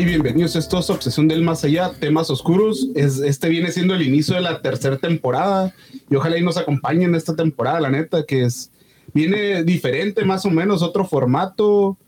Y 0.00 0.04
bienvenidos. 0.06 0.56
Esto 0.56 0.78
es 0.78 0.88
Obsesión 0.88 1.28
del 1.28 1.42
Más 1.42 1.62
Allá, 1.62 1.92
temas 1.92 2.30
oscuros. 2.30 2.88
Es, 2.94 3.18
este 3.18 3.50
viene 3.50 3.70
siendo 3.70 3.94
el 3.94 4.00
inicio 4.00 4.34
de 4.34 4.40
la 4.40 4.62
tercera 4.62 4.96
temporada 4.96 5.74
y 6.08 6.16
ojalá 6.16 6.38
y 6.38 6.42
nos 6.42 6.56
acompañen 6.56 7.14
esta 7.14 7.36
temporada, 7.36 7.80
la 7.80 7.90
neta, 7.90 8.24
que 8.24 8.44
es 8.44 8.70
viene 9.12 9.62
diferente, 9.62 10.24
más 10.24 10.46
o 10.46 10.50
menos, 10.50 10.80
otro 10.80 11.04
formato 11.04 11.98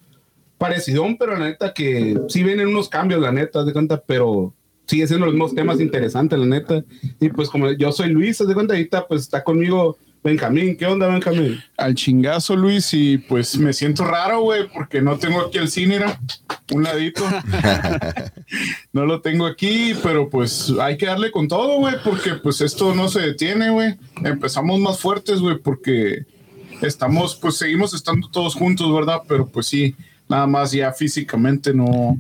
parecido, 0.57 1.05
pero 1.19 1.37
la 1.37 1.45
neta 1.45 1.75
que 1.75 2.19
sí 2.29 2.43
vienen 2.43 2.69
unos 2.69 2.89
cambios, 2.89 3.21
la 3.21 3.31
neta, 3.31 3.63
de 3.63 3.75
cuenta, 3.75 4.01
pero 4.01 4.55
sigue 4.87 5.07
siendo 5.07 5.27
los 5.27 5.35
mismos 5.35 5.55
temas 5.55 5.79
interesantes, 5.79 6.39
la 6.39 6.47
neta. 6.47 6.83
Y 7.21 7.29
pues 7.29 7.51
como 7.51 7.73
yo 7.73 7.93
soy 7.93 8.09
Luis, 8.09 8.39
de 8.39 8.55
cuenta, 8.55 8.73
ahorita 8.73 9.07
pues 9.07 9.21
está 9.21 9.45
conmigo 9.45 9.99
Benjamín, 10.25 10.77
¿qué 10.77 10.87
onda, 10.87 11.09
Benjamín? 11.09 11.61
Al 11.77 11.97
chingazo, 11.97 12.55
Luis, 12.55 12.95
y 12.95 13.19
pues 13.19 13.59
me 13.59 13.73
siento 13.73 14.05
raro, 14.05 14.43
güey, 14.43 14.69
porque 14.73 15.03
no 15.03 15.19
tengo 15.19 15.41
aquí 15.41 15.59
el 15.59 15.69
Cinera, 15.69 16.21
un 16.73 16.85
ladito. 16.85 17.25
no 18.93 19.05
lo 19.05 19.21
tengo 19.21 19.47
aquí, 19.47 19.95
pero 20.01 20.31
pues 20.31 20.73
hay 20.81 20.97
que 20.97 21.07
darle 21.07 21.33
con 21.33 21.49
todo, 21.49 21.79
güey, 21.79 21.97
porque 22.05 22.35
pues 22.35 22.61
esto 22.61 22.95
no 22.95 23.09
se 23.09 23.21
detiene, 23.21 23.71
güey. 23.71 23.97
Empezamos 24.25 24.79
más 24.79 25.01
fuertes, 25.01 25.41
güey, 25.41 25.59
porque 25.59 26.25
estamos, 26.83 27.35
pues 27.35 27.57
seguimos 27.57 27.93
estando 27.93 28.29
todos 28.29 28.55
juntos, 28.55 28.95
¿verdad? 28.95 29.23
Pero 29.27 29.49
pues 29.49 29.67
sí, 29.67 29.97
nada 30.29 30.47
más 30.47 30.71
ya 30.71 30.93
físicamente 30.93 31.75
no, 31.75 32.17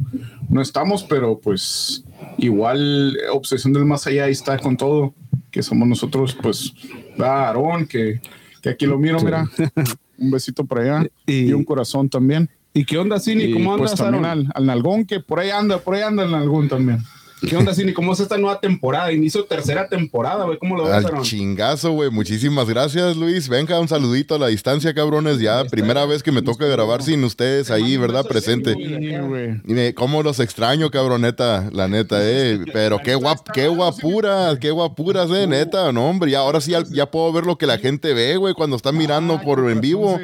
no 0.49 0.61
estamos, 0.61 1.05
pero 1.05 1.39
pues 1.39 2.03
igual 2.37 3.17
Obsesión 3.33 3.73
del 3.73 3.85
Más 3.85 4.09
Allá 4.09 4.25
ahí 4.25 4.33
está 4.33 4.59
con 4.59 4.77
todo, 4.77 5.15
que 5.53 5.63
somos 5.63 5.87
nosotros, 5.87 6.37
pues 6.43 6.73
va 7.21 7.49
Aarón, 7.49 7.87
que, 7.87 8.21
que 8.61 8.71
aquí 8.71 8.87
lo 8.87 8.99
miro, 8.99 9.21
mira. 9.21 9.49
Un 10.19 10.31
besito 10.31 10.65
por 10.65 10.79
allá 10.79 11.09
y, 11.27 11.53
un 11.53 11.65
corazón 11.65 12.09
también. 12.09 12.49
¿Y 12.73 12.85
qué 12.85 12.97
onda, 12.97 13.19
Cini? 13.19 13.53
¿Cómo 13.53 13.77
pues, 13.77 13.91
andas, 13.91 13.91
pues 13.91 14.01
también 14.01 14.25
al, 14.25 14.53
al, 14.55 14.67
Nalgón, 14.67 15.05
que 15.05 15.21
por 15.21 15.41
ahí 15.41 15.51
anda, 15.51 15.79
por 15.79 15.95
ahí 15.95 16.03
anda 16.03 16.23
el 16.23 16.31
Nalgón 16.31 16.69
también. 16.69 17.01
¿Qué 17.49 17.57
onda, 17.57 17.75
Cini? 17.75 17.93
¿Cómo 17.93 18.13
es 18.13 18.21
esta 18.21 18.39
nueva 18.39 18.61
temporada? 18.61 19.13
Inicio 19.13 19.45
tercera 19.45 19.89
temporada, 19.89 20.45
güey. 20.45 20.59
¿Cómo 20.59 20.77
lo 20.77 20.85
ves, 20.85 21.05
Al 21.05 21.23
chingazo, 21.23 21.93
güey. 21.93 22.11
Muchísimas 22.11 22.69
gracias, 22.69 23.17
Luis. 23.17 23.49
Venga, 23.49 23.81
un 23.81 23.89
saludito 23.89 24.35
a 24.37 24.39
la 24.39 24.49
distancia, 24.49 24.95
cabrones. 24.95 25.41
Ya, 25.41 25.65
primera 25.65 26.07
vez 26.07 26.23
que 26.23 26.31
me 26.31 26.43
toca 26.43 26.67
grabar 26.67 27.03
sin 27.03 27.25
ustedes 27.25 27.71
ahí, 27.71 27.97
¿verdad? 27.97 28.25
Presente. 28.27 28.75
Dime, 29.65 29.95
¿cómo 29.95 30.23
los 30.23 30.39
extraño, 30.41 30.91
cabroneta? 30.91 31.69
La 31.73 31.89
neta, 31.89 32.19
eh. 32.21 32.61
Pero 32.73 32.99
qué 32.99 33.15
guap, 33.15 33.49
qué 33.53 33.69
guapuras, 33.69 34.59
qué 34.59 34.71
guapuras, 34.71 35.31
eh, 35.31 35.47
neta. 35.47 35.91
No, 35.93 36.09
hombre, 36.09 36.31
ya, 36.31 36.41
ahora 36.41 36.61
sí 36.61 36.73
ya, 36.73 36.83
ya 36.91 37.11
puedo 37.11 37.33
ver 37.33 37.45
lo 37.45 37.59
que 37.59 37.67
la 37.67 37.79
gente 37.79 38.15
ve, 38.15 38.37
güey, 38.37 38.55
cuando 38.55 38.77
está 38.77 38.93
mirando 38.93 39.41
por 39.41 39.59
en 39.71 39.81
vivo. 39.81 40.19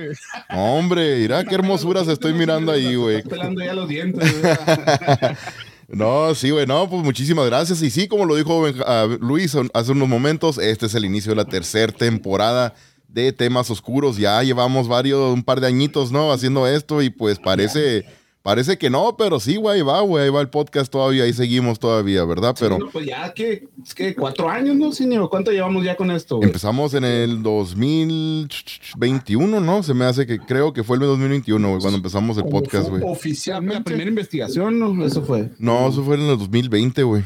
Hombre, 0.50 1.18
mira 1.18 1.44
qué 1.44 1.54
hermosuras 1.54 2.08
estoy 2.08 2.32
mirando 2.32 2.72
ahí, 2.72 2.94
güey. 2.94 3.22
pelando 3.22 3.62
ya 3.62 3.74
los 3.74 3.88
dientes, 3.88 4.24
No, 5.88 6.34
sí, 6.34 6.50
güey, 6.50 6.66
no, 6.66 6.88
pues 6.88 7.03
muchísimas 7.03 7.47
gracias. 7.47 7.82
Y 7.82 7.91
sí, 7.91 8.09
como 8.09 8.26
lo 8.26 8.37
dijo 8.37 8.60
uh, 8.60 9.19
Luis 9.21 9.56
hace 9.72 9.93
unos 9.93 10.09
momentos, 10.09 10.59
este 10.59 10.87
es 10.87 10.94
el 10.94 11.04
inicio 11.04 11.32
de 11.32 11.37
la 11.37 11.47
tercera 11.47 11.93
temporada 11.93 12.75
de 13.09 13.32
temas 13.32 13.71
oscuros. 13.71 14.19
Ya 14.19 14.43
llevamos 14.43 14.87
varios, 14.87 15.32
un 15.32 15.43
par 15.43 15.60
de 15.60 15.66
añitos, 15.66 16.12
¿no? 16.12 16.31
Haciendo 16.31 16.66
esto 16.66 17.03
y 17.03 17.10
pues 17.10 17.38
parece... 17.38 18.04
Parece 18.48 18.78
que 18.78 18.88
no, 18.88 19.14
pero 19.14 19.41
sí, 19.41 19.56
güey, 19.56 19.82
va, 19.82 20.00
güey, 20.00 20.25
ahí 20.25 20.31
va 20.31 20.41
el 20.41 20.48
podcast 20.48 20.91
todavía, 20.91 21.25
ahí 21.25 21.34
seguimos 21.34 21.78
todavía, 21.78 22.25
¿verdad? 22.25 22.56
Pero... 22.59 22.78
No, 22.78 22.88
pues 22.91 23.04
ya 23.04 23.31
que, 23.34 23.69
es 23.84 23.94
que 23.94 24.14
cuatro 24.14 24.48
años, 24.48 24.75
¿no, 24.75 24.91
señor? 24.91 25.28
¿Cuánto 25.28 25.50
llevamos 25.50 25.84
ya 25.84 25.97
con 25.97 26.10
esto? 26.10 26.41
Empezamos 26.42 26.94
en 26.94 27.04
el 27.04 27.42
2021, 27.42 29.60
¿no? 29.60 29.82
Se 29.82 29.92
me 29.92 30.06
hace 30.06 30.26
que 30.26 30.38
creo 30.38 30.72
que 30.72 30.82
fue 30.82 30.97
el 30.97 31.03
2021, 31.03 31.69
güey, 31.69 31.78
cuando 31.78 31.98
empezamos 31.98 32.38
el 32.38 32.44
podcast, 32.44 32.88
güey. 32.88 33.03
Oficialmente. 33.04 33.81
La 33.81 33.84
primera 33.84 34.08
investigación, 34.08 34.78
¿no? 34.78 35.04
Eso 35.04 35.22
fue. 35.22 35.50
No, 35.58 35.91
eso 35.91 36.03
fue 36.03 36.14
en 36.14 36.22
el 36.22 36.38
2020, 36.38 37.03
güey. 37.03 37.25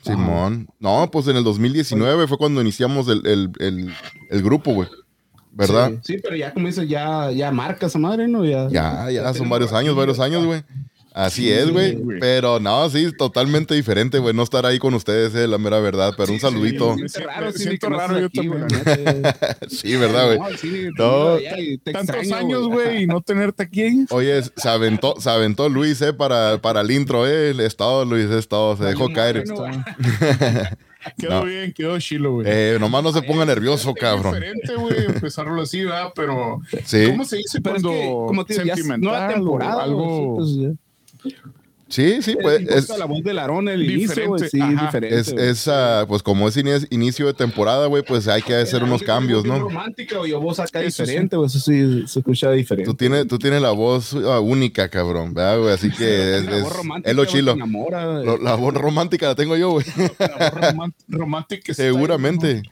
Simón. 0.00 0.68
No, 0.80 1.06
pues 1.12 1.28
en 1.28 1.36
el 1.36 1.44
2019 1.44 2.26
fue 2.26 2.38
cuando 2.38 2.62
iniciamos 2.62 3.08
el, 3.08 3.26
el, 3.26 3.50
el, 3.58 3.92
el 4.30 4.42
grupo, 4.42 4.72
güey. 4.72 4.88
¿Verdad? 5.52 5.92
Sí, 6.02 6.14
sí, 6.14 6.20
pero 6.22 6.36
ya 6.36 6.52
como 6.52 6.66
dices, 6.66 6.88
ya, 6.88 7.30
ya 7.30 7.50
marca 7.50 7.86
esa 7.86 7.98
madre, 7.98 8.28
¿no? 8.28 8.44
Ya, 8.44 8.68
ya, 8.68 9.10
ya, 9.10 9.34
son 9.34 9.48
varios 9.48 9.72
años, 9.72 9.94
varios 9.94 10.18
años, 10.18 10.44
güey. 10.44 10.62
Así 11.14 11.42
sí, 11.42 11.52
es, 11.52 11.70
güey. 11.70 11.98
Pero 12.20 12.58
no, 12.58 12.88
sí, 12.88 13.12
totalmente 13.16 13.74
diferente, 13.74 14.18
güey. 14.18 14.34
No 14.34 14.42
estar 14.42 14.64
ahí 14.64 14.78
con 14.78 14.94
ustedes, 14.94 15.34
eh, 15.34 15.46
la 15.46 15.58
mera 15.58 15.78
verdad. 15.78 16.14
Pero 16.16 16.32
un 16.32 16.40
saludito. 16.40 16.94
Sí, 16.94 17.08
siento 17.08 17.28
raro, 17.28 17.52
siento 17.52 17.88
raro 17.90 18.18
yo 18.18 18.30
también. 18.30 18.66
sí, 19.68 19.94
verdad, 19.96 20.26
güey. 20.26 20.90
No, 20.96 21.36
Tantos 21.92 22.32
años, 22.32 22.66
güey, 22.68 23.02
y 23.02 23.06
no 23.06 23.20
tenerte 23.20 23.62
aquí. 23.62 24.06
Oye, 24.08 24.42
se 24.42 24.68
aventó, 24.68 25.16
se 25.20 25.28
aventó 25.28 25.68
Luis, 25.68 26.00
eh, 26.00 26.14
para, 26.14 26.58
para 26.58 26.80
el 26.80 26.90
intro, 26.90 27.26
eh. 27.26 27.50
El 27.50 27.60
estado, 27.60 28.06
Luis, 28.06 28.30
es 28.30 28.48
todo. 28.48 28.76
Se 28.76 28.84
dejó 28.84 29.12
caer. 29.12 29.44
Quedó 31.18 31.40
no. 31.40 31.44
bien, 31.44 31.72
quedó 31.72 31.98
chilo, 31.98 32.34
güey. 32.34 32.46
Eh, 32.48 32.76
nomás 32.80 33.02
no 33.02 33.12
se 33.12 33.22
ponga 33.22 33.44
nervioso, 33.44 33.90
es 33.90 33.96
cabrón. 34.00 34.34
diferente, 34.34 34.74
güey, 34.76 35.06
empezarlo 35.06 35.62
así, 35.62 35.84
¿verdad? 35.84 36.12
Pero, 36.14 36.60
sí. 36.84 37.06
¿cómo 37.06 37.24
se 37.24 37.36
dice 37.38 37.60
Pero 37.60 37.74
cuando 37.74 37.92
es 37.92 37.98
que, 37.98 38.08
como 38.08 38.44
te 38.44 38.54
sentimental 38.54 39.00
nueva 39.00 39.28
temporada, 39.28 39.76
o 39.76 39.80
algo? 39.80 40.36
Pues. 40.36 41.34
Sí, 41.92 42.22
sí, 42.22 42.36
pues 42.40 42.62
es, 42.68 42.88
la 42.98 43.04
voz 43.04 43.22
del 43.22 43.38
Aarón 43.38 43.68
el 43.68 43.88
inicio, 43.88 44.26
güey, 44.28 44.48
sí, 44.48 44.58
Ajá. 44.60 44.86
diferente. 44.86 45.18
es, 45.18 45.28
es 45.28 45.66
uh, 45.66 46.06
pues 46.08 46.22
como 46.22 46.48
es 46.48 46.56
ini- 46.56 46.86
inicio 46.90 47.26
de 47.26 47.34
temporada, 47.34 47.86
güey, 47.86 48.02
pues 48.02 48.26
hay 48.28 48.40
que 48.40 48.54
hacer 48.56 48.82
unos 48.82 49.02
cambios, 49.02 49.44
¿no? 49.44 49.58
romántica 49.58 50.18
o 50.18 50.26
yo 50.26 50.40
voz 50.40 50.58
acá 50.58 50.80
Eso 50.80 50.96
sí. 51.04 51.10
diferente, 51.10 51.36
güey, 51.36 51.46
eso 51.48 51.58
sí 51.60 52.04
se 52.06 52.18
escucha 52.20 52.50
diferente. 52.50 52.90
Tú 52.90 52.96
tienes, 52.96 53.28
tú 53.28 53.38
tienes 53.38 53.60
la 53.60 53.72
voz 53.72 54.14
uh, 54.14 54.38
única, 54.40 54.88
cabrón, 54.88 55.34
¿verdad, 55.34 55.58
güey? 55.60 55.74
Así 55.74 55.90
que 55.90 56.36
es, 56.38 56.44
La 56.46 56.52
voz 56.52 56.60
es, 56.70 56.76
romántica, 56.78 57.10
es 57.10 57.16
lo 57.16 57.22
güey, 57.24 57.32
chilo. 57.34 57.52
te 57.52 57.56
enamora, 57.58 58.06
güey. 58.06 58.24
Lo- 58.24 58.38
la 58.38 58.54
voz 58.54 58.72
romántica 58.74 59.26
la 59.28 59.34
tengo 59.34 59.56
yo, 59.58 59.72
güey. 59.72 59.84
La 60.18 60.50
voz 60.50 60.60
román- 60.62 60.94
romántica 61.08 61.72
ahí, 61.72 61.74
Seguramente. 61.74 62.62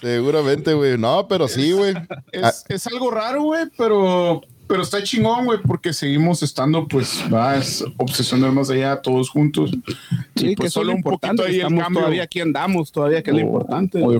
Seguramente, 0.00 0.74
güey. 0.74 0.98
No, 0.98 1.28
pero 1.28 1.46
sí, 1.48 1.72
güey. 1.72 1.94
Ah, 1.94 2.22
Es, 2.32 2.64
es 2.68 2.86
algo 2.88 3.10
raro, 3.10 3.42
güey, 3.42 3.66
pero, 3.78 4.40
pero 4.72 4.84
está 4.84 5.02
chingón, 5.02 5.44
güey, 5.44 5.58
porque 5.60 5.92
seguimos 5.92 6.42
estando, 6.42 6.88
pues, 6.88 7.22
va, 7.30 7.58
es 7.58 7.84
obsesión 7.98 8.40
del 8.40 8.52
más 8.52 8.70
allá, 8.70 8.96
todos 9.02 9.28
juntos. 9.28 9.70
Sí, 10.34 10.46
Y, 10.46 10.48
que 10.48 10.56
pues, 10.56 10.72
lo 10.74 10.80
solo 10.80 10.92
un 10.94 11.02
poquito 11.02 11.42
ahí 11.44 11.56
el 11.56 11.60
Estamos 11.60 11.82
cambio. 11.84 12.00
todavía 12.00 12.22
aquí 12.22 12.40
andamos, 12.40 12.90
todavía 12.90 13.22
que 13.22 13.32
es 13.32 13.36
lo 13.36 13.42
O- 13.42 13.46
importante. 13.46 14.02
o 14.02 14.12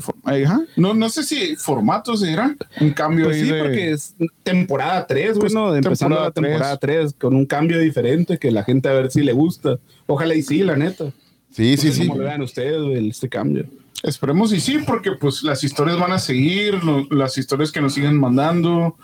ajá. 0.44 0.60
No, 0.76 0.92
no 0.92 1.08
sé 1.08 1.22
si 1.22 1.56
formatos 1.56 2.20
dirán 2.20 2.58
un 2.82 2.90
cambio 2.90 3.24
Pues 3.24 3.38
ahí 3.38 3.44
sí, 3.44 3.50
de- 3.50 3.58
porque 3.60 3.90
es 3.92 4.14
temporada 4.42 5.06
3, 5.06 5.38
Pues, 5.38 5.54
bueno, 5.54 5.74
empezando 5.74 6.16
temporada 6.16 6.24
la 6.26 6.30
temporada 6.32 6.76
3 6.76 7.14
con 7.18 7.34
un 7.34 7.46
cambio 7.46 7.78
diferente 7.78 8.36
que 8.38 8.50
la 8.50 8.62
gente 8.62 8.90
a 8.90 8.92
ver 8.92 9.10
si 9.10 9.22
le 9.22 9.32
gusta. 9.32 9.78
Ojalá 10.06 10.34
y 10.34 10.42
sí, 10.42 10.58
la 10.62 10.76
neta. 10.76 11.06
sí, 11.50 11.76
No 11.76 11.82
sí, 11.82 11.92
sí. 11.92 12.06
¿Cómo 12.06 12.18
lo 12.18 12.24
vean 12.24 12.42
ustedes, 12.42 12.82
güey, 12.82 13.08
este 13.08 13.30
cambio? 13.30 13.64
Esperemos 14.02 14.52
y 14.52 14.58
sí, 14.60 14.78
porque 14.84 15.12
pues 15.12 15.42
las 15.44 15.62
historias 15.62 15.98
van 15.98 16.10
a 16.12 16.18
seguir, 16.18 16.82
lo- 16.82 17.06
las 17.10 17.38
historias 17.38 17.70
que 17.70 17.80
nos 17.80 17.94
siguen 17.94 18.18
mandando 18.18 18.96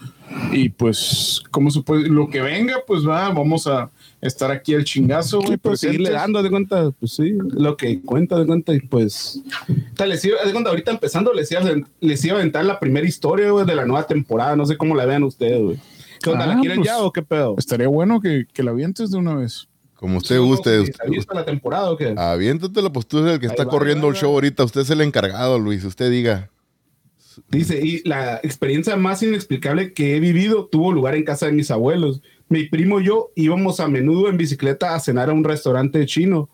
y 0.52 0.70
pues, 0.70 1.42
¿cómo 1.52 1.70
se 1.70 1.82
puede? 1.82 2.08
Lo 2.08 2.28
que 2.28 2.40
venga, 2.40 2.76
pues 2.86 3.06
va, 3.06 3.28
vamos 3.30 3.66
a 3.68 3.90
estar 4.20 4.50
aquí 4.50 4.74
al 4.74 4.82
chingazo, 4.82 5.38
güey. 5.38 5.52
Sí, 5.52 5.56
pues 5.58 5.80
seguirle 5.80 6.10
dando 6.10 6.42
de 6.42 6.50
cuenta, 6.50 6.90
pues 6.98 7.12
sí, 7.12 7.32
lo 7.52 7.76
que 7.76 8.00
cuenta 8.02 8.36
de 8.38 8.46
cuenta 8.46 8.74
y 8.74 8.80
pues 8.80 9.40
les 10.04 10.24
iba, 10.24 10.42
de 10.44 10.50
cuenta, 10.52 10.70
ahorita 10.70 10.90
empezando 10.90 11.32
les 11.32 11.50
iba, 11.52 11.60
les 12.00 12.24
iba 12.24 12.34
a 12.34 12.38
aventar 12.40 12.64
la 12.64 12.80
primera 12.80 13.06
historia 13.06 13.50
güey, 13.52 13.64
de 13.64 13.76
la 13.76 13.84
nueva 13.86 14.04
temporada, 14.06 14.56
no 14.56 14.66
sé 14.66 14.76
cómo 14.76 14.96
la 14.96 15.04
vean 15.06 15.22
ustedes, 15.22 15.62
güey. 15.62 15.78
¿Qué 16.20 16.30
onda, 16.30 16.44
Ah, 16.46 16.48
la 16.48 16.58
quieren 16.60 16.78
pues, 16.78 16.88
ya 16.88 16.98
o 16.98 17.12
qué 17.12 17.22
pedo? 17.22 17.54
Estaría 17.56 17.86
bueno 17.86 18.20
que, 18.20 18.46
que 18.52 18.64
la 18.64 18.72
avientes 18.72 19.12
de 19.12 19.18
una 19.18 19.36
vez. 19.36 19.67
Como 19.98 20.18
usted 20.18 20.38
guste. 20.40 20.78
usted- 20.78 20.92
¿está 20.92 21.04
lista 21.06 21.34
la 21.34 21.44
temporada 21.44 21.90
o 21.90 21.96
qué? 21.96 22.14
Aviéntatelo, 22.16 22.92
pues 22.92 23.06
tú 23.06 23.18
eres 23.18 23.34
el 23.34 23.40
que 23.40 23.46
Ahí 23.46 23.50
está 23.50 23.64
va, 23.64 23.70
corriendo 23.70 24.08
el 24.08 24.14
show 24.14 24.32
ahorita. 24.32 24.62
Usted 24.62 24.82
es 24.82 24.90
el 24.90 25.00
encargado, 25.00 25.58
Luis. 25.58 25.82
Usted 25.84 26.08
diga. 26.10 26.50
Dice, 27.48 27.80
y 27.84 28.02
la 28.08 28.36
experiencia 28.42 28.96
más 28.96 29.22
inexplicable 29.22 29.92
que 29.92 30.16
he 30.16 30.20
vivido 30.20 30.66
tuvo 30.66 30.92
lugar 30.92 31.14
en 31.16 31.24
casa 31.24 31.46
de 31.46 31.52
mis 31.52 31.70
abuelos. 31.72 32.22
Mi 32.48 32.68
primo 32.68 33.00
y 33.00 33.06
yo 33.06 33.30
íbamos 33.34 33.80
a 33.80 33.88
menudo 33.88 34.28
en 34.28 34.36
bicicleta 34.36 34.94
a 34.94 35.00
cenar 35.00 35.30
a 35.30 35.32
un 35.32 35.44
restaurante 35.44 36.04
chino. 36.06 36.48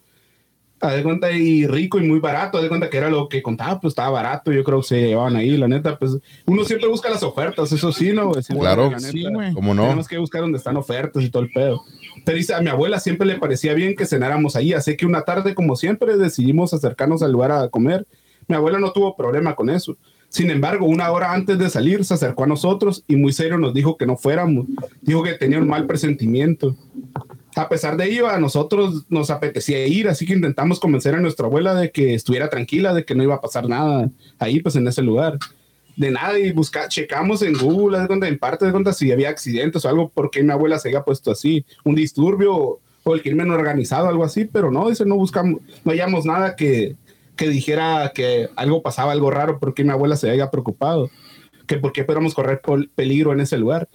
Haz 0.80 0.96
de 0.96 1.02
cuenta, 1.02 1.32
y 1.32 1.66
rico 1.66 1.98
y 1.98 2.06
muy 2.06 2.18
barato. 2.18 2.58
Haz 2.58 2.62
de 2.62 2.68
cuenta 2.68 2.90
que 2.90 2.98
era 2.98 3.08
lo 3.08 3.28
que 3.28 3.42
contaba, 3.42 3.80
pues 3.80 3.92
estaba 3.92 4.10
barato. 4.10 4.52
Yo 4.52 4.62
creo 4.64 4.80
que 4.80 4.86
se 4.86 5.00
llevaban 5.00 5.36
ahí, 5.36 5.56
la 5.56 5.68
neta. 5.68 5.98
Pues 5.98 6.18
uno 6.46 6.64
siempre 6.64 6.88
busca 6.88 7.08
las 7.08 7.22
ofertas, 7.22 7.72
eso 7.72 7.92
sí, 7.92 8.12
¿no? 8.12 8.28
güey? 8.28 8.42
Claro. 8.42 8.90
la 8.90 8.98
neta, 8.98 9.10
Sí, 9.10 9.24
güey. 9.24 9.54
¿Cómo 9.54 9.72
no? 9.72 9.84
Tenemos 9.84 10.08
que 10.08 10.18
buscar 10.18 10.42
donde 10.42 10.58
están 10.58 10.76
ofertas 10.76 11.22
y 11.22 11.30
todo 11.30 11.42
el 11.42 11.50
pedo. 11.50 11.82
Pero 12.24 12.36
dice, 12.36 12.54
a 12.54 12.60
mi 12.60 12.68
abuela 12.68 13.00
siempre 13.00 13.26
le 13.26 13.38
parecía 13.38 13.74
bien 13.74 13.94
que 13.94 14.06
cenáramos 14.06 14.56
ahí, 14.56 14.72
así 14.72 14.96
que 14.96 15.06
una 15.06 15.22
tarde, 15.22 15.54
como 15.54 15.76
siempre, 15.76 16.16
decidimos 16.16 16.74
acercarnos 16.74 17.22
al 17.22 17.32
lugar 17.32 17.52
a 17.52 17.68
comer. 17.68 18.06
Mi 18.46 18.56
abuela 18.56 18.78
no 18.78 18.92
tuvo 18.92 19.16
problema 19.16 19.54
con 19.54 19.70
eso. 19.70 19.96
Sin 20.28 20.50
embargo, 20.50 20.86
una 20.86 21.10
hora 21.12 21.32
antes 21.32 21.58
de 21.58 21.70
salir, 21.70 22.04
se 22.04 22.14
acercó 22.14 22.42
a 22.42 22.48
nosotros 22.48 23.04
y 23.06 23.14
muy 23.14 23.32
serio 23.32 23.56
nos 23.56 23.72
dijo 23.72 23.96
que 23.96 24.04
no 24.04 24.16
fuéramos. 24.16 24.66
Dijo 25.00 25.22
que 25.22 25.34
tenía 25.34 25.58
un 25.58 25.68
mal 25.68 25.86
presentimiento. 25.86 26.74
A 27.56 27.68
pesar 27.68 27.96
de 27.96 28.06
ello, 28.06 28.28
a 28.28 28.38
nosotros 28.38 29.04
nos 29.08 29.30
apetecía 29.30 29.86
ir, 29.86 30.08
así 30.08 30.26
que 30.26 30.32
intentamos 30.32 30.80
convencer 30.80 31.14
a 31.14 31.20
nuestra 31.20 31.46
abuela 31.46 31.74
de 31.74 31.90
que 31.90 32.14
estuviera 32.14 32.50
tranquila, 32.50 32.92
de 32.92 33.04
que 33.04 33.14
no 33.14 33.22
iba 33.22 33.36
a 33.36 33.40
pasar 33.40 33.68
nada 33.68 34.10
ahí, 34.38 34.60
pues 34.60 34.76
en 34.76 34.88
ese 34.88 35.02
lugar. 35.02 35.38
De 35.96 36.10
nada 36.10 36.38
y 36.38 36.50
buscar, 36.50 36.88
checamos 36.88 37.42
en 37.42 37.54
Google, 37.54 37.98
en 38.10 38.38
parte 38.38 38.66
de 38.66 38.72
cuenta 38.72 38.92
si 38.92 39.12
había 39.12 39.28
accidentes 39.28 39.84
o 39.84 39.88
algo, 39.88 40.10
porque 40.12 40.42
mi 40.42 40.50
abuela 40.50 40.78
se 40.78 40.88
había 40.88 41.04
puesto 41.04 41.30
así, 41.30 41.64
un 41.84 41.94
disturbio 41.94 42.80
o 43.04 43.14
el 43.14 43.22
crimen 43.22 43.50
organizado, 43.50 44.08
algo 44.08 44.24
así, 44.24 44.46
pero 44.46 44.70
no, 44.70 44.88
dice, 44.88 45.04
no 45.04 45.16
buscamos, 45.16 45.60
no 45.84 45.92
hallamos 45.92 46.24
nada 46.24 46.56
que, 46.56 46.96
que 47.36 47.48
dijera 47.48 48.12
que 48.14 48.48
algo 48.56 48.82
pasaba, 48.82 49.12
algo 49.12 49.30
raro, 49.30 49.58
porque 49.60 49.84
mi 49.84 49.90
abuela 49.90 50.16
se 50.16 50.30
haya 50.30 50.50
preocupado, 50.50 51.10
que 51.66 51.76
por 51.76 51.92
qué 51.92 52.04
podíamos 52.04 52.34
correr 52.34 52.60
peligro 52.94 53.32
en 53.32 53.40
ese 53.40 53.58
lugar. 53.58 53.88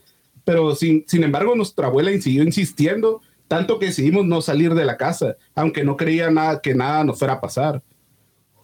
Pero 0.46 0.76
sin, 0.76 1.04
sin 1.08 1.24
embargo, 1.24 1.56
nuestra 1.56 1.88
abuela 1.88 2.12
siguió 2.22 2.44
insistiendo, 2.44 3.22
tanto 3.50 3.80
que 3.80 3.88
decidimos 3.88 4.26
no 4.26 4.42
salir 4.42 4.76
de 4.76 4.86
la 4.86 4.96
casa, 4.96 5.36
aunque 5.56 5.84
no 5.84 5.98
creía 5.98 6.30
nada, 6.30 6.62
que 6.62 6.76
nada 6.76 7.04
nos 7.04 7.18
fuera 7.18 7.34
a 7.34 7.42
pasar. 7.42 7.82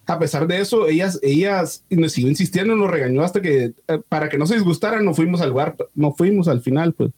A 0.06 0.20
pesar 0.20 0.46
de 0.46 0.62
eso, 0.62 0.88
ellas, 0.88 1.20
ellas 1.24 1.84
nos 1.90 2.12
siguió 2.12 2.30
insistiendo, 2.30 2.76
nos 2.76 2.92
regañó 2.92 3.24
hasta 3.24 3.42
que, 3.42 3.74
eh, 3.88 4.02
para 4.08 4.30
que 4.30 4.38
no 4.38 4.46
se 4.46 4.54
disgustaran, 4.54 5.04
no 5.04 5.16
fuimos 5.16 5.42
al 5.42 5.50
lugar, 5.50 5.76
no 5.96 6.14
fuimos 6.14 6.48
al 6.48 6.62
final, 6.62 6.94
pues. 6.94 7.12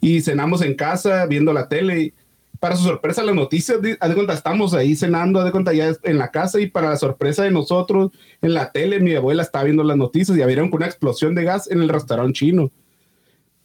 Y 0.00 0.22
cenamos 0.22 0.62
en 0.62 0.74
casa, 0.74 1.26
viendo 1.26 1.52
la 1.52 1.68
tele, 1.68 2.14
para 2.60 2.76
su 2.76 2.84
sorpresa, 2.84 3.22
las 3.22 3.34
noticias, 3.34 3.82
de, 3.82 3.90
de 3.90 4.14
cuenta, 4.14 4.32
estamos 4.32 4.72
ahí 4.72 4.96
cenando, 4.96 5.44
de 5.44 5.50
cuenta, 5.50 5.74
ya 5.74 5.94
en 6.02 6.16
la 6.16 6.30
casa, 6.30 6.60
y 6.60 6.66
para 6.68 6.88
la 6.88 6.96
sorpresa 6.96 7.42
de 7.42 7.50
nosotros, 7.50 8.10
en 8.40 8.54
la 8.54 8.72
tele, 8.72 9.00
mi 9.00 9.14
abuela 9.14 9.42
estaba 9.42 9.64
viendo 9.64 9.84
las 9.84 9.98
noticias 9.98 10.38
y 10.38 10.44
vieron 10.44 10.70
una 10.72 10.86
explosión 10.86 11.34
de 11.34 11.44
gas 11.44 11.70
en 11.70 11.82
el 11.82 11.90
restaurante 11.90 12.32
chino. 12.32 12.70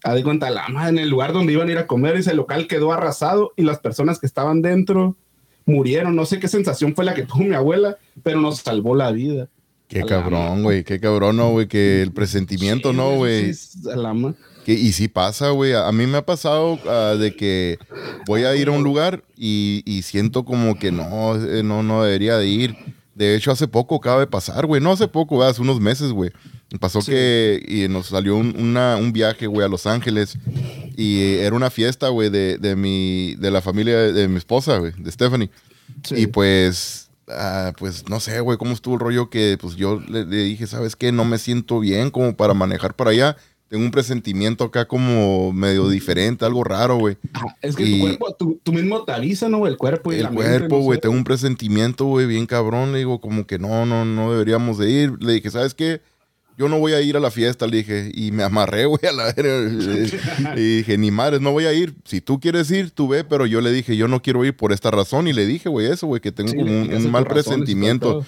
A 0.06 0.14
de 0.14 0.24
cuenta, 0.24 0.52
la 0.52 0.68
más 0.70 0.90
en 0.90 1.00
el 1.00 1.10
lugar 1.10 1.34
donde 1.34 1.52
iban 1.54 1.68
a 1.68 1.72
ir 1.72 1.78
a 1.80 1.88
comer, 1.88 2.16
ese 2.16 2.36
local 2.36 2.68
quedó 2.68 2.94
arrasado 2.94 3.54
y 3.56 3.64
las 3.64 3.80
personas 3.80 4.20
que 4.20 4.28
estaban 4.28 4.62
dentro 4.62 5.18
murieron. 5.66 6.16
No 6.16 6.26
sé 6.28 6.40
qué 6.40 6.48
sensación 6.48 6.94
fue 6.94 7.06
la 7.06 7.16
que 7.16 7.24
tuvo 7.24 7.44
mi 7.44 7.56
abuela, 7.56 7.98
pero 8.22 8.40
nos 8.40 8.60
salvó 8.60 8.96
la 8.96 9.12
vida. 9.12 9.50
Qué 9.88 10.04
cabrón, 10.04 10.62
güey, 10.62 10.84
qué 10.84 11.00
cabrón, 11.00 11.38
¿no, 11.38 11.52
güey? 11.52 11.68
Que 11.68 12.04
el 12.04 12.12
presentimiento, 12.12 12.94
¿no, 12.94 13.16
güey? 13.16 13.54
Sí, 13.54 14.74
y 14.74 14.92
sí 14.94 15.08
pasa, 15.08 15.50
güey. 15.50 15.74
A, 15.74 15.92
mí 15.92 16.06
me 16.08 16.18
ha 16.18 16.26
pasado 16.26 16.80
ah, 16.88 17.16
de 17.20 17.36
que 17.36 17.78
voy 18.28 18.44
a 18.44 18.56
ir 18.56 18.68
a 18.68 18.72
un 18.72 18.84
lugar 18.84 19.24
y, 19.36 20.02
siento 20.04 20.46
como 20.46 20.78
que 20.78 20.92
no, 20.92 21.36
eh, 21.36 21.64
no, 21.64 21.82
no 21.82 22.04
debería 22.04 22.38
de 22.38 22.48
ir. 22.48 22.76
De 23.16 23.36
hecho, 23.36 23.52
hace 23.52 23.68
poco 23.68 23.96
acaba 23.96 24.20
de 24.20 24.28
pasar, 24.28 24.66
güey. 24.66 24.82
No 24.82 24.92
hace 24.92 25.08
poco, 25.08 25.42
hace 25.44 25.62
unos 25.62 25.80
meses, 25.80 26.12
güey. 26.12 26.32
Pasó 26.80 27.00
que 27.02 27.64
y 27.68 27.88
nos 27.88 28.08
salió 28.08 28.36
un, 28.36 28.56
un, 28.56 29.14
viaje, 29.14 29.48
güey, 29.48 29.66
a 29.66 29.70
Los 29.70 29.86
Ángeles. 29.86 30.38
Y 30.98 31.36
era 31.36 31.56
una 31.56 31.70
fiesta, 31.70 32.10
güey, 32.10 32.30
de, 32.30 32.58
de, 32.58 32.76
mi, 32.76 33.36
de 33.36 33.52
la 33.52 33.62
familia 33.62 33.98
de, 33.98 34.28
mi 34.28 34.38
esposa, 34.38 34.78
güey, 34.78 34.94
de 34.98 35.12
Stephanie. 35.12 35.50
Y 36.12 36.28
pues, 36.28 37.10
ah, 37.28 37.74
pues 37.78 38.08
no 38.10 38.20
sé, 38.20 38.40
güey, 38.40 38.58
cómo 38.58 38.74
estuvo 38.74 38.96
el 38.96 39.00
rollo 39.00 39.30
que 39.30 39.58
pues 39.60 39.76
yo 39.76 40.00
le, 40.08 40.26
le, 40.26 40.44
dije, 40.44 40.68
¿sabes 40.68 40.96
qué? 40.96 41.12
No 41.12 41.26
me 41.26 41.38
siento 41.38 41.80
bien 41.80 42.10
como 42.12 42.36
para 42.36 42.54
manejar 42.54 42.96
para 42.96 43.12
allá 43.12 43.38
tengo 43.68 43.84
un 43.84 43.92
presentimiento 43.92 44.66
acá 44.66 44.86
como 44.88 45.52
medio 45.52 45.90
diferente, 45.90 46.46
algo 46.46 46.64
raro, 46.64 46.98
güey. 46.98 47.18
Es 47.62 47.76
que 47.76 47.86
tu 47.86 48.00
cuerpo, 48.00 48.60
tú, 48.64 48.72
mismo 48.72 49.04
te 49.04 49.12
avisa, 49.12 49.50
¿no? 49.50 49.66
El 49.66 49.78
cuerpo 49.78 50.14
y 50.14 50.18
el 50.18 50.30
cuerpo, 50.30 50.80
güey. 50.80 51.00
tengo 51.00 51.16
un 51.16 51.24
presentimiento, 51.24 52.06
güey, 52.06 52.28
bien 52.28 52.46
cabrón. 52.46 52.92
Le 52.92 53.00
digo, 53.00 53.20
como 53.20 53.48
que 53.48 53.58
no, 53.58 53.86
no, 53.86 54.06
no 54.06 54.32
deberíamos 54.32 54.78
de 54.78 54.92
ir. 54.92 55.14
Le 55.20 55.34
dije, 55.34 55.50
¿sabes 55.50 55.74
qué? 55.74 56.02
Yo 56.58 56.70
no 56.70 56.80
voy 56.80 56.94
a 56.94 57.02
ir 57.02 57.18
a 57.18 57.20
la 57.20 57.32
fiesta, 57.32 57.68
le 57.68 57.78
dije, 57.78 58.12
y 58.14 58.32
me 58.32 58.44
amarré, 58.44 58.86
güey, 58.86 59.02
a 59.08 59.12
la 59.12 59.34
Y 60.56 60.78
dije, 60.78 60.98
ni 60.98 61.12
madres, 61.12 61.42
no 61.42 61.52
voy 61.52 61.66
a 61.66 61.74
ir. 61.74 61.96
Si 62.06 62.22
tú 62.22 62.40
quieres 62.40 62.72
ir, 62.72 62.92
tú 62.92 63.08
ve, 63.08 63.24
pero 63.24 63.46
yo 63.46 63.62
le 63.62 63.72
dije, 63.72 63.98
yo 63.98 64.08
no 64.08 64.22
quiero 64.22 64.46
ir 64.46 64.56
por 64.56 64.72
esta 64.72 64.92
razón. 64.92 65.28
Y 65.28 65.34
le 65.34 65.46
dije, 65.46 65.70
güey, 65.70 65.88
eso, 65.88 66.08
güey, 66.08 66.22
que 66.22 66.32
tengo 66.32 66.54
como 66.54 66.72
un, 66.72 67.12
mal 67.12 67.26
presentimiento. 67.26 68.26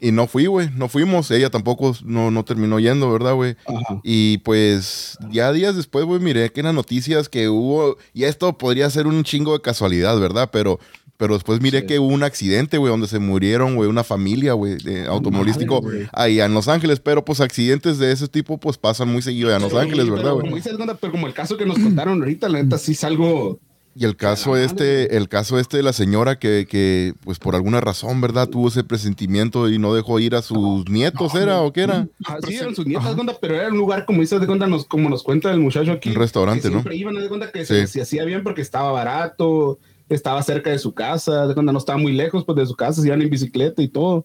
Y 0.00 0.12
no 0.12 0.26
fui, 0.26 0.46
güey, 0.46 0.70
no 0.74 0.88
fuimos. 0.88 1.30
Ella 1.30 1.50
tampoco 1.50 1.96
no, 2.04 2.30
no 2.30 2.44
terminó 2.44 2.78
yendo, 2.78 3.10
¿verdad, 3.12 3.34
güey? 3.34 3.56
Y 4.02 4.38
pues 4.38 5.18
ya 5.30 5.52
días 5.52 5.76
después, 5.76 6.04
güey, 6.04 6.20
miré 6.20 6.50
que 6.50 6.60
eran 6.60 6.74
noticias 6.74 7.28
que 7.28 7.48
hubo, 7.48 7.96
y 8.12 8.24
esto 8.24 8.56
podría 8.58 8.88
ser 8.90 9.06
un 9.06 9.24
chingo 9.24 9.52
de 9.52 9.60
casualidad, 9.60 10.18
¿verdad? 10.18 10.50
Pero 10.52 10.78
pero 11.18 11.34
después 11.34 11.60
miré 11.60 11.84
que 11.84 11.98
hubo 11.98 12.14
un 12.14 12.22
accidente, 12.22 12.78
güey, 12.78 12.92
donde 12.92 13.08
se 13.08 13.18
murieron, 13.18 13.74
güey, 13.74 13.90
una 13.90 14.04
familia, 14.04 14.52
güey, 14.52 14.78
automovilístico 15.08 15.82
ahí 16.12 16.40
en 16.40 16.54
Los 16.54 16.68
Ángeles. 16.68 17.00
Pero 17.00 17.24
pues 17.24 17.40
accidentes 17.40 17.98
de 17.98 18.12
ese 18.12 18.28
tipo, 18.28 18.58
pues 18.58 18.78
pasan 18.78 19.08
muy 19.08 19.20
seguido 19.20 19.54
en 19.54 19.60
Los 19.60 19.74
Ángeles, 19.74 20.08
¿verdad, 20.08 20.32
güey? 20.34 20.48
Como 20.48 20.96
pero 21.00 21.12
como 21.12 21.26
el 21.26 21.34
caso 21.34 21.56
que 21.56 21.66
nos 21.66 21.76
contaron 21.76 22.20
ahorita, 22.20 22.48
la 22.48 22.62
neta 22.62 22.78
sí 22.78 22.92
es 22.92 23.02
algo. 23.02 23.58
Y 23.96 24.04
el 24.04 24.14
caso 24.14 24.56
este, 24.56 25.16
el 25.16 25.28
caso 25.28 25.58
este 25.58 25.78
de 25.78 25.82
la 25.82 25.92
señora 25.92 26.38
que, 26.38 26.68
que, 26.70 27.14
pues 27.24 27.40
por 27.40 27.56
alguna 27.56 27.80
razón, 27.80 28.20
¿verdad? 28.20 28.48
Tuvo 28.48 28.68
ese 28.68 28.84
presentimiento 28.84 29.68
y 29.68 29.80
no 29.80 29.92
dejó 29.92 30.20
ir 30.20 30.36
a 30.36 30.42
sus 30.42 30.88
nietos, 30.88 31.34
¿era 31.34 31.62
o 31.62 31.72
qué 31.72 31.80
era? 31.80 32.06
Ah, 32.24 32.38
sí, 32.46 32.54
eran 32.54 32.76
sus 32.76 32.86
nietos, 32.86 33.16
pero 33.40 33.56
era 33.56 33.66
un 33.66 33.76
lugar, 33.76 34.06
como 34.06 34.20
dices 34.20 34.40
de 34.40 34.46
cuenta, 34.46 34.68
nos, 34.68 34.84
como 34.84 35.10
nos 35.10 35.24
cuenta 35.24 35.50
el 35.50 35.58
muchacho 35.58 35.90
aquí. 35.90 36.10
Un 36.10 36.14
restaurante, 36.14 36.68
¿no? 36.68 36.74
Siempre 36.74 36.94
iban 36.94 37.16
a 37.16 37.20
de 37.20 37.28
cuenta 37.28 37.50
que 37.50 37.64
se 37.64 38.00
hacía 38.00 38.24
bien 38.24 38.44
porque 38.44 38.62
estaba 38.62 38.92
barato, 38.92 39.80
estaba 40.08 40.42
cerca 40.42 40.70
de 40.70 40.78
su 40.78 40.94
casa, 40.94 41.46
de 41.46 41.54
cuando 41.54 41.72
no 41.72 41.78
estaba 41.78 41.98
muy 41.98 42.12
lejos 42.12 42.44
pues, 42.44 42.56
de 42.56 42.66
su 42.66 42.74
casa, 42.74 43.00
se 43.00 43.08
iban 43.08 43.22
en 43.22 43.30
bicicleta 43.30 43.82
y 43.82 43.88
todo. 43.88 44.24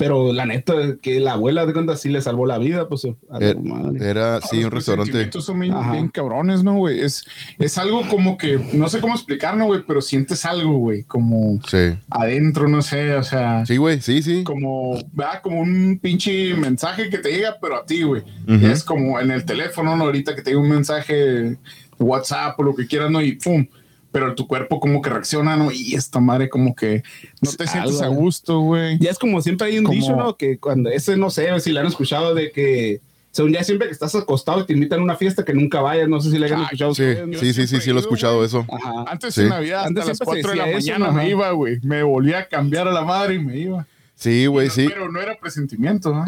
Pero 0.00 0.32
la 0.32 0.46
neta, 0.46 0.72
que 1.02 1.20
la 1.20 1.32
abuela 1.32 1.66
de 1.66 1.74
cuenta 1.74 1.94
sí 1.94 2.08
le 2.08 2.22
salvó 2.22 2.46
la 2.46 2.56
vida, 2.56 2.88
pues. 2.88 3.06
Era, 3.38 3.54
era 4.00 4.40
sí, 4.40 4.64
un 4.64 4.70
restaurante. 4.70 5.30
son 5.42 5.60
bien, 5.60 6.08
cabrones, 6.08 6.64
¿no, 6.64 6.76
güey? 6.76 7.00
Es, 7.00 7.22
es 7.58 7.76
algo 7.76 8.08
como 8.08 8.38
que, 8.38 8.58
no 8.72 8.88
sé 8.88 9.02
cómo 9.02 9.12
explicarlo, 9.12 9.66
güey, 9.66 9.82
pero 9.86 10.00
sientes 10.00 10.46
algo, 10.46 10.78
güey, 10.78 11.02
como 11.02 11.60
adentro, 12.08 12.66
no 12.66 12.80
sé, 12.80 13.14
o 13.14 13.22
sea. 13.22 13.66
Sí, 13.66 13.76
güey, 13.76 14.00
sí, 14.00 14.22
sí. 14.22 14.42
Como, 14.42 14.94
va, 15.08 15.42
como 15.42 15.60
un 15.60 15.98
pinche 16.02 16.54
mensaje 16.54 17.10
que 17.10 17.18
te 17.18 17.32
llega, 17.32 17.58
pero 17.60 17.76
a 17.76 17.84
ti, 17.84 18.02
güey. 18.02 18.22
Es 18.46 18.82
como 18.82 19.20
en 19.20 19.30
el 19.30 19.44
teléfono, 19.44 19.96
¿no? 19.96 20.04
Ahorita 20.04 20.34
que 20.34 20.40
te 20.40 20.52
llega 20.52 20.62
un 20.62 20.70
mensaje, 20.70 21.58
WhatsApp 21.98 22.58
o 22.58 22.62
lo 22.62 22.74
que 22.74 22.86
quieras, 22.86 23.10
¿no? 23.10 23.20
Y 23.20 23.32
pum 23.32 23.66
pero 24.12 24.34
tu 24.34 24.46
cuerpo 24.46 24.80
como 24.80 25.02
que 25.02 25.10
reacciona, 25.10 25.56
¿no? 25.56 25.70
Y 25.70 25.94
esta 25.94 26.20
madre 26.20 26.48
como 26.48 26.74
que 26.74 27.02
no 27.40 27.52
te 27.52 27.66
sientes 27.66 28.02
a 28.02 28.08
gusto, 28.08 28.60
güey. 28.60 28.98
Ya 28.98 29.10
es 29.10 29.18
como 29.18 29.40
siempre 29.40 29.68
hay 29.68 29.78
un 29.78 29.90
dicho, 29.90 30.16
¿no? 30.16 30.36
Que 30.36 30.58
cuando 30.58 30.90
ese, 30.90 31.16
no 31.16 31.30
sé 31.30 31.58
si 31.60 31.72
le 31.72 31.80
han 31.80 31.86
escuchado 31.86 32.34
de 32.34 32.50
que 32.50 33.00
según 33.30 33.52
ya 33.52 33.62
siempre 33.62 33.86
que 33.86 33.92
estás 33.92 34.14
acostado 34.16 34.60
y 34.60 34.66
te 34.66 34.72
invitan 34.72 34.98
a 34.98 35.02
una 35.02 35.14
fiesta 35.14 35.44
que 35.44 35.54
nunca 35.54 35.80
vayas, 35.80 36.08
no 36.08 36.20
sé 36.20 36.30
si 36.30 36.38
le 36.38 36.52
han 36.52 36.62
escuchado. 36.62 36.94
Sí, 36.94 37.04
sí, 37.38 37.52
sí, 37.54 37.66
sí, 37.66 37.80
sí, 37.80 37.90
lo 37.90 37.98
he 37.98 38.00
escuchado 38.00 38.44
eso. 38.44 38.66
Antes 39.06 39.38
en 39.38 39.50
Navidad, 39.50 39.86
hasta 39.86 40.04
las 40.04 40.18
4 40.18 40.50
de 40.50 40.56
la 40.56 40.66
mañana 40.66 41.12
me 41.12 41.28
iba, 41.28 41.50
güey. 41.52 41.78
Me 41.82 42.02
volvía 42.02 42.40
a 42.40 42.48
cambiar 42.48 42.88
a 42.88 42.92
la 42.92 43.02
madre 43.02 43.34
y 43.34 43.38
me 43.38 43.56
iba. 43.56 43.86
Sí, 44.20 44.44
güey, 44.44 44.68
sí. 44.68 44.86
Pero 44.86 45.10
no 45.10 45.18
era 45.18 45.34
presentimiento, 45.40 46.12
¿no? 46.12 46.26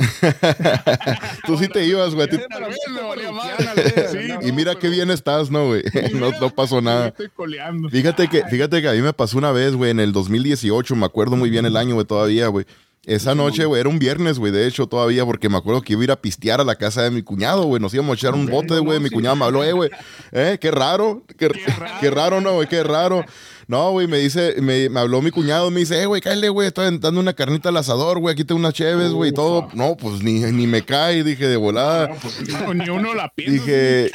Tú 1.46 1.58
sí 1.58 1.68
te 1.68 1.84
ibas, 1.84 2.14
güey. 2.14 2.26
Y 4.40 4.50
mira 4.52 4.76
qué 4.76 4.88
bien 4.88 5.10
estás, 5.10 5.50
¿no, 5.50 5.66
güey? 5.66 5.82
No, 6.14 6.30
no 6.40 6.48
pasó 6.48 6.80
nada. 6.80 7.12
Fíjate 7.90 8.28
que, 8.28 8.44
fíjate 8.46 8.80
que 8.80 8.88
a 8.88 8.92
mí 8.92 9.02
me 9.02 9.12
pasó 9.12 9.36
una 9.36 9.52
vez, 9.52 9.74
güey, 9.74 9.90
en 9.90 10.00
el 10.00 10.12
2018, 10.12 10.96
me 10.96 11.04
acuerdo 11.04 11.36
muy 11.36 11.50
bien 11.50 11.66
el 11.66 11.76
año, 11.76 11.94
güey, 11.94 12.06
todavía, 12.06 12.46
güey. 12.46 12.64
Esa 13.04 13.34
noche, 13.34 13.66
güey, 13.66 13.80
era 13.80 13.90
un 13.90 13.98
viernes, 13.98 14.38
güey, 14.38 14.52
de 14.52 14.66
hecho, 14.66 14.86
todavía, 14.86 15.26
porque 15.26 15.50
me 15.50 15.58
acuerdo 15.58 15.82
que 15.82 15.92
iba 15.92 16.02
a 16.02 16.04
ir 16.04 16.10
a 16.12 16.20
pistear 16.22 16.60
a 16.60 16.64
la 16.64 16.76
casa 16.76 17.02
de 17.02 17.10
mi 17.10 17.22
cuñado, 17.22 17.64
güey. 17.64 17.82
Nos 17.82 17.92
íbamos 17.92 18.12
a 18.12 18.14
echar 18.14 18.34
un 18.34 18.46
bote, 18.46 18.78
güey. 18.78 19.00
Mi 19.00 19.10
cuñado 19.10 19.36
me 19.36 19.44
habló, 19.44 19.64
eh, 19.64 19.72
güey. 19.72 19.90
Eh, 20.30 20.56
qué 20.60 20.70
raro. 20.70 21.24
Qué, 21.26 21.50
qué 22.00 22.10
raro, 22.10 22.40
¿no, 22.40 22.54
güey? 22.54 22.68
Qué 22.68 22.82
raro. 22.82 23.24
No, 23.68 23.90
güey, 23.92 24.06
me 24.06 24.18
dice, 24.18 24.56
me, 24.60 24.88
me, 24.88 25.00
habló 25.00 25.22
mi 25.22 25.30
cuñado, 25.30 25.70
me 25.70 25.80
dice, 25.80 26.02
eh, 26.02 26.06
güey, 26.06 26.20
cállate, 26.20 26.48
güey, 26.48 26.68
estoy 26.68 26.98
dando 26.98 27.20
una 27.20 27.32
carnita 27.32 27.68
al 27.68 27.76
asador, 27.76 28.18
güey, 28.18 28.32
aquí 28.32 28.44
tengo 28.44 28.58
unas 28.58 28.74
cheves, 28.74 29.12
güey, 29.12 29.30
y 29.30 29.34
todo. 29.34 29.68
No, 29.74 29.96
pues 29.96 30.22
ni, 30.22 30.40
ni 30.40 30.66
me 30.66 30.82
cae, 30.82 31.24
dije, 31.24 31.46
de 31.46 31.56
volada. 31.56 32.08
No, 32.08 32.14
pues, 32.16 32.76
ni 32.76 32.88
uno 32.88 33.14
la 33.14 33.28
piensa. 33.28 33.52
Dije, 33.52 34.10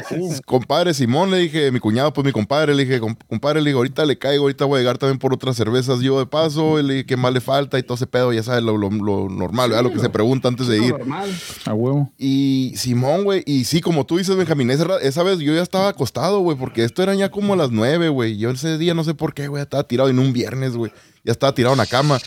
compadre 0.45 0.93
Simón, 0.93 1.31
le 1.31 1.37
dije, 1.37 1.71
mi 1.71 1.79
cuñado, 1.79 2.13
pues 2.13 2.25
mi 2.25 2.31
compadre, 2.31 2.75
le 2.75 2.85
dije, 2.85 2.99
compadre, 2.99 3.61
le 3.61 3.69
dije, 3.69 3.77
ahorita 3.77 4.05
le 4.05 4.17
caigo, 4.17 4.43
ahorita 4.43 4.65
voy 4.65 4.77
a 4.77 4.79
llegar 4.79 4.97
también 4.97 5.19
por 5.19 5.33
otras 5.33 5.55
cervezas 5.55 5.99
yo 6.01 6.19
de 6.19 6.25
paso, 6.25 6.81
le 6.81 6.93
dije, 6.93 7.05
¿qué 7.05 7.17
más 7.17 7.33
le 7.33 7.41
falta? 7.41 7.79
Y 7.79 7.83
todo 7.83 7.95
ese 7.95 8.07
pedo, 8.07 8.33
ya 8.33 8.43
sabes, 8.43 8.63
lo, 8.63 8.77
lo, 8.77 8.89
normal, 9.29 9.69
¿verdad? 9.69 9.83
Lo 9.83 9.91
que 9.91 9.99
se 9.99 10.09
pregunta 10.09 10.47
antes 10.47 10.67
de 10.67 10.77
ir. 10.77 10.91
Normal, 10.91 11.29
a 11.65 11.73
huevo. 11.73 12.11
Y 12.17 12.73
Simón, 12.75 13.23
güey, 13.23 13.43
y 13.45 13.65
sí, 13.65 13.81
como 13.81 14.05
tú 14.05 14.17
dices, 14.17 14.35
Benjamín, 14.35 14.69
esa, 14.71 14.97
esa 15.01 15.23
vez 15.23 15.39
yo 15.39 15.53
ya 15.53 15.61
estaba 15.61 15.89
acostado, 15.89 16.39
güey, 16.39 16.57
porque 16.57 16.83
esto 16.83 17.03
era 17.03 17.15
ya 17.15 17.29
como 17.29 17.53
a 17.53 17.57
las 17.57 17.71
nueve, 17.71 18.09
güey. 18.09 18.37
Yo 18.37 18.49
ese 18.51 18.77
día 18.77 18.93
no 18.93 19.03
sé 19.03 19.13
por 19.13 19.33
qué, 19.33 19.46
güey, 19.47 19.63
estaba 19.63 19.83
tirado 19.83 20.09
en 20.09 20.19
un 20.19 20.33
viernes, 20.33 20.75
güey. 20.75 20.91
Ya 21.23 21.33
estaba 21.33 21.53
tirado 21.53 21.73
en 21.73 21.79
la 21.79 21.85
cama. 21.85 22.19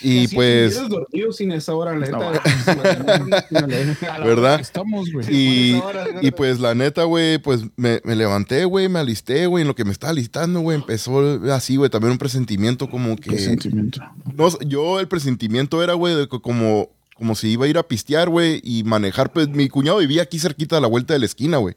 Y 0.00 0.26
pues. 0.28 0.80
sin 1.32 1.52
esa 1.52 1.74
hora, 1.74 1.92
¿Verdad? 4.24 4.60
Estamos, 4.60 5.12
güey. 5.12 5.26
Y, 5.28 5.82
y, 6.22 6.30
pues 6.30 6.58
la 6.58 6.74
neta, 6.74 7.04
güey, 7.04 7.36
pues 7.36 7.64
me, 7.76 8.00
me 8.04 8.16
levanté, 8.16 8.64
güey, 8.64 8.88
me 8.88 9.00
alisté, 9.00 9.44
güey. 9.44 9.62
En 9.62 9.68
lo 9.68 9.74
que 9.74 9.84
me 9.84 9.92
estaba 9.92 10.12
alistando, 10.12 10.60
güey, 10.60 10.78
empezó 10.78 11.20
así, 11.52 11.76
güey, 11.76 11.90
también 11.90 12.12
un 12.12 12.18
presentimiento 12.18 12.88
como 12.88 13.16
que. 13.16 13.32
Presentimiento. 13.32 14.00
No, 14.34 14.48
yo 14.60 14.98
el 14.98 15.08
presentimiento 15.08 15.82
era, 15.82 15.92
güey, 15.92 16.26
como 16.26 16.88
como 17.18 17.34
si 17.34 17.48
iba 17.48 17.66
a 17.66 17.68
ir 17.68 17.76
a 17.76 17.82
pistear, 17.82 18.28
güey, 18.30 18.60
y 18.62 18.84
manejar. 18.84 19.32
Pues 19.32 19.48
mi 19.48 19.68
cuñado 19.68 19.98
vivía 19.98 20.22
aquí 20.22 20.38
cerquita 20.38 20.76
de 20.76 20.82
la 20.82 20.88
vuelta 20.88 21.12
de 21.14 21.18
la 21.18 21.26
esquina, 21.26 21.58
güey. 21.58 21.74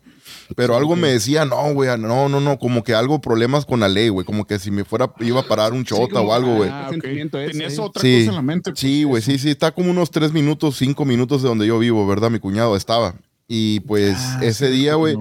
Pero 0.56 0.76
algo 0.78 0.96
me 0.96 1.10
decía, 1.10 1.46
no, 1.46 1.74
güey, 1.74 1.90
no, 1.98 2.30
no, 2.30 2.40
no, 2.40 2.60
como 2.60 2.84
que 2.84 2.94
algo 2.94 3.20
problemas 3.20 3.66
con 3.66 3.80
la 3.80 3.90
ley, 3.90 4.10
güey. 4.10 4.26
Como 4.26 4.46
que 4.46 4.60
si 4.60 4.70
me 4.70 4.86
fuera, 4.86 5.12
iba 5.20 5.42
a 5.42 5.48
parar 5.48 5.74
un 5.74 5.84
chota 5.84 6.22
o 6.22 6.32
algo, 6.32 6.56
güey. 6.58 6.70
Ah, 6.72 6.90
Tenías 6.92 7.80
otra 7.80 8.02
cosa 8.02 8.08
en 8.08 8.36
la 8.36 8.42
mente. 8.42 8.72
Pues, 8.72 8.80
sí, 8.80 9.04
güey, 9.04 9.22
sí, 9.22 9.40
sí. 9.40 9.50
Está 9.50 9.72
como 9.72 9.90
unos 9.90 10.12
tres 10.12 10.32
minutos, 10.32 10.78
cinco 10.78 11.04
minutos 11.04 11.42
de 11.42 11.50
donde 11.50 11.66
yo 11.66 11.80
vivo, 11.80 12.06
¿verdad? 12.06 12.30
Mi 12.30 12.40
cuñado 12.40 12.76
estaba. 12.76 13.16
Y 13.48 13.82
pues 13.82 14.16
ah, 14.18 14.40
ese 14.44 14.70
día, 14.70 14.96
güey, 14.96 15.18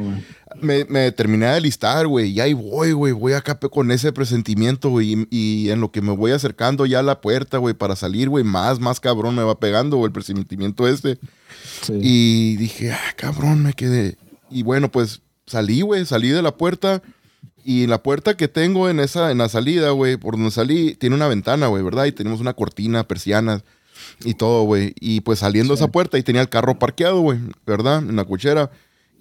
me, 0.61 0.85
me 0.87 1.12
terminé 1.12 1.47
de 1.47 1.61
listar, 1.61 2.07
güey, 2.07 2.31
y 2.31 2.40
ahí 2.40 2.52
voy, 2.52 2.93
güey, 2.93 3.12
voy 3.12 3.33
acá 3.33 3.59
con 3.59 3.90
ese 3.90 4.12
presentimiento, 4.12 4.90
güey, 4.90 5.26
y, 5.31 5.71
en 5.71 5.81
lo 5.81 5.90
que 5.90 6.02
me 6.02 6.12
voy 6.12 6.33
acercando 6.33 6.87
ya 6.87 7.00
a 7.00 7.02
la 7.02 7.21
puerta, 7.21 7.59
güey, 7.59 7.75
para 7.75 7.97
salir, 7.97 8.29
güey, 8.29 8.45
más, 8.45 8.81
más 8.81 9.00
cabrón 9.00 9.35
me 9.35 9.43
va 9.43 9.59
pegando, 9.59 9.97
güey, 9.97 10.07
el 10.07 10.12
presentimiento 10.12 10.88
este. 10.88 11.19
Y 11.88 12.57
dije, 12.57 12.93
ah, 12.93 13.14
cabrón, 13.17 13.62
me 13.62 13.73
quedé. 13.73 14.17
Y 14.50 14.62
bueno, 14.62 14.90
pues 14.90 15.23
salí, 15.47 15.81
güey, 15.81 16.05
salí 16.05 16.29
de 16.29 16.43
la 16.43 16.57
puerta. 16.57 17.02
Y 17.62 17.87
la 17.87 18.02
puerta 18.02 18.37
que 18.37 18.49
tengo 18.49 18.88
en 18.88 19.00
esa, 19.00 19.31
en 19.31 19.38
la 19.38 19.49
salida, 19.49 19.90
güey, 19.90 20.17
por 20.17 20.35
donde 20.35 20.50
salí, 20.50 20.95
tiene 20.95 21.17
una 21.17 21.29
ventana, 21.29 21.67
güey, 21.67 21.83
¿verdad? 21.83 22.07
Y 22.07 22.12
tenemos 22.12 22.40
una 22.40 22.55
cortina, 22.55 23.07
persianas 23.07 23.64
y 24.25 24.35
todo, 24.35 24.62
güey. 24.62 24.95
Y 24.99 25.21
pues 25.21 25.40
saliendo 25.40 25.75
de 25.75 25.76
esa 25.76 25.88
puerta, 25.88 26.19
y 26.19 26.23
tenía 26.23 26.43
el 26.43 26.49
carro 26.49 26.79
parqueado, 26.79 27.21
güey, 27.21 27.38
¿verdad? 27.67 27.99
En 27.99 28.17
la 28.17 28.25
cochera. 28.25 28.71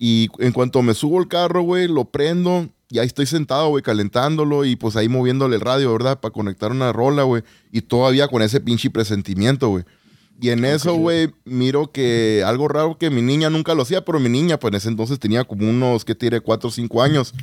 Y 0.01 0.29
en 0.39 0.53
cuanto 0.53 0.81
me 0.81 0.93
subo 0.93 1.19
el 1.19 1.27
carro, 1.27 1.61
güey, 1.61 1.89
lo 1.89 2.05
prendo 2.05 2.69
y 2.89 2.99
ahí 2.99 3.07
estoy 3.07 3.25
sentado, 3.25 3.67
güey, 3.67 3.83
calentándolo 3.83 4.63
y 4.65 4.75
pues 4.77 4.95
ahí 4.95 5.09
moviéndole 5.09 5.57
el 5.57 5.61
radio, 5.61 5.91
¿verdad? 5.91 6.19
Para 6.19 6.31
conectar 6.31 6.71
una 6.71 6.93
rola, 6.93 7.23
güey. 7.23 7.43
Y 7.71 7.81
todavía 7.81 8.29
con 8.29 8.41
ese 8.41 8.61
pinche 8.61 8.89
presentimiento, 8.89 9.67
güey. 9.67 9.83
Y 10.41 10.49
en 10.49 10.63
eso, 10.63 10.95
güey, 10.95 11.31
miro 11.43 11.91
que 11.91 12.43
algo 12.45 12.69
raro 12.69 12.97
que 12.97 13.09
mi 13.09 13.21
niña 13.21 13.49
nunca 13.49 13.75
lo 13.75 13.83
hacía, 13.83 14.05
pero 14.05 14.19
mi 14.19 14.29
niña, 14.29 14.57
pues 14.57 14.71
en 14.71 14.77
ese 14.77 14.87
entonces 14.87 15.19
tenía 15.19 15.43
como 15.43 15.69
unos, 15.69 16.05
¿qué 16.05 16.15
tiene? 16.15 16.39
Cuatro 16.39 16.69
o 16.69 16.71
cinco 16.71 17.03
años. 17.03 17.33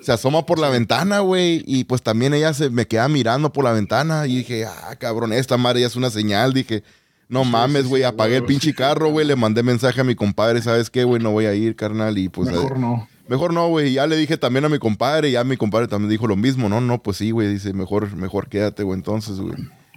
Se 0.00 0.12
asoma 0.12 0.46
por 0.46 0.58
la 0.58 0.70
ventana, 0.70 1.20
güey, 1.20 1.62
y 1.66 1.84
pues 1.84 2.02
también 2.02 2.32
ella 2.32 2.54
se 2.54 2.70
me 2.70 2.86
queda 2.86 3.06
mirando 3.08 3.52
por 3.52 3.64
la 3.64 3.72
ventana 3.72 4.26
y 4.26 4.38
dije, 4.38 4.64
ah, 4.64 4.96
cabrón, 4.98 5.32
esta 5.32 5.58
madre 5.58 5.82
ya 5.82 5.88
es 5.88 5.96
una 5.96 6.08
señal. 6.08 6.54
Dije, 6.54 6.82
no 7.28 7.44
mames, 7.44 7.86
güey, 7.86 8.02
apagué 8.02 8.36
el 8.36 8.44
pinche 8.44 8.74
carro, 8.74 9.10
güey, 9.10 9.26
le 9.26 9.36
mandé 9.36 9.62
mensaje 9.62 10.00
a 10.00 10.04
mi 10.04 10.14
compadre, 10.14 10.62
¿sabes 10.62 10.90
qué, 10.90 11.04
güey? 11.04 11.22
No 11.22 11.30
voy 11.30 11.46
a 11.46 11.54
ir, 11.54 11.76
carnal, 11.76 12.16
y 12.18 12.28
pues... 12.28 12.50
Mejor 12.50 12.78
no. 12.78 13.08
Mejor 13.28 13.52
no, 13.52 13.68
güey. 13.68 13.92
Ya 13.92 14.06
le 14.06 14.16
dije 14.16 14.38
también 14.38 14.64
a 14.64 14.68
mi 14.70 14.78
compadre, 14.78 15.28
y 15.28 15.32
ya 15.32 15.44
mi 15.44 15.56
compadre 15.56 15.86
también 15.86 16.10
dijo 16.10 16.26
lo 16.26 16.36
mismo. 16.36 16.68
No, 16.68 16.80
no, 16.80 17.02
pues 17.02 17.18
sí, 17.18 17.30
güey. 17.30 17.48
Dice, 17.48 17.74
mejor, 17.74 18.16
mejor 18.16 18.48
quédate, 18.48 18.82
güey, 18.82 18.96
entonces, 18.96 19.38
güey. 19.38 19.54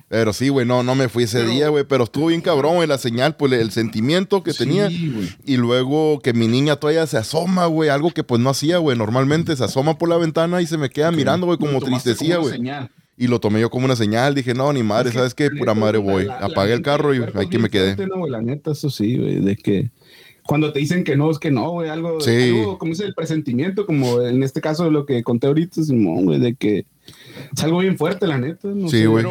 Pero 0.09 0.33
sí, 0.33 0.49
güey, 0.49 0.65
no, 0.65 0.83
no 0.83 0.93
me 0.93 1.07
fui 1.07 1.23
ese 1.23 1.45
día, 1.45 1.69
güey. 1.69 1.85
Pero 1.85 2.03
estuvo 2.03 2.27
bien 2.27 2.41
cabrón, 2.41 2.75
güey, 2.75 2.87
la 2.89 2.97
señal, 2.97 3.37
pues 3.37 3.53
el 3.53 3.71
sentimiento 3.71 4.43
que 4.43 4.53
tenía. 4.53 4.89
Y 4.89 5.55
luego 5.55 6.19
que 6.19 6.33
mi 6.33 6.49
niña 6.49 6.75
todavía 6.75 7.07
se 7.07 7.17
asoma, 7.17 7.67
güey. 7.67 7.87
Algo 7.87 8.11
que 8.11 8.25
pues 8.25 8.41
no 8.41 8.49
hacía, 8.49 8.79
güey. 8.79 8.97
Normalmente 8.97 9.55
se 9.55 9.63
asoma 9.63 9.97
por 9.97 10.09
la 10.09 10.17
ventana 10.17 10.61
y 10.61 10.67
se 10.67 10.77
me 10.77 10.89
queda 10.89 11.13
mirando, 11.13 11.45
güey, 11.45 11.57
como 11.57 11.79
tristecía, 11.79 12.37
güey. 12.37 12.61
Y 13.17 13.27
lo 13.27 13.39
tomé 13.39 13.61
yo 13.61 13.69
como 13.69 13.85
una 13.85 13.95
señal. 13.95 14.33
Dije, 14.33 14.53
no, 14.53 14.71
ni 14.73 14.83
madre, 14.83 15.11
¿sabes 15.11 15.33
qué? 15.33 15.49
Pura 15.51 15.73
madre 15.73 15.97
voy. 15.97 16.27
Apagué 16.29 16.73
el 16.73 16.81
carro 16.81 17.13
y 17.13 17.21
ahí 17.35 17.47
que 17.47 17.59
me 17.59 17.69
quedé. 17.69 17.95
No, 18.07 18.27
la 18.27 18.41
neta, 18.41 18.71
eso 18.71 18.89
sí, 18.89 19.17
güey, 19.17 19.39
de 19.39 19.55
que 19.55 19.91
cuando 20.43 20.73
te 20.73 20.79
dicen 20.79 21.03
que 21.03 21.15
no, 21.15 21.29
es 21.29 21.39
que 21.39 21.51
no, 21.51 21.69
güey, 21.71 21.89
algo, 21.89 22.17
algo, 22.19 22.77
como 22.77 22.93
es 22.93 22.99
el 22.99 23.13
presentimiento, 23.13 23.85
como 23.85 24.21
en 24.21 24.43
este 24.43 24.59
caso 24.59 24.89
lo 24.89 25.05
que 25.05 25.23
conté 25.23 25.47
ahorita, 25.47 25.83
Simón, 25.83 26.25
güey, 26.25 26.39
de 26.39 26.55
que 26.55 26.85
es 27.55 27.63
algo 27.63 27.79
bien 27.79 27.97
fuerte, 27.97 28.27
la 28.27 28.37
neta. 28.37 28.67
No 28.69 28.89
sí, 28.89 29.05
güey. 29.05 29.25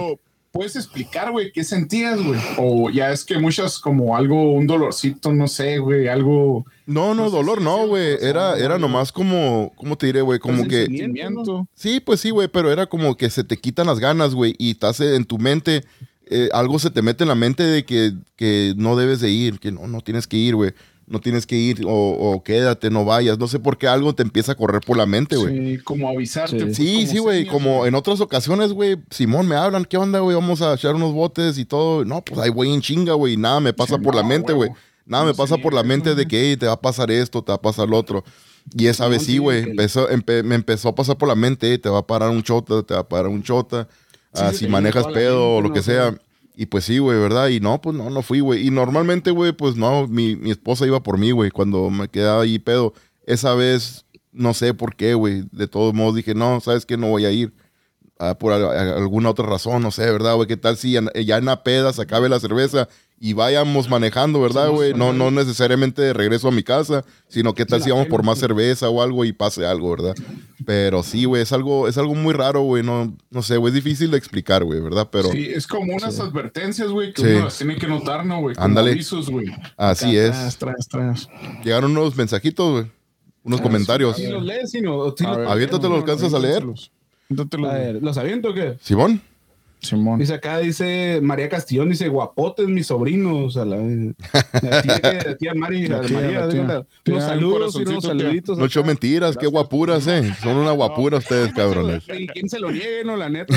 ¿Puedes 0.52 0.74
explicar, 0.74 1.30
güey, 1.30 1.52
qué 1.52 1.62
sentías, 1.62 2.20
güey? 2.20 2.40
O 2.58 2.90
ya 2.90 3.12
es 3.12 3.24
que 3.24 3.38
muchas 3.38 3.78
como 3.78 4.16
algo, 4.16 4.52
un 4.52 4.66
dolorcito, 4.66 5.32
no 5.32 5.46
sé, 5.46 5.78
güey, 5.78 6.08
algo... 6.08 6.66
No, 6.86 7.14
no, 7.14 7.30
dolor 7.30 7.62
no, 7.62 7.86
güey. 7.86 8.16
Era, 8.20 8.58
era 8.58 8.76
nomás 8.76 9.12
como, 9.12 9.72
¿cómo 9.76 9.96
te 9.96 10.06
diré, 10.06 10.22
güey? 10.22 10.40
Como 10.40 10.66
que... 10.66 10.88
Sí, 11.74 12.00
pues 12.00 12.20
sí, 12.20 12.30
güey, 12.30 12.48
pero 12.48 12.72
era 12.72 12.86
como 12.86 13.16
que 13.16 13.30
se 13.30 13.44
te 13.44 13.58
quitan 13.58 13.86
las 13.86 14.00
ganas, 14.00 14.34
güey, 14.34 14.56
y 14.58 14.72
estás 14.72 14.98
en 15.00 15.24
tu 15.24 15.38
mente, 15.38 15.84
eh, 16.26 16.48
algo 16.52 16.80
se 16.80 16.90
te 16.90 17.02
mete 17.02 17.22
en 17.22 17.28
la 17.28 17.36
mente 17.36 17.62
de 17.62 17.84
que, 17.84 18.14
que 18.34 18.74
no 18.76 18.96
debes 18.96 19.20
de 19.20 19.30
ir, 19.30 19.60
que 19.60 19.70
no, 19.70 19.86
no 19.86 20.00
tienes 20.00 20.26
que 20.26 20.36
ir, 20.36 20.56
güey 20.56 20.74
no 21.10 21.20
tienes 21.20 21.44
que 21.44 21.56
ir 21.56 21.82
o, 21.84 22.40
quédate, 22.44 22.88
no 22.88 23.04
vayas. 23.04 23.36
No 23.36 23.48
sé 23.48 23.58
por 23.58 23.76
qué 23.76 23.88
algo 23.88 24.14
te 24.14 24.22
empieza 24.22 24.52
a 24.52 24.54
correr 24.54 24.80
por 24.80 24.96
la 24.96 25.06
mente, 25.06 25.36
güey. 25.36 25.76
Sí, 25.76 25.82
como 25.82 26.08
avisarte. 26.08 26.72
Sí, 26.72 27.04
sí, 27.08 27.18
güey. 27.18 27.46
Como 27.46 27.84
en 27.84 27.96
otras 27.96 28.20
ocasiones, 28.20 28.72
güey, 28.72 28.96
Simón 29.10 29.48
me 29.48 29.56
hablan, 29.56 29.84
¿qué 29.84 29.96
onda, 29.96 30.20
güey? 30.20 30.36
Vamos 30.36 30.62
a 30.62 30.72
echar 30.74 30.94
unos 30.94 31.12
botes 31.12 31.58
y 31.58 31.64
todo. 31.64 32.04
No, 32.04 32.22
pues 32.22 32.38
ahí 32.40 32.50
voy 32.50 32.72
en 32.72 32.80
chinga, 32.80 33.14
güey. 33.14 33.36
Nada 33.36 33.58
me 33.58 33.72
pasa 33.72 33.98
por 33.98 34.14
la 34.14 34.22
mente, 34.22 34.52
güey. 34.52 34.70
Nada 35.04 35.24
me 35.24 35.34
pasa 35.34 35.58
por 35.58 35.74
la 35.74 35.82
mente 35.82 36.14
de 36.14 36.26
que 36.28 36.56
te 36.56 36.66
va 36.66 36.74
a 36.74 36.80
pasar 36.80 37.10
esto, 37.10 37.42
te 37.42 37.50
va 37.50 37.56
a 37.56 37.60
pasar 37.60 37.88
lo 37.88 37.98
otro. 37.98 38.22
Y 38.76 38.86
esa 38.86 39.08
vez 39.08 39.24
sí, 39.24 39.38
güey. 39.38 39.66
me 40.44 40.54
empezó 40.54 40.90
a 40.90 40.94
pasar 40.94 41.18
por 41.18 41.28
la 41.28 41.34
mente, 41.34 41.76
te 41.78 41.88
va 41.88 41.98
a 41.98 42.06
parar 42.06 42.30
un 42.30 42.44
chota, 42.44 42.84
te 42.84 42.94
va 42.94 43.00
a 43.00 43.08
parar 43.08 43.26
un 43.26 43.42
chota. 43.42 43.88
Ah, 44.32 44.52
si 44.52 44.68
manejas 44.68 45.08
pedo 45.08 45.56
o 45.56 45.60
lo 45.60 45.72
que 45.72 45.82
sea. 45.82 46.16
Y 46.60 46.66
pues 46.66 46.84
sí, 46.84 46.98
güey, 46.98 47.18
¿verdad? 47.18 47.48
Y 47.48 47.58
no, 47.58 47.80
pues 47.80 47.96
no, 47.96 48.10
no 48.10 48.20
fui, 48.20 48.40
güey. 48.40 48.66
Y 48.66 48.70
normalmente, 48.70 49.30
güey, 49.30 49.52
pues 49.52 49.76
no, 49.76 50.06
mi, 50.06 50.36
mi 50.36 50.50
esposa 50.50 50.84
iba 50.84 51.02
por 51.02 51.16
mí, 51.16 51.30
güey, 51.30 51.50
cuando 51.50 51.88
me 51.88 52.06
quedaba 52.08 52.42
ahí 52.42 52.58
pedo. 52.58 52.92
Esa 53.24 53.54
vez, 53.54 54.04
no 54.30 54.52
sé 54.52 54.74
por 54.74 54.94
qué, 54.94 55.14
güey. 55.14 55.44
De 55.52 55.68
todos 55.68 55.94
modos 55.94 56.16
dije, 56.16 56.34
no, 56.34 56.60
¿sabes 56.60 56.84
qué? 56.84 56.98
No 56.98 57.06
voy 57.06 57.24
a 57.24 57.30
ir. 57.30 57.54
Ah, 58.18 58.36
por 58.36 58.52
alguna 58.52 59.30
otra 59.30 59.46
razón, 59.46 59.80
no 59.80 59.90
sé, 59.90 60.02
¿verdad, 60.12 60.34
güey? 60.34 60.48
¿Qué 60.48 60.58
tal 60.58 60.76
si 60.76 60.92
ya, 60.92 61.00
ya 61.14 61.38
en 61.38 61.46
la 61.46 61.62
peda 61.64 61.94
se 61.94 62.02
acabe 62.02 62.28
la 62.28 62.38
cerveza 62.38 62.90
y 63.22 63.34
vayamos 63.34 63.90
manejando, 63.90 64.40
¿verdad, 64.40 64.70
güey? 64.70 64.94
No, 64.94 65.12
no 65.12 65.30
necesariamente 65.30 66.00
de 66.00 66.14
regreso 66.14 66.48
a 66.48 66.52
mi 66.52 66.62
casa, 66.62 67.04
sino 67.28 67.54
que 67.54 67.66
tal 67.66 67.82
si 67.82 67.90
vamos 67.90 68.06
por 68.06 68.24
más 68.24 68.38
cerveza 68.38 68.88
o 68.88 69.02
algo 69.02 69.26
y 69.26 69.34
pase 69.34 69.66
algo, 69.66 69.90
¿verdad? 69.90 70.14
Pero 70.64 71.02
sí, 71.02 71.26
güey, 71.26 71.42
es 71.42 71.52
algo, 71.52 71.86
es 71.86 71.98
algo 71.98 72.14
muy 72.14 72.32
raro, 72.32 72.62
güey. 72.62 72.82
No, 72.82 73.14
no 73.30 73.42
sé, 73.42 73.58
güey, 73.58 73.72
es 73.72 73.74
difícil 73.74 74.10
de 74.10 74.16
explicar, 74.16 74.64
güey, 74.64 74.80
¿verdad? 74.80 75.10
Pero. 75.12 75.30
Sí, 75.32 75.50
es 75.54 75.66
como 75.66 75.94
unas 75.94 76.18
advertencias, 76.18 76.88
güey, 76.88 77.12
que 77.12 77.20
uno 77.20 77.44
las 77.44 77.58
tiene 77.58 77.76
que 77.76 77.86
notar, 77.86 78.24
¿no, 78.24 78.40
güey? 78.40 78.56
Ándale. 78.58 78.98
Así 79.76 80.16
es. 80.16 80.58
Llegaron 81.62 81.90
unos 81.90 82.16
mensajitos, 82.16 82.72
güey. 82.72 82.86
Unos 83.42 83.60
ah, 83.60 83.62
comentarios. 83.62 84.16
Sí, 84.16 84.28
los 84.28 84.42
lees, 84.42 84.70
sino, 84.70 85.14
Aviéntate, 85.46 85.88
los 85.90 85.98
alcanzas 85.98 86.32
a 86.32 86.38
leer. 86.38 86.64
A 86.64 87.74
ver, 87.74 88.02
¿los 88.02 88.16
aviento 88.16 88.48
o 88.48 88.54
qué? 88.54 88.78
Simón. 88.80 89.20
Simón. 89.80 90.18
Dice 90.18 90.34
acá, 90.34 90.58
dice 90.58 91.20
María 91.22 91.48
Castillón, 91.48 91.88
dice 91.88 92.08
guapotes 92.08 92.68
mis 92.68 92.86
sobrinos. 92.86 93.56
A 93.56 93.64
la, 93.64 93.78
tía, 94.82 95.36
tía 95.36 95.54
Mari, 95.54 95.88
la 95.88 96.02
María, 96.02 96.48
unos 97.06 97.24
saludos 97.24 97.74
unos 97.76 98.04
saluditos. 98.04 98.58
No 98.58 98.66
hecho 98.66 98.84
mentiras, 98.84 99.36
qué 99.36 99.46
guapuras, 99.46 100.06
eh. 100.06 100.32
Son 100.42 100.56
una 100.56 100.72
guapura 100.72 101.18
ustedes, 101.18 101.52
cabrones. 101.52 102.04
¿Y 102.12 102.26
quién 102.28 102.48
se 102.48 102.58
lo 102.58 102.70
niegue, 102.70 103.04
no? 103.04 103.16
La 103.16 103.28
neta. 103.28 103.54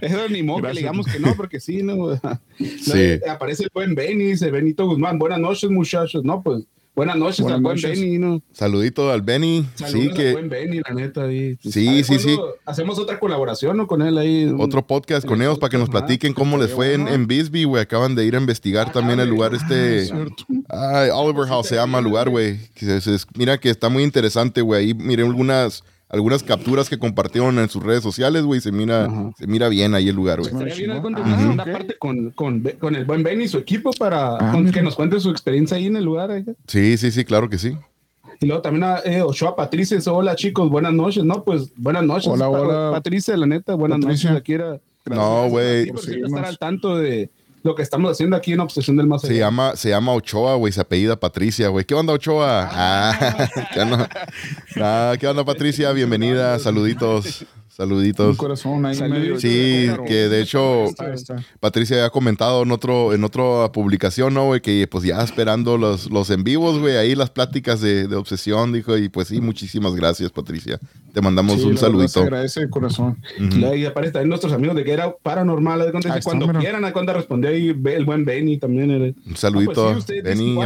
Eso 0.00 0.28
ni 0.28 0.42
modo 0.42 0.62
que 0.68 0.72
digamos 0.72 1.06
que 1.06 1.20
no, 1.20 1.34
porque 1.36 1.60
sí, 1.60 1.82
¿no? 1.82 2.18
Sí. 2.58 3.20
Aparece 3.28 3.64
el 3.64 3.70
buen 3.72 3.94
Benny, 3.94 4.24
dice 4.24 4.50
Benito 4.50 4.86
Guzmán. 4.86 5.18
Buenas 5.18 5.40
noches, 5.40 5.70
muchachos. 5.70 6.24
No, 6.24 6.42
pues 6.42 6.64
Buenas 6.94 7.16
noches 7.16 7.44
al 7.46 7.60
buen 7.60 7.80
Benny, 7.80 8.18
¿no? 8.18 8.40
Saludito 8.52 9.10
al 9.10 9.22
Benny. 9.22 9.66
sí, 9.74 10.10
que... 10.14 10.32
buen 10.32 10.48
Benny, 10.48 10.80
la 10.88 10.94
neta. 10.94 11.24
Ahí. 11.24 11.58
Sí, 11.60 12.04
sí, 12.04 12.20
sí. 12.20 12.38
Hacemos 12.64 13.00
otra 13.00 13.18
colaboración, 13.18 13.76
¿no? 13.76 13.88
Con 13.88 14.00
él 14.00 14.16
ahí. 14.16 14.54
Otro 14.56 14.86
podcast 14.86 15.26
con 15.26 15.42
ellos 15.42 15.58
para 15.58 15.70
que 15.70 15.78
nos 15.78 15.88
platiquen 15.88 16.34
cómo 16.34 16.56
les 16.56 16.70
fue 16.70 16.94
en, 16.94 17.08
en 17.08 17.26
Bisbee, 17.26 17.64
güey. 17.64 17.82
Acaban 17.82 18.14
de 18.14 18.24
ir 18.24 18.36
a 18.36 18.38
investigar 18.38 18.92
también 18.92 19.18
el 19.18 19.28
lugar 19.28 19.54
este. 19.54 20.08
Ah, 20.68 21.08
Oliver 21.14 21.48
House 21.48 21.66
se 21.66 21.74
llama 21.74 21.98
el 21.98 22.04
lugar, 22.04 22.30
güey. 22.30 22.60
Mira 23.36 23.58
que 23.58 23.70
está 23.70 23.88
muy 23.88 24.04
interesante, 24.04 24.60
güey. 24.60 24.86
Ahí 24.86 24.94
miré 24.94 25.24
algunas 25.24 25.82
algunas 26.14 26.44
capturas 26.44 26.88
que 26.88 26.96
compartieron 26.96 27.58
en 27.58 27.68
sus 27.68 27.82
redes 27.82 28.02
sociales, 28.02 28.44
güey, 28.44 28.60
se 28.60 28.70
mira, 28.70 29.08
se 29.36 29.48
mira 29.48 29.68
bien 29.68 29.94
ahí 29.94 30.08
el 30.08 30.14
lugar, 30.14 30.38
güey. 30.38 30.52
Estaría 30.52 30.74
bien 30.74 30.90
una 31.50 31.64
parte 31.64 31.98
con, 31.98 32.30
con, 32.30 32.62
con, 32.78 32.94
el 32.94 33.04
buen 33.04 33.24
Ben 33.24 33.42
y 33.42 33.48
su 33.48 33.58
equipo 33.58 33.92
para 33.92 34.36
ah, 34.36 34.62
que 34.72 34.80
nos 34.80 34.94
cuente 34.94 35.18
su 35.18 35.30
experiencia 35.30 35.76
ahí 35.76 35.86
en 35.86 35.96
el 35.96 36.04
lugar. 36.04 36.30
¿eh? 36.30 36.44
Sí, 36.68 36.96
sí, 36.96 37.10
sí, 37.10 37.24
claro 37.24 37.48
que 37.48 37.58
sí. 37.58 37.76
Y 38.40 38.46
luego 38.46 38.62
también 38.62 38.84
a 38.84 38.98
eh, 39.04 39.22
Ochoa 39.22 39.56
Patricia, 39.56 39.98
hola 40.06 40.36
chicos, 40.36 40.70
buenas 40.70 40.92
noches, 40.92 41.24
¿no? 41.24 41.42
Pues 41.42 41.72
buenas 41.76 42.04
noches. 42.04 42.28
Hola, 42.28 42.48
hola. 42.48 42.90
Patricia, 42.92 43.36
la 43.36 43.46
neta, 43.46 43.74
buenas 43.74 43.98
noches. 43.98 44.26
Aquí 44.26 44.52
era, 44.52 44.80
no, 45.06 45.48
güey. 45.48 45.90
estar 45.90 46.44
al 46.44 46.58
tanto 46.58 46.96
de 46.96 47.28
lo 47.64 47.74
que 47.74 47.82
estamos 47.82 48.12
haciendo 48.12 48.36
aquí 48.36 48.52
en 48.52 48.60
Obsesión 48.60 48.96
del 48.98 49.06
Más 49.06 49.22
Se 49.22 49.36
llama, 49.36 49.74
se 49.74 49.88
llama 49.88 50.12
Ochoa, 50.12 50.54
güey, 50.56 50.70
se 50.70 50.82
apellida 50.82 51.18
Patricia, 51.18 51.68
güey. 51.68 51.86
¿Qué 51.86 51.94
onda, 51.94 52.12
Ochoa? 52.12 52.68
Ah, 52.70 53.18
ah 53.18 53.50
¿qué, 53.72 53.80
onda? 53.80 54.08
Ah, 54.76 55.14
¿qué 55.18 55.26
onda, 55.26 55.44
Patricia? 55.46 55.90
Bienvenida, 55.92 56.58
saluditos. 56.58 57.46
Saluditos. 57.76 58.30
Un 58.30 58.36
corazón 58.36 58.86
ahí 58.86 58.94
Sí, 59.40 59.88
que 60.06 60.28
de 60.28 60.40
hecho 60.40 60.84
Patricia 61.58 61.96
había 61.96 62.10
comentado 62.10 62.62
en 62.62 62.70
otro 62.70 63.12
en 63.12 63.24
otra 63.24 63.72
publicación, 63.72 64.32
¿no, 64.32 64.46
güey? 64.46 64.60
Que 64.60 64.86
pues 64.86 65.02
ya 65.02 65.20
esperando 65.20 65.76
los, 65.76 66.08
los 66.08 66.30
en 66.30 66.44
vivos, 66.44 66.78
güey, 66.78 66.96
ahí 66.96 67.16
las 67.16 67.30
pláticas 67.30 67.80
de, 67.80 68.06
de, 68.06 68.14
obsesión, 68.14 68.72
dijo, 68.72 68.96
y 68.96 69.08
pues 69.08 69.26
sí, 69.26 69.40
muchísimas 69.40 69.96
gracias, 69.96 70.30
Patricia. 70.30 70.78
Te 71.12 71.20
mandamos 71.20 71.64
un 71.64 71.76
saludito. 71.76 72.20
Se 72.20 72.20
agradece 72.20 72.60
de 72.60 72.70
corazón. 72.70 73.18
Y 73.40 73.84
aparece 73.86 74.12
también 74.12 74.28
nuestros 74.28 74.52
amigos 74.52 74.76
de 74.76 74.84
que 74.84 74.92
era 74.92 75.12
paranormal, 75.12 75.80
de 75.80 75.90
cuando, 75.90 76.20
cuando 76.22 76.60
quieran, 76.60 76.84
a 76.84 76.92
cuando 76.92 77.12
respondió 77.12 77.50
ahí 77.50 77.70
el 77.86 78.04
buen 78.04 78.24
Benny 78.24 78.56
también. 78.56 78.88
Un 78.92 79.14
ah, 79.32 79.36
saludito, 79.36 79.94
pues, 79.94 80.22
Benny. 80.22 80.56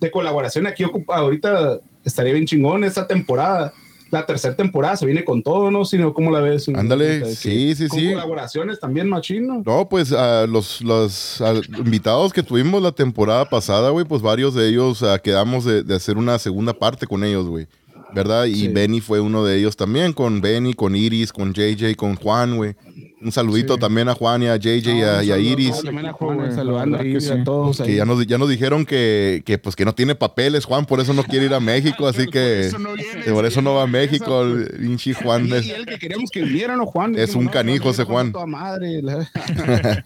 de 0.00 0.10
colaboración 0.10 0.66
aquí 0.66 0.82
ocupa, 0.82 1.18
ahorita 1.18 1.78
estaría 2.02 2.32
bien 2.32 2.46
chingón 2.46 2.84
esta 2.84 3.06
temporada 3.06 3.74
la 4.14 4.26
tercera 4.26 4.54
temporada 4.54 4.96
se 4.96 5.06
viene 5.06 5.24
con 5.24 5.42
todo, 5.42 5.70
¿no? 5.72 5.84
Sino, 5.84 6.14
¿cómo 6.14 6.30
la 6.30 6.40
ves? 6.40 6.68
Ándale, 6.68 7.34
sí, 7.34 7.74
sí, 7.74 7.88
con 7.88 7.98
sí. 7.98 8.12
colaboraciones 8.12 8.78
también, 8.78 9.08
machino. 9.08 9.62
No, 9.66 9.88
pues 9.88 10.12
a 10.12 10.46
los, 10.46 10.80
los 10.82 11.40
a 11.40 11.54
invitados 11.78 12.32
que 12.32 12.44
tuvimos 12.44 12.80
la 12.80 12.92
temporada 12.92 13.48
pasada, 13.48 13.90
güey, 13.90 14.04
pues 14.04 14.22
varios 14.22 14.54
de 14.54 14.68
ellos 14.68 15.04
quedamos 15.22 15.64
de, 15.64 15.82
de 15.82 15.96
hacer 15.96 16.16
una 16.16 16.38
segunda 16.38 16.72
parte 16.72 17.06
con 17.06 17.24
ellos, 17.24 17.48
güey. 17.48 17.66
¿Verdad? 18.14 18.44
Y 18.44 18.54
Sí. 18.54 18.68
Benny 18.68 19.00
fue 19.00 19.20
uno 19.20 19.44
de 19.44 19.58
ellos 19.58 19.76
también, 19.76 20.12
con 20.12 20.40
Benny, 20.40 20.74
con 20.74 20.94
Iris, 20.94 21.32
con 21.32 21.52
JJ, 21.52 21.94
con 21.96 22.14
Juan, 22.16 22.56
güey. 22.56 22.74
Un 23.20 23.32
saludito 23.32 23.74
Sí. 23.74 23.80
también 23.80 24.08
a 24.10 24.14
Juan 24.14 24.42
y 24.42 24.46
a 24.48 24.56
JJ 24.56 24.92
y 24.98 25.02
a, 25.02 25.22
y 25.24 25.30
a 25.32 25.38
Iris. 25.38 25.82
También 25.82 26.06
a 26.06 26.12
Juan, 26.12 26.54
saludando 26.54 26.98
verdad 26.98 27.18
que 27.18 27.32
a 27.40 27.44
todos 27.44 27.80
ahí. 27.80 27.86
Que 27.88 27.94
ya 27.96 28.04
nos, 28.04 28.26
ya 28.26 28.36
nos 28.38 28.48
dijeron 28.50 28.84
que, 28.84 29.42
que, 29.46 29.56
pues 29.58 29.74
que 29.74 29.84
no 29.86 29.94
tiene 29.94 30.14
papeles, 30.14 30.64
Juan, 30.66 30.84
por 30.84 31.00
eso 31.00 31.14
no 31.14 31.22
quiere 31.24 31.46
ir 31.46 31.54
a 31.54 31.60
México, 31.60 32.06
así 32.06 32.26
que 32.26 32.66
eso 32.66 32.78
no 32.78 32.92
viene, 32.92 33.22
que 33.22 33.30
por 33.32 33.46
eso 33.46 33.62
no 33.62 33.74
va 33.74 33.84
a 33.84 33.86
México, 33.86 34.42
el 34.42 34.66
pinche 34.78 35.14
Juan. 35.14 35.46
Y, 35.48 35.52
es- 35.54 35.66
y 35.66 35.70
el 35.70 35.86
que 35.86 35.98
queríamos 35.98 36.30
que 36.30 36.42
viniera, 36.42 36.76
¿no, 36.76 36.84
Juan? 36.86 37.18
Es 37.18 37.34
un 37.34 37.48
canijo 37.48 37.90
ese 37.90 38.04
Juan. 38.04 38.32
Madre. 38.46 39.00
la- 39.02 39.28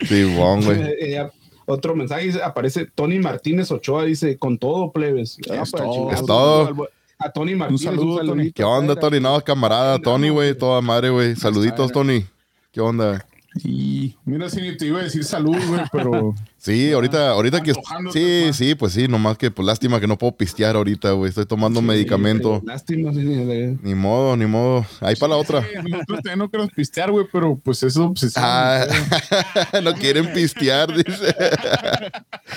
Sí, 0.00 0.24
bon, 0.36 0.62
güey. 0.64 0.80
Eh, 0.82 1.16
eh, 1.18 1.28
otro 1.66 1.96
mensaje 1.96 2.26
dice, 2.26 2.42
aparece 2.42 2.86
Tony 2.94 3.18
Martínez 3.18 3.70
Ochoa, 3.70 4.04
dice, 4.04 4.36
con 4.36 4.56
todo, 4.58 4.92
plebes. 4.92 5.38
Ah, 5.50 5.62
Es 5.62 5.70
todo. 5.70 5.92
chingados, 5.92 6.20
Es 6.20 6.26
todo. 6.26 6.88
A 7.18 7.30
Tony 7.30 7.54
Martínez, 7.54 7.80
un, 7.80 7.86
saludo, 7.86 8.16
Tony. 8.16 8.28
saludito. 8.28 8.54
¿Qué 8.54 8.64
onda, 8.64 8.96
Tony? 8.96 9.20
No, 9.20 9.40
camarada, 9.40 9.98
Tony, 9.98 10.28
güey, 10.28 10.56
toda 10.56 10.80
madre, 10.80 11.10
güey. 11.10 11.34
Saluditos, 11.36 11.90
Tony. 11.92 12.26
¿Qué 12.72 12.80
onda? 12.80 13.24
Y 13.64 14.16
mira, 14.24 14.50
si 14.50 14.60
ni 14.60 14.76
te 14.76 14.86
iba 14.86 15.00
a 15.00 15.04
decir 15.04 15.24
salud, 15.24 15.56
güey, 15.66 15.80
pero 15.90 16.34
Sí, 16.66 16.92
ahorita, 16.92 17.30
ahorita 17.30 17.62
que... 17.62 17.72
Sí, 18.12 18.52
sí, 18.52 18.74
pues 18.74 18.92
sí, 18.92 19.06
nomás 19.06 19.38
que, 19.38 19.52
pues 19.52 19.64
lástima 19.64 20.00
que 20.00 20.08
no 20.08 20.18
puedo 20.18 20.36
pistear 20.36 20.74
ahorita, 20.74 21.12
güey. 21.12 21.28
Estoy 21.28 21.46
tomando 21.46 21.80
medicamento. 21.80 22.60
Lástima, 22.66 23.12
sí, 23.12 23.20
sí, 23.20 23.26
de- 23.26 23.78
Ni 23.82 23.94
modo, 23.94 24.36
ni 24.36 24.46
modo. 24.46 24.84
Ahí 25.00 25.14
para 25.14 25.30
la 25.34 25.36
otra. 25.36 25.62
Sí, 25.62 25.68
nosotros 25.88 26.18
también 26.24 26.38
no 26.40 26.50
queremos 26.50 26.72
pistear, 26.72 27.12
güey, 27.12 27.24
pero 27.32 27.56
pues 27.62 27.84
eso 27.84 28.00
es 28.02 28.06
obsesión. 28.08 28.44
Ah, 28.44 28.84
no 29.84 29.92
quieren 29.94 30.32
pistear, 30.32 30.88
dice. 30.92 31.34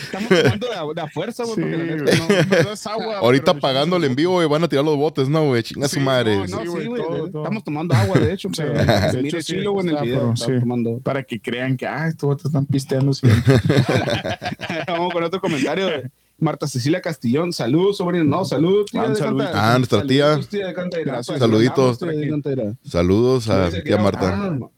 Estamos 0.02 0.30
tomando 0.30 0.68
de 0.68 1.02
a, 1.02 1.04
de 1.06 1.12
fuerza, 1.12 1.44
güey, 1.44 1.56
Sí, 1.56 1.62
porque 1.62 2.16
no- 2.58 2.64
no, 2.64 2.72
es 2.74 2.88
agua, 2.88 3.18
Ahorita 3.20 3.54
pagándole 3.54 4.08
en 4.08 4.16
vivo, 4.16 4.34
güey, 4.34 4.48
van 4.48 4.64
a 4.64 4.68
tirar 4.68 4.86
los 4.86 4.98
botes, 4.98 5.30
¿no, 5.30 5.46
güey? 5.46 5.62
Chinga 5.62 5.88
Sí, 5.88 5.96
su 5.98 6.02
madre. 6.02 6.36
no, 6.36 6.48
No, 6.48 6.62
Sí, 6.62 6.68
sí, 6.82 6.88
güey. 6.88 7.02
Estamos 7.28 7.64
tomando 7.64 7.94
agua, 7.94 8.18
de 8.18 8.34
hecho. 8.34 8.50
Sí, 8.52 8.64
pero 8.66 9.12
de 9.14 9.22
mire 9.22 9.42
sí, 9.44 9.54
chilo, 9.54 9.74
güey, 9.74 9.88
en 9.90 9.96
el 9.98 10.04
video. 10.04 10.36
sí. 10.36 10.46
tomando. 10.60 11.00
Para 11.04 11.22
que 11.24 11.40
crean 11.40 11.78
que, 11.78 11.86
ah, 11.86 12.08
estos 12.08 12.28
vatos 12.30 12.46
están 12.46 12.66
pisteando 12.66 13.14
siempre. 13.14 13.56
Vamos 14.88 15.14
con 15.14 15.24
otro 15.24 15.40
comentario 15.42 15.88
de 15.88 16.12
Marta 16.38 16.68
Cecilia 16.68 17.02
Castillón. 17.02 17.52
Saludos, 17.54 17.98
sobrino. 17.98 18.24
No, 18.24 18.46
saludos. 18.46 18.92
tía, 18.92 19.02
Ah, 19.04 19.10
de. 19.10 19.20
Cantera. 19.20 19.52
Ah, 19.74 19.78
nuestra 19.78 20.04
tía. 20.04 20.26
Saluditos, 20.26 20.50
tía 20.50 20.68
de 20.68 20.74
Cantera. 20.74 21.04
Gracias. 21.06 21.40
Saluditos. 21.40 22.00
tía 22.00 22.08
de 22.12 22.30
Cantera. 22.30 22.74
Saludos 22.84 23.50
a 23.50 23.70
tía 23.70 23.98
Marta. 23.98 24.20
paranormal. 24.22 24.70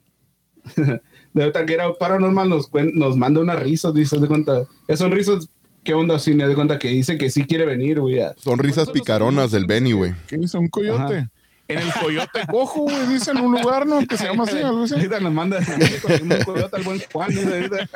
De 1.33 1.45
verdad 1.45 1.65
que 1.65 1.73
era 1.75 1.93
paranormal 1.93 2.49
nos, 2.49 2.69
nos 2.93 3.15
manda 3.15 3.39
una 3.39 3.55
risa, 3.55 3.91
dice 3.93 4.19
de 4.19 4.27
cuenta. 4.27 4.63
Esos 4.89 5.09
risas, 5.09 5.47
¿qué 5.81 5.93
onda, 5.93 6.19
cine? 6.19 6.45
De 6.45 6.55
cuenta 6.55 6.77
que 6.77 6.89
dice 6.89 7.17
que 7.17 7.29
sí 7.31 7.45
quiere 7.45 7.65
venir, 7.65 8.01
güey. 8.01 8.19
Son 8.35 8.59
risas 8.59 8.89
picaronas 8.89 9.49
del 9.51 9.65
Benny, 9.65 9.93
güey. 9.93 10.13
¿Qué 10.27 10.37
dice? 10.37 10.57
Un 10.57 10.67
coyote. 10.67 11.01
Ajá. 11.19 11.31
En 11.69 11.77
el 11.79 11.93
coyote 11.93 12.41
cojo, 12.49 12.81
güey, 12.81 13.07
dice 13.07 13.31
en 13.31 13.37
un 13.37 13.53
lugar, 13.53 13.87
¿no? 13.87 14.05
Que 14.05 14.17
se 14.17 14.25
llama 14.25 14.43
así, 14.43 14.57
algo 14.57 14.83
así. 14.83 14.93
Ahorita 14.95 15.21
nos 15.21 15.31
manda 15.31 15.57
un 16.21 16.43
coyote 16.43 16.75
al 16.75 16.83
buen 16.83 17.01
Juan. 17.13 17.29
dice, 17.29 17.47
ahorita. 17.47 17.89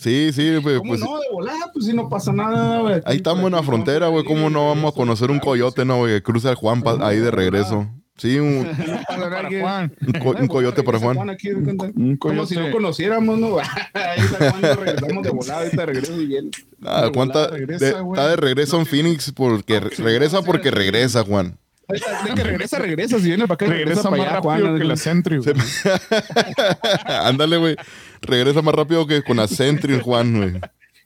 Sí, 0.00 0.32
sí, 0.32 0.56
güey, 0.56 0.78
¿Cómo 0.78 0.90
pues 0.92 1.00
no? 1.00 1.18
De 1.20 1.26
volada, 1.30 1.70
pues 1.74 1.84
si 1.84 1.92
no 1.92 2.08
pasa 2.08 2.32
nada, 2.32 2.78
güey. 2.80 3.00
ahí 3.04 3.16
estamos 3.18 3.44
en 3.44 3.52
la 3.52 3.62
frontera, 3.62 4.06
güey. 4.08 4.24
¿Cómo 4.24 4.48
no 4.48 4.68
vamos 4.68 4.92
a 4.92 4.94
conocer 4.96 5.30
un 5.30 5.38
coyote, 5.40 5.84
no, 5.84 5.98
güey? 5.98 6.14
Que 6.14 6.22
cruza 6.22 6.48
el 6.50 6.54
Juan 6.56 6.80
pa- 6.82 6.96
ahí 7.06 7.18
de 7.18 7.30
regreso. 7.30 7.86
Sí, 8.16 8.38
un, 8.38 8.66
Para 9.08 9.48
Juan. 9.60 9.92
un 10.06 10.12
co- 10.20 10.36
un 10.40 10.46
coyote 10.48 10.82
para 10.82 10.98
Regresa 10.98 11.14
Juan. 11.16 11.30
aquí. 11.30 11.50
Un 11.50 12.16
Como 12.16 12.46
si 12.46 12.54
no 12.54 12.70
conociéramos, 12.70 13.38
¿no? 13.38 13.58
Ahí 13.94 14.20
está 14.20 14.50
Juan, 14.50 14.62
nos 14.62 14.76
regresamos 14.76 15.22
de 15.24 15.30
volada, 15.30 15.60
ahorita 15.64 15.86
regreso 15.86 16.20
y 16.20 16.26
bien. 16.26 16.50
Ah, 16.84 17.02
De 17.06 17.10
Juan 17.14 17.28
está 17.28 17.40
volada 17.40 17.56
regresa, 17.58 17.84
de, 17.86 17.92
güey. 18.00 18.18
está 18.20 18.30
de 18.30 18.36
regreso 18.36 18.78
en 18.78 18.86
Phoenix 18.86 19.32
porque 19.32 19.80
re- 19.80 19.90
regresa 19.98 20.42
porque 20.42 20.70
regresa, 20.70 21.24
Juan. 21.24 21.58
De 21.88 22.34
que 22.34 22.44
regresa, 22.44 22.78
regresa. 22.78 23.18
Si 23.18 23.24
viene 23.24 23.44
para 23.48 23.54
acá, 23.54 23.66
Regresa 23.66 24.02
para 24.04 24.16
más 24.22 24.26
allá, 24.32 24.40
Juan. 24.40 24.78
que 24.78 24.84
la 24.84 24.96
güey. 25.38 25.50
Ándale, 27.04 27.56
güey. 27.56 27.76
Regresa 28.22 28.62
más 28.62 28.74
rápido 28.74 29.06
que 29.06 29.22
con 29.22 29.36
la 29.38 29.46
Sentry, 29.48 29.98
Juan, 30.04 30.36
güey. 30.36 30.52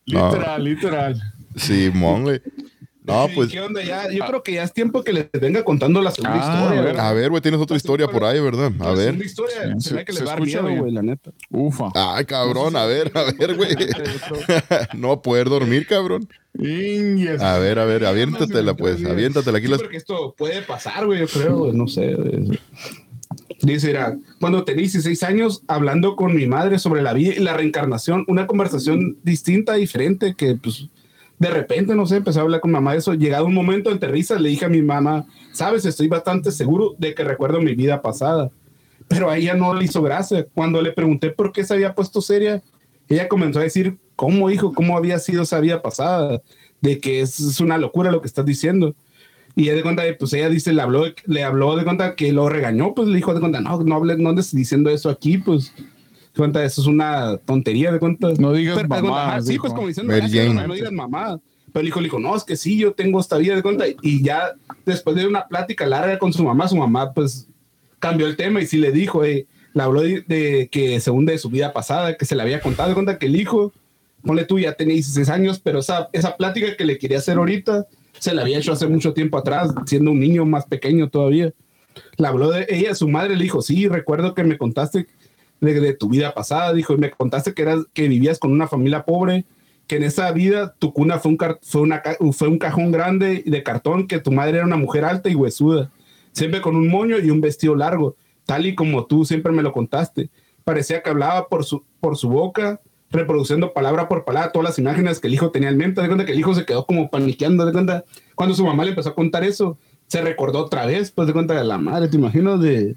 No. 0.06 0.28
Literal, 0.32 0.64
literal. 0.64 1.22
Sí, 1.56 1.90
mon, 1.94 2.22
güey. 2.24 2.40
No, 3.06 3.28
Sí, 3.28 3.32
pues. 3.34 3.50
¿Qué 3.50 3.60
onda? 3.60 3.82
Ya, 3.82 4.10
yo 4.10 4.24
creo 4.24 4.42
que 4.42 4.52
ya 4.52 4.62
es 4.62 4.72
tiempo 4.72 5.04
que 5.04 5.12
les 5.12 5.28
venga 5.32 5.62
contando 5.62 6.00
la 6.00 6.10
segunda 6.10 6.36
Ah, 6.36 6.54
historia. 6.54 6.66
a 6.66 6.82
ver. 6.82 6.84
¿verdad? 6.94 7.08
A 7.08 7.12
ver, 7.12 7.28
güey, 7.30 7.42
tienes 7.42 7.60
otra 7.60 7.76
historia 7.76 8.08
por 8.08 8.24
ahí, 8.24 8.40
¿verdad? 8.40 8.72
A 8.80 8.90
ver. 8.92 9.04
segunda 9.04 9.24
historia 9.26 9.54
Sí, 9.78 9.88
se 9.88 9.94
ve 9.94 10.00
se- 10.00 10.04
que 10.06 10.12
se 10.14 10.20
les 10.20 10.28
va 10.28 10.32
a 10.32 10.36
dar 10.36 10.38
escucha 10.42 10.62
miedo, 10.62 10.68
bien. 10.68 10.80
güey, 10.80 10.92
la 10.92 11.02
neta. 11.02 11.30
Ufa. 11.50 11.90
Ay, 11.94 12.24
cabrón, 12.24 12.76
a 12.76 12.86
ver, 12.86 13.12
a 13.14 13.24
ver, 13.24 13.54
güey. 13.56 13.76
No 14.94 15.08
va 15.08 15.14
a 15.14 15.20
poder 15.22 15.50
dormir, 15.50 15.86
cabrón. 15.86 16.26
A 17.40 17.58
ver, 17.58 17.78
a 17.78 17.84
ver, 17.84 18.06
aviéntatela, 18.06 18.74
pues. 18.74 19.04
Aviéntatela 19.04 19.58
aquí. 19.58 19.66
Las... 19.66 19.82
porque 19.82 19.98
esto 19.98 20.34
puede 20.36 20.62
pasar, 20.62 21.04
güey, 21.04 21.20
yo 21.20 21.26
creo, 21.28 21.58
güey, 21.58 21.72
no 21.72 21.86
sé. 21.86 22.16
Dice, 23.64 23.86
mira, 23.86 24.18
cuando 24.40 24.64
tenía 24.64 24.82
16 24.82 25.22
años, 25.22 25.62
hablando 25.68 26.16
con 26.16 26.34
mi 26.34 26.46
madre 26.46 26.78
sobre 26.78 27.02
la 27.02 27.14
vida 27.14 27.32
y 27.34 27.40
la 27.40 27.54
reencarnación, 27.54 28.24
una 28.28 28.46
conversación 28.46 29.16
distinta, 29.22 29.74
diferente, 29.74 30.34
que 30.34 30.54
pues 30.54 30.88
de 31.38 31.50
repente, 31.50 31.94
no 31.94 32.06
sé, 32.06 32.16
empecé 32.16 32.38
a 32.38 32.42
hablar 32.42 32.60
con 32.60 32.70
mamá 32.70 32.92
de 32.92 32.98
eso. 32.98 33.14
Llegado 33.14 33.46
un 33.46 33.54
momento 33.54 33.90
entre 33.90 34.10
risas, 34.10 34.40
le 34.40 34.50
dije 34.50 34.66
a 34.66 34.68
mi 34.68 34.82
mamá, 34.82 35.26
sabes, 35.52 35.84
estoy 35.86 36.08
bastante 36.08 36.52
seguro 36.52 36.94
de 36.98 37.14
que 37.14 37.24
recuerdo 37.24 37.60
mi 37.60 37.74
vida 37.74 38.02
pasada. 38.02 38.50
Pero 39.08 39.30
a 39.30 39.36
ella 39.38 39.54
no 39.54 39.74
le 39.74 39.84
hizo 39.84 40.02
gracia. 40.02 40.46
Cuando 40.54 40.80
le 40.82 40.92
pregunté 40.92 41.30
por 41.30 41.52
qué 41.52 41.64
se 41.64 41.74
había 41.74 41.94
puesto 41.94 42.20
seria, 42.20 42.62
ella 43.08 43.28
comenzó 43.28 43.60
a 43.60 43.62
decir, 43.62 43.96
¿cómo, 44.14 44.50
hijo? 44.50 44.72
¿Cómo 44.72 44.96
había 44.96 45.18
sido 45.18 45.42
esa 45.42 45.60
vida 45.60 45.82
pasada? 45.82 46.40
De 46.80 46.98
que 46.98 47.20
es 47.20 47.60
una 47.60 47.78
locura 47.78 48.12
lo 48.12 48.20
que 48.20 48.28
estás 48.28 48.44
diciendo. 48.44 48.94
Y 49.56 49.64
ella 49.64 49.74
de 49.74 49.82
cuenta, 49.82 50.02
pues 50.18 50.32
ella 50.32 50.48
dice, 50.48 50.72
le 50.72 50.82
habló, 50.82 51.04
le 51.26 51.44
habló 51.44 51.76
de 51.76 51.84
cuenta 51.84 52.16
que 52.16 52.32
lo 52.32 52.48
regañó, 52.48 52.94
pues 52.94 53.08
le 53.08 53.16
dijo 53.16 53.34
de 53.34 53.40
cuenta, 53.40 53.60
no, 53.60 53.80
no 53.82 53.94
hables, 53.94 54.18
no 54.18 54.30
andes 54.30 54.54
diciendo 54.54 54.90
eso 54.90 55.10
aquí, 55.10 55.38
pues. 55.38 55.72
De 55.76 56.38
cuenta, 56.38 56.64
eso 56.64 56.80
es 56.80 56.88
una 56.88 57.36
tontería 57.38 57.92
de 57.92 58.00
cuenta. 58.00 58.32
No 58.38 58.52
digas 58.52 58.76
Pero, 58.76 58.88
mamá, 58.88 59.28
ajá, 59.28 59.42
Sí, 59.42 59.58
pues 59.58 59.72
como 59.72 59.86
diciendo, 59.86 60.12
"Ah, 60.12 60.54
no, 60.54 60.66
no 60.66 60.74
digas 60.74 60.90
mamá. 60.90 61.40
Pero 61.72 61.82
el 61.82 61.88
hijo 61.88 62.00
le 62.00 62.06
dijo, 62.06 62.20
no, 62.20 62.36
es 62.36 62.44
que 62.44 62.56
sí, 62.56 62.78
yo 62.78 62.92
tengo 62.92 63.20
esta 63.20 63.36
vida 63.36 63.54
de 63.56 63.62
cuenta. 63.62 63.84
Y 64.02 64.22
ya 64.22 64.54
después 64.84 65.16
de 65.16 65.26
una 65.26 65.46
plática 65.46 65.86
larga 65.86 66.18
con 66.18 66.32
su 66.32 66.44
mamá, 66.44 66.68
su 66.68 66.76
mamá 66.76 67.12
pues 67.12 67.48
cambió 67.98 68.26
el 68.26 68.36
tema 68.36 68.60
y 68.60 68.66
sí 68.66 68.76
le 68.76 68.92
dijo, 68.92 69.24
eh, 69.24 69.46
le 69.72 69.82
habló 69.82 70.02
de, 70.02 70.22
de 70.22 70.68
que 70.70 71.00
según 71.00 71.26
de 71.26 71.36
su 71.36 71.50
vida 71.50 71.72
pasada, 71.72 72.16
que 72.16 72.24
se 72.24 72.36
le 72.36 72.42
había 72.42 72.60
contado 72.60 72.88
de 72.88 72.94
cuenta 72.94 73.18
que 73.18 73.26
el 73.26 73.34
hijo, 73.34 73.72
ponle 74.22 74.44
tú, 74.44 74.58
ya 74.58 74.74
tenía 74.74 74.94
16 74.94 75.28
años, 75.28 75.58
pero 75.58 75.80
esa, 75.80 76.08
esa 76.12 76.36
plática 76.36 76.76
que 76.76 76.84
le 76.84 76.96
quería 76.96 77.18
hacer 77.18 77.38
ahorita, 77.38 77.86
se 78.18 78.34
la 78.34 78.42
había 78.42 78.58
hecho 78.58 78.72
hace 78.72 78.86
mucho 78.86 79.12
tiempo 79.12 79.38
atrás, 79.38 79.72
siendo 79.86 80.10
un 80.10 80.20
niño 80.20 80.44
más 80.44 80.66
pequeño 80.66 81.08
todavía. 81.08 81.52
Le 82.16 82.26
habló 82.26 82.50
de 82.50 82.66
ella, 82.68 82.94
su 82.94 83.08
madre 83.08 83.36
le 83.36 83.44
dijo, 83.44 83.62
sí, 83.62 83.88
recuerdo 83.88 84.34
que 84.34 84.44
me 84.44 84.58
contaste 84.58 85.06
de, 85.60 85.94
tu 85.94 86.08
vida 86.08 86.34
pasada, 86.34 86.72
dijo, 86.72 86.94
y 86.94 86.98
me 86.98 87.10
contaste 87.10 87.54
que, 87.54 87.62
eras, 87.62 87.86
que 87.92 88.08
vivías 88.08 88.38
con 88.38 88.52
una 88.52 88.68
familia 88.68 89.04
pobre, 89.04 89.44
que 89.86 89.96
en 89.96 90.04
esa 90.04 90.30
vida 90.32 90.74
tu 90.78 90.92
cuna 90.92 91.18
fue 91.18 91.32
un, 91.32 91.38
una, 91.82 92.02
fue 92.32 92.48
un 92.48 92.58
cajón 92.58 92.90
grande 92.90 93.42
de 93.46 93.62
cartón, 93.62 94.06
que 94.06 94.18
tu 94.18 94.32
madre 94.32 94.58
era 94.58 94.66
una 94.66 94.76
mujer 94.76 95.04
alta 95.04 95.28
y 95.28 95.34
huesuda, 95.34 95.90
siempre 96.32 96.60
con 96.60 96.76
un 96.76 96.88
moño 96.88 97.18
y 97.18 97.30
un 97.30 97.40
vestido 97.40 97.74
largo, 97.74 98.16
tal 98.46 98.66
y 98.66 98.74
como 98.74 99.06
tú 99.06 99.24
siempre 99.24 99.52
me 99.52 99.62
lo 99.62 99.72
contaste. 99.72 100.30
Parecía 100.64 101.02
que 101.02 101.10
hablaba 101.10 101.48
por 101.48 101.64
su, 101.64 101.84
por 102.00 102.16
su 102.16 102.28
boca, 102.28 102.80
reproduciendo 103.14 103.72
palabra 103.72 104.08
por 104.08 104.24
palabra 104.24 104.52
todas 104.52 104.68
las 104.70 104.78
imágenes 104.78 105.20
que 105.20 105.28
el 105.28 105.34
hijo 105.34 105.50
tenía 105.50 105.68
en 105.70 105.76
mente. 105.78 106.00
De 106.02 106.06
cuenta 106.08 106.24
que 106.26 106.32
el 106.32 106.38
hijo 106.38 106.54
se 106.54 106.64
quedó 106.64 106.84
como 106.84 107.08
paniqueando. 107.10 107.64
De 107.64 107.72
cuenta, 107.72 108.04
cuando 108.34 108.54
su 108.54 108.64
mamá 108.64 108.84
le 108.84 108.90
empezó 108.90 109.10
a 109.10 109.14
contar 109.14 109.44
eso, 109.44 109.78
se 110.06 110.20
recordó 110.20 110.58
otra 110.60 110.84
vez, 110.86 111.10
pues 111.10 111.26
de 111.26 111.32
cuenta 111.32 111.54
de 111.54 111.64
la 111.64 111.78
madre, 111.78 112.08
te 112.08 112.16
imagino 112.16 112.58
de... 112.58 112.96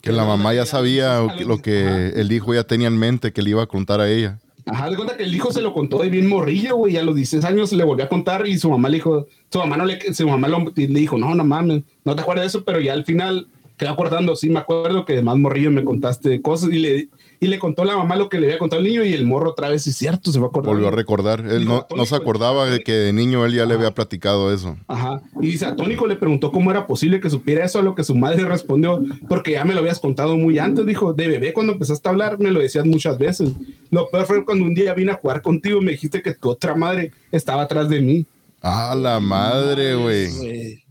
Que 0.00 0.12
la 0.12 0.24
mamá 0.24 0.52
ya 0.52 0.66
sabía 0.66 1.22
lo 1.46 1.58
que 1.62 2.08
el 2.14 2.30
hijo 2.30 2.52
ya 2.52 2.64
tenía 2.64 2.88
en 2.88 2.98
mente 2.98 3.32
que 3.32 3.40
le 3.42 3.50
iba 3.50 3.62
a 3.62 3.66
contar 3.66 4.00
a 4.02 4.08
ella. 4.10 4.38
Ajá, 4.66 4.88
de 4.90 4.96
cuenta 4.96 5.16
que 5.16 5.24
el 5.24 5.34
hijo 5.34 5.50
se 5.50 5.62
lo 5.62 5.72
contó 5.74 5.98
de 5.98 6.10
bien 6.10 6.26
morrillo, 6.28 6.76
güey, 6.76 6.96
a 6.98 7.02
los 7.02 7.14
16 7.14 7.44
años 7.44 7.72
le 7.72 7.84
volvió 7.84 8.04
a 8.04 8.08
contar 8.08 8.46
y 8.46 8.58
su 8.58 8.68
mamá 8.70 8.88
le 8.90 8.96
dijo, 8.96 9.26
su 9.50 9.58
mamá 9.58 9.76
no 9.78 9.84
le, 9.86 9.98
su 10.14 10.26
mamá 10.28 10.48
lo- 10.48 10.72
le 10.74 10.86
dijo, 10.86 11.16
no, 11.18 11.34
no 11.34 11.44
mames, 11.44 11.82
no 12.04 12.14
te 12.14 12.20
acuerdas 12.22 12.44
de 12.44 12.46
eso, 12.48 12.64
pero 12.64 12.80
ya 12.80 12.92
al 12.94 13.04
final 13.04 13.46
quedó 13.78 13.90
acordando, 13.90 14.36
sí, 14.36 14.48
me 14.50 14.58
acuerdo 14.60 15.04
que 15.04 15.14
de 15.16 15.22
más 15.22 15.36
morrillo 15.36 15.70
me 15.70 15.84
contaste 15.84 16.40
cosas 16.40 16.70
y 16.70 16.78
le, 16.78 17.08
y 17.44 17.46
le 17.46 17.58
contó 17.58 17.82
a 17.82 17.84
la 17.84 17.96
mamá 17.98 18.16
lo 18.16 18.30
que 18.30 18.40
le 18.40 18.46
había 18.46 18.58
contado 18.58 18.80
el 18.80 18.88
niño 18.88 19.04
y 19.04 19.12
el 19.12 19.26
morro 19.26 19.50
otra 19.50 19.68
vez, 19.68 19.86
es 19.86 19.94
cierto, 19.96 20.32
se 20.32 20.38
va 20.40 20.46
a 20.46 20.48
acordar. 20.48 20.72
Volvió 20.72 20.88
a 20.88 20.90
recordar. 20.90 21.40
Él 21.40 21.66
no, 21.66 21.86
no 21.94 22.06
se 22.06 22.16
acordaba 22.16 22.64
de 22.64 22.82
que 22.82 22.92
de 22.92 23.12
niño 23.12 23.44
él 23.44 23.52
ya 23.52 23.66
le 23.66 23.74
había 23.74 23.90
platicado 23.90 24.50
eso. 24.50 24.78
Ajá. 24.88 25.20
Y 25.42 25.48
dice, 25.48 25.66
Atónico 25.66 26.06
le 26.06 26.16
preguntó 26.16 26.50
cómo 26.50 26.70
era 26.70 26.86
posible 26.86 27.20
que 27.20 27.28
supiera 27.28 27.62
eso, 27.62 27.78
a 27.78 27.82
lo 27.82 27.94
que 27.94 28.02
su 28.02 28.14
madre 28.14 28.46
respondió, 28.46 29.02
porque 29.28 29.52
ya 29.52 29.64
me 29.66 29.74
lo 29.74 29.80
habías 29.80 30.00
contado 30.00 30.38
muy 30.38 30.58
antes, 30.58 30.86
dijo, 30.86 31.12
de 31.12 31.28
bebé 31.28 31.52
cuando 31.52 31.74
empezaste 31.74 32.08
a 32.08 32.12
hablar 32.12 32.38
me 32.38 32.50
lo 32.50 32.60
decías 32.60 32.86
muchas 32.86 33.18
veces. 33.18 33.50
Lo 33.90 34.08
peor 34.08 34.24
fue 34.24 34.44
cuando 34.46 34.64
un 34.64 34.74
día 34.74 34.94
vine 34.94 35.12
a 35.12 35.16
jugar 35.16 35.42
contigo 35.42 35.82
y 35.82 35.84
me 35.84 35.92
dijiste 35.92 36.22
que 36.22 36.32
tu 36.32 36.48
otra 36.48 36.74
madre 36.74 37.12
estaba 37.30 37.62
atrás 37.62 37.90
de 37.90 38.00
mí. 38.00 38.26
Ah, 38.62 38.94
la 38.98 39.20
madre, 39.20 39.96
güey. 39.96 40.82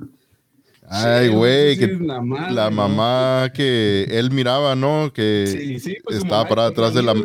Ay, 0.89 1.29
güey, 1.29 1.77
que 1.77 1.87
la 1.87 2.69
mamá 2.69 3.51
que 3.53 4.05
él 4.09 4.31
miraba, 4.31 4.75
¿no? 4.75 5.11
Que 5.13 5.79
pues, 6.03 6.17
estaba 6.17 6.47
para 6.47 6.67
atrás 6.67 6.93
de 6.93 7.03
la 7.03 7.15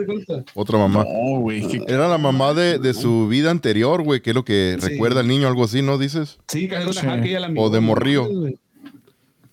otra 0.54 0.78
mamá. 0.78 1.04
No, 1.04 1.40
güey. 1.40 1.64
Era 1.86 2.08
la 2.08 2.18
mamá 2.18 2.54
de, 2.54 2.78
de, 2.78 2.94
su 2.94 3.28
vida 3.28 3.50
anterior, 3.50 4.02
güey, 4.02 4.20
que 4.20 4.30
es 4.30 4.36
lo 4.36 4.44
que 4.44 4.76
recuerda 4.80 5.20
el 5.20 5.28
niño, 5.28 5.48
algo 5.48 5.64
así, 5.64 5.82
¿no? 5.82 5.98
Dices. 5.98 6.38
Sí, 6.48 6.68
que 6.68 6.76
ella 6.76 7.40
la 7.40 7.52
O 7.56 7.70
de 7.70 7.80
morrío. 7.80 8.28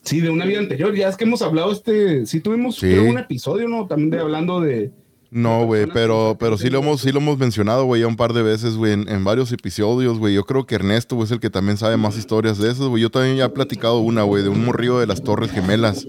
Sí, 0.04 0.22
de 0.22 0.30
una 0.30 0.46
vida 0.46 0.60
anterior. 0.60 0.94
Ya 0.96 1.10
es 1.10 1.18
que 1.18 1.24
hemos 1.24 1.42
hablado 1.42 1.72
este, 1.72 2.26
sí 2.26 2.40
tuvimos 2.40 2.82
un 2.84 3.18
episodio, 3.18 3.68
¿no? 3.68 3.88
También 3.88 4.12
de 4.12 4.20
hablando 4.20 4.62
de 4.62 4.92
no, 5.36 5.66
güey, 5.66 5.86
pero, 5.86 6.38
pero 6.40 6.58
sí 6.58 6.70
lo 6.70 6.80
hemos, 6.80 7.02
sí 7.02 7.12
lo 7.12 7.20
hemos 7.20 7.38
mencionado, 7.38 7.84
güey, 7.84 8.00
ya 8.00 8.08
un 8.08 8.16
par 8.16 8.32
de 8.32 8.42
veces, 8.42 8.78
güey, 8.78 8.94
en, 8.94 9.24
varios 9.26 9.52
episodios, 9.52 10.18
güey. 10.18 10.34
Yo 10.34 10.46
creo 10.46 10.66
que 10.66 10.76
Ernesto 10.76 11.22
es 11.22 11.30
el 11.30 11.42
que 11.42 11.50
también 11.50 11.76
sabe 11.76 11.98
más 11.98 12.18
historias 12.18 12.58
de 12.58 12.72
eso, 12.72 12.90
güey. 12.90 13.02
Yo 13.02 13.10
también 13.10 13.36
ya 13.36 13.44
he 13.44 13.50
platicado 13.50 14.00
una, 14.00 14.24
güey, 14.24 14.44
de 14.44 14.48
un 14.50 14.64
morrillo 14.64 14.98
de 14.98 15.08
las 15.08 15.24
Torres 15.24 15.52
Gemelas 15.52 16.08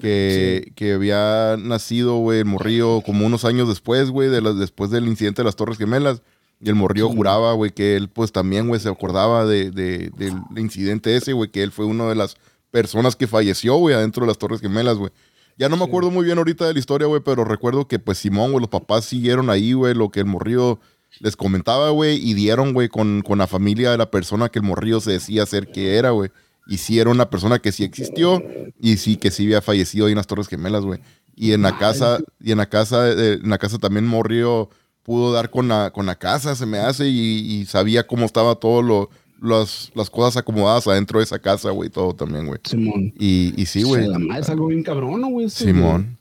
que, 0.00 0.72
que 0.74 0.94
había 0.94 1.56
nacido, 1.56 2.16
güey, 2.16 2.40
el 2.40 2.46
morrillo 2.46 3.02
como 3.02 3.24
unos 3.24 3.44
años 3.44 3.68
después, 3.68 4.10
güey, 4.10 4.30
de 4.30 4.40
después 4.54 4.90
del 4.90 5.06
incidente 5.06 5.42
de 5.42 5.46
las 5.46 5.54
Torres 5.54 5.78
Gemelas. 5.78 6.22
Y 6.60 6.68
el 6.68 6.74
morrillo 6.74 7.08
juraba, 7.08 7.52
güey, 7.52 7.70
que 7.70 7.94
él, 7.94 8.08
pues 8.08 8.32
también, 8.32 8.66
güey, 8.66 8.80
se 8.80 8.88
acordaba 8.88 9.46
de, 9.46 9.70
de, 9.70 10.10
del 10.16 10.34
incidente 10.56 11.14
ese, 11.14 11.34
güey, 11.34 11.52
que 11.52 11.62
él 11.62 11.70
fue 11.70 11.84
una 11.84 12.08
de 12.08 12.16
las 12.16 12.34
personas 12.72 13.14
que 13.14 13.28
falleció, 13.28 13.76
güey, 13.76 13.94
adentro 13.94 14.22
de 14.22 14.26
las 14.26 14.38
Torres 14.38 14.60
Gemelas, 14.60 14.96
güey. 14.96 15.12
Ya 15.58 15.68
no 15.68 15.76
me 15.76 15.84
acuerdo 15.84 16.10
muy 16.10 16.24
bien 16.24 16.36
ahorita 16.38 16.66
de 16.66 16.74
la 16.74 16.78
historia, 16.78 17.06
güey, 17.06 17.22
pero 17.24 17.44
recuerdo 17.44 17.88
que 17.88 17.98
pues 17.98 18.18
Simón, 18.18 18.52
güey, 18.52 18.60
los 18.60 18.68
papás 18.68 19.06
siguieron 19.06 19.48
ahí, 19.48 19.72
güey, 19.72 19.94
lo 19.94 20.10
que 20.10 20.20
el 20.20 20.26
morrillo 20.26 20.78
les 21.20 21.34
comentaba, 21.34 21.90
güey, 21.90 22.16
y 22.16 22.34
dieron, 22.34 22.74
güey, 22.74 22.88
con, 22.88 23.22
con 23.22 23.38
la 23.38 23.46
familia 23.46 23.90
de 23.90 23.98
la 23.98 24.10
persona 24.10 24.50
que 24.50 24.58
el 24.58 24.64
morrillo 24.64 25.00
se 25.00 25.12
decía 25.12 25.46
ser 25.46 25.70
que 25.70 25.96
era, 25.96 26.10
güey. 26.10 26.30
Y 26.66 26.78
sí 26.78 26.98
era 26.98 27.10
una 27.10 27.30
persona 27.30 27.58
que 27.58 27.72
sí 27.72 27.84
existió 27.84 28.42
y 28.80 28.98
sí 28.98 29.16
que 29.16 29.30
sí 29.30 29.44
había 29.44 29.62
fallecido 29.62 30.06
ahí 30.06 30.12
en 30.12 30.18
las 30.18 30.26
Torres 30.26 30.48
Gemelas, 30.48 30.84
güey. 30.84 31.00
Y 31.34 31.52
en 31.52 31.62
la 31.62 31.78
casa, 31.78 32.18
y 32.40 32.52
en 32.52 32.58
la 32.58 32.66
casa, 32.68 33.08
eh, 33.10 33.38
en 33.42 33.48
la 33.48 33.58
casa 33.58 33.78
también 33.78 34.06
morrillo 34.06 34.68
pudo 35.02 35.32
dar 35.32 35.50
con 35.50 35.68
la, 35.68 35.90
con 35.90 36.04
la 36.06 36.16
casa, 36.16 36.56
se 36.56 36.66
me 36.66 36.78
hace, 36.78 37.08
y 37.08 37.64
sabía 37.66 38.06
cómo 38.06 38.26
estaba 38.26 38.56
todo 38.56 38.82
lo, 38.82 39.10
las, 39.40 39.90
las 39.94 40.10
cosas 40.10 40.36
acomodadas 40.36 40.86
adentro 40.86 41.18
de 41.18 41.24
esa 41.24 41.38
casa, 41.38 41.70
güey, 41.70 41.90
todo 41.90 42.14
también, 42.14 42.46
güey. 42.46 42.60
Simón. 42.64 43.12
Y, 43.18 43.52
y 43.56 43.66
sí, 43.66 43.82
güey. 43.82 44.08
es 44.38 44.48
algo 44.48 44.68
bien 44.68 44.82
cabrón, 44.82 45.22
güey. 45.30 45.48
Simón. 45.50 46.18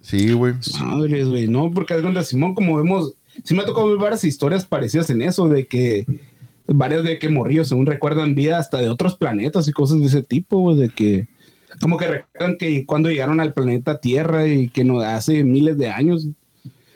Sí, 0.00 0.32
güey. 0.32 0.54
Madres, 0.80 1.28
güey. 1.28 1.48
No, 1.48 1.70
porque 1.70 1.94
de 1.94 2.24
Simón, 2.24 2.54
como 2.54 2.76
vemos, 2.76 3.14
sí 3.42 3.54
me 3.54 3.62
ha 3.62 3.66
tocado 3.66 3.88
ver 3.88 3.98
varias 3.98 4.24
historias 4.24 4.66
parecidas 4.66 5.08
en 5.10 5.22
eso, 5.22 5.48
de 5.48 5.66
que 5.66 6.06
varios 6.66 7.04
de 7.04 7.18
que 7.18 7.28
morrió, 7.28 7.64
según 7.64 7.86
recuerdan, 7.86 8.34
vida 8.34 8.58
hasta 8.58 8.78
de 8.78 8.88
otros 8.88 9.16
planetas 9.16 9.68
y 9.68 9.72
cosas 9.72 10.00
de 10.00 10.06
ese 10.06 10.22
tipo, 10.22 10.58
güey, 10.58 10.76
de 10.76 10.88
que 10.90 11.28
como 11.80 11.96
que 11.96 12.06
recuerdan 12.06 12.56
que 12.56 12.86
cuando 12.86 13.10
llegaron 13.10 13.40
al 13.40 13.52
planeta 13.52 13.98
Tierra 13.98 14.46
y 14.46 14.68
que 14.68 14.84
no 14.84 15.00
hace 15.00 15.42
miles 15.42 15.76
de 15.78 15.88
años, 15.88 16.28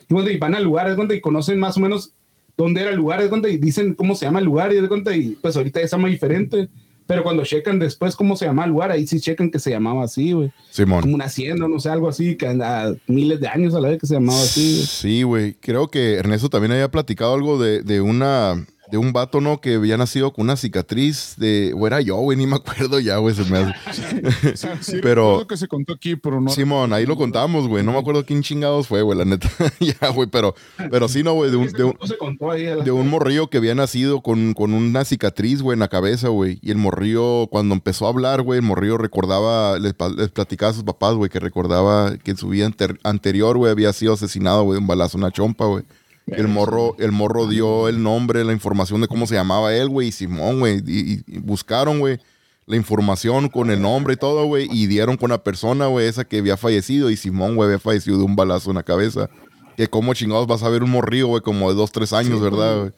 y 0.08 0.14
cuando 0.14 0.30
van 0.38 0.54
a 0.54 0.60
lugares 0.60 0.96
donde 0.96 1.20
conocen 1.20 1.58
más 1.58 1.76
o 1.76 1.80
menos 1.80 2.14
dónde 2.59 2.83
era 2.83 2.90
el 2.90 2.97
lugar, 2.97 3.23
es 3.23 3.31
donde 3.31 3.57
dicen 3.57 3.94
cómo 3.94 4.14
se 4.14 4.27
llama 4.27 4.40
el 4.40 4.44
lugar 4.44 4.73
y 4.73 4.81
de 4.81 4.88
cuenta 4.88 5.16
y 5.16 5.38
pues 5.40 5.57
ahorita 5.57 5.81
ya 5.81 5.88
se 5.88 5.97
llama 5.97 6.09
diferente. 6.09 6.68
Pero 7.07 7.23
cuando 7.23 7.42
checan 7.42 7.79
después 7.79 8.14
cómo 8.14 8.37
se 8.37 8.44
llama 8.44 8.64
el 8.64 8.71
lugar, 8.71 8.90
ahí 8.90 9.07
sí 9.07 9.18
checan 9.18 9.51
que 9.51 9.59
se 9.59 9.71
llamaba 9.71 10.05
así, 10.05 10.33
güey. 10.33 10.53
Simón. 10.68 11.01
Como 11.01 11.14
una 11.14 11.25
hacienda, 11.25 11.66
no 11.66 11.81
sé, 11.81 11.88
algo 11.88 12.07
así, 12.07 12.37
que 12.37 12.47
a 12.47 12.94
miles 13.07 13.40
de 13.40 13.49
años 13.49 13.75
a 13.75 13.81
la 13.81 13.88
vez 13.88 13.99
que 13.99 14.07
se 14.07 14.12
llamaba 14.12 14.42
así. 14.42 14.85
Sí, 14.85 15.23
güey. 15.23 15.55
Creo 15.55 15.88
que 15.88 16.16
Ernesto 16.16 16.51
también 16.51 16.73
había 16.73 16.90
platicado 16.90 17.33
algo 17.33 17.59
de, 17.59 17.83
de 17.83 18.03
una 18.03 18.66
de 18.90 18.98
un 18.98 19.12
vato, 19.12 19.40
¿no? 19.40 19.61
Que 19.61 19.74
había 19.74 19.96
nacido 19.96 20.33
con 20.33 20.44
una 20.44 20.57
cicatriz 20.57 21.35
de. 21.37 21.74
O 21.77 21.87
era 21.87 22.01
yo, 22.01 22.16
güey, 22.16 22.37
ni 22.37 22.46
me 22.46 22.57
acuerdo 22.57 23.01
ya, 23.01 23.16
güey, 23.18 23.35
se 23.35 23.44
me 23.44 23.59
hace. 23.59 25.01
pero. 25.03 25.46
que 25.46 25.57
se 25.57 25.68
contó 25.68 25.94
aquí, 25.94 26.16
pero 26.16 26.40
no. 26.40 26.51
Simón, 26.51 26.92
ahí 26.92 27.07
lo 27.07 27.16
contamos, 27.16 27.68
güey. 27.68 27.85
No 27.85 27.92
me 27.92 27.98
acuerdo 27.98 28.24
quién 28.24 28.42
chingados 28.42 28.88
fue, 28.88 29.03
güey, 29.03 29.18
la 29.18 29.24
neta. 29.24 29.48
ya, 29.81 30.09
güey, 30.11 30.29
pero, 30.29 30.55
pero 30.90 31.09
sí, 31.09 31.22
no, 31.22 31.35
güey, 31.35 31.51
de 31.51 31.57
un, 31.57 31.68
de 31.72 31.85
un, 31.85 32.85
de 32.85 32.90
un 32.90 33.09
morrillo 33.09 33.48
que 33.48 33.59
había 33.59 33.74
nacido 33.74 34.22
con, 34.22 34.55
con 34.55 34.72
una 34.72 35.05
cicatriz, 35.05 35.62
güey, 35.62 35.74
en 35.74 35.81
la 35.81 35.88
cabeza, 35.88 36.29
güey. 36.29 36.59
Y 36.62 36.70
el 36.70 36.79
morrillo, 36.79 37.48
cuando 37.48 37.74
empezó 37.74 38.07
a 38.07 38.11
hablar, 38.11 38.42
güey, 38.42 38.59
el 38.59 38.64
morrillo 38.64 38.98
recordaba, 38.98 39.79
les, 39.79 39.94
platicaba 39.94 40.70
a 40.70 40.74
sus 40.74 40.85
papás, 40.85 41.14
güey, 41.14 41.31
que 41.31 41.40
recordaba 41.40 42.16
que 42.18 42.31
en 42.31 42.37
su 42.37 42.48
vida 42.48 42.70
anterior, 43.05 43.57
güey, 43.57 43.72
había 43.72 43.92
sido 43.92 44.14
asesinado, 44.14 44.64
güey, 44.64 44.77
de 44.77 44.81
un 44.81 44.87
balazo, 44.87 45.18
una 45.18 45.31
chompa, 45.31 45.66
güey. 45.66 45.85
El 46.30 46.48
morro, 46.48 46.96
el 46.98 47.12
morro 47.12 47.46
dio 47.46 47.88
el 47.88 48.02
nombre, 48.02 48.44
la 48.44 48.52
información 48.52 49.00
de 49.00 49.08
cómo 49.08 49.26
se 49.26 49.34
llamaba 49.34 49.74
él, 49.74 49.88
güey, 49.88 50.08
y 50.08 50.12
Simón, 50.12 50.60
güey. 50.60 50.82
Y, 50.86 51.22
buscaron, 51.40 52.00
güey, 52.00 52.18
la 52.66 52.76
información 52.76 53.48
con 53.48 53.70
el 53.70 53.80
nombre 53.80 54.14
y 54.14 54.16
todo, 54.16 54.44
güey. 54.44 54.68
Y 54.70 54.86
dieron 54.86 55.16
con 55.16 55.30
la 55.30 55.42
persona, 55.42 55.86
güey, 55.86 56.06
esa 56.06 56.24
que 56.24 56.38
había 56.38 56.56
fallecido. 56.56 57.10
Y 57.10 57.16
Simón, 57.16 57.56
güey, 57.56 57.66
había 57.66 57.78
fallecido 57.78 58.18
de 58.18 58.24
un 58.24 58.36
balazo 58.36 58.70
en 58.70 58.76
la 58.76 58.82
cabeza. 58.82 59.28
Que 59.76 59.88
como 59.88 60.14
chingados 60.14 60.46
vas 60.46 60.62
a 60.62 60.68
ver 60.68 60.82
un 60.82 60.90
morrillo, 60.90 61.28
güey, 61.28 61.42
como 61.42 61.70
de 61.70 61.76
dos, 61.76 61.92
tres 61.92 62.12
años, 62.12 62.40
¿verdad, 62.40 62.80
güey? 62.80 62.92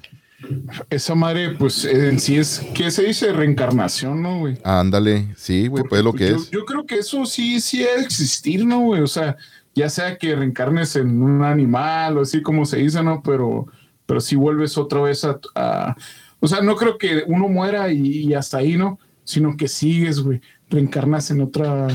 Esa 0.88 1.14
madre, 1.14 1.50
pues 1.50 1.84
en 1.84 2.18
sí 2.18 2.38
es, 2.38 2.62
¿qué 2.74 2.90
se 2.90 3.02
dice? 3.04 3.30
Reencarnación, 3.32 4.22
¿no, 4.22 4.38
güey? 4.38 4.56
Ándale, 4.64 5.34
sí, 5.36 5.66
güey, 5.66 5.84
pues 5.84 6.02
lo 6.02 6.14
que 6.14 6.30
es. 6.30 6.50
Yo 6.50 6.64
creo 6.64 6.86
que 6.86 6.96
eso 6.96 7.26
sí, 7.26 7.60
sí 7.60 7.82
es 7.82 8.02
existir, 8.02 8.64
¿no, 8.64 8.80
güey? 8.80 9.02
O 9.02 9.06
sea, 9.06 9.36
ya 9.80 9.88
sea 9.88 10.18
que 10.18 10.36
reencarnes 10.36 10.94
en 10.96 11.22
un 11.22 11.42
animal 11.42 12.18
o 12.18 12.20
así 12.20 12.42
como 12.42 12.66
se 12.66 12.76
dice, 12.76 13.02
¿no? 13.02 13.22
Pero, 13.22 13.66
pero 14.04 14.20
si 14.20 14.36
vuelves 14.36 14.76
otra 14.76 15.00
vez 15.00 15.24
a, 15.24 15.96
O 16.38 16.46
sea, 16.46 16.60
no 16.60 16.76
creo 16.76 16.98
que 16.98 17.24
uno 17.26 17.48
muera 17.48 17.90
y, 17.90 18.34
hasta 18.34 18.58
ahí, 18.58 18.76
¿no? 18.76 18.98
Sino 19.24 19.56
que 19.56 19.68
sigues, 19.68 20.20
güey, 20.20 20.42
reencarnas 20.68 21.30
en 21.30 21.40
otra, 21.40 21.88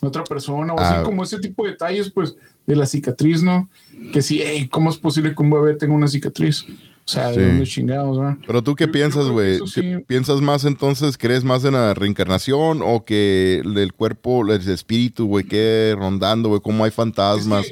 otra 0.00 0.22
persona 0.22 0.74
o 0.74 0.78
así 0.78 0.94
ah. 0.96 1.02
como 1.02 1.24
ese 1.24 1.40
tipo 1.40 1.64
de 1.64 1.72
detalles, 1.72 2.08
pues, 2.08 2.36
de 2.68 2.76
la 2.76 2.86
cicatriz, 2.86 3.42
¿no? 3.42 3.68
Que 4.12 4.22
sí, 4.22 4.40
hey, 4.40 4.68
¿cómo 4.70 4.90
es 4.90 4.96
posible 4.96 5.34
que 5.34 5.42
un 5.42 5.50
bebé 5.50 5.74
tenga 5.74 5.94
una 5.94 6.06
cicatriz? 6.06 6.64
O 7.06 7.10
sea, 7.10 7.30
de 7.30 7.48
dónde 7.48 7.66
chingados, 7.66 8.18
¿verdad? 8.18 8.38
Pero 8.46 8.62
tú 8.62 8.74
qué 8.74 8.88
piensas, 8.88 9.26
güey? 9.26 9.58
¿Piensas 10.06 10.40
más 10.40 10.64
entonces, 10.64 11.18
crees 11.18 11.44
más 11.44 11.62
en 11.66 11.74
la 11.74 11.92
reencarnación 11.92 12.80
o 12.82 13.04
que 13.04 13.60
el 13.62 13.92
cuerpo, 13.92 14.42
el 14.42 14.66
espíritu, 14.70 15.26
güey, 15.26 15.44
que 15.44 15.94
rondando, 15.98 16.48
güey, 16.48 16.62
cómo 16.62 16.82
hay 16.82 16.90
fantasmas, 16.90 17.66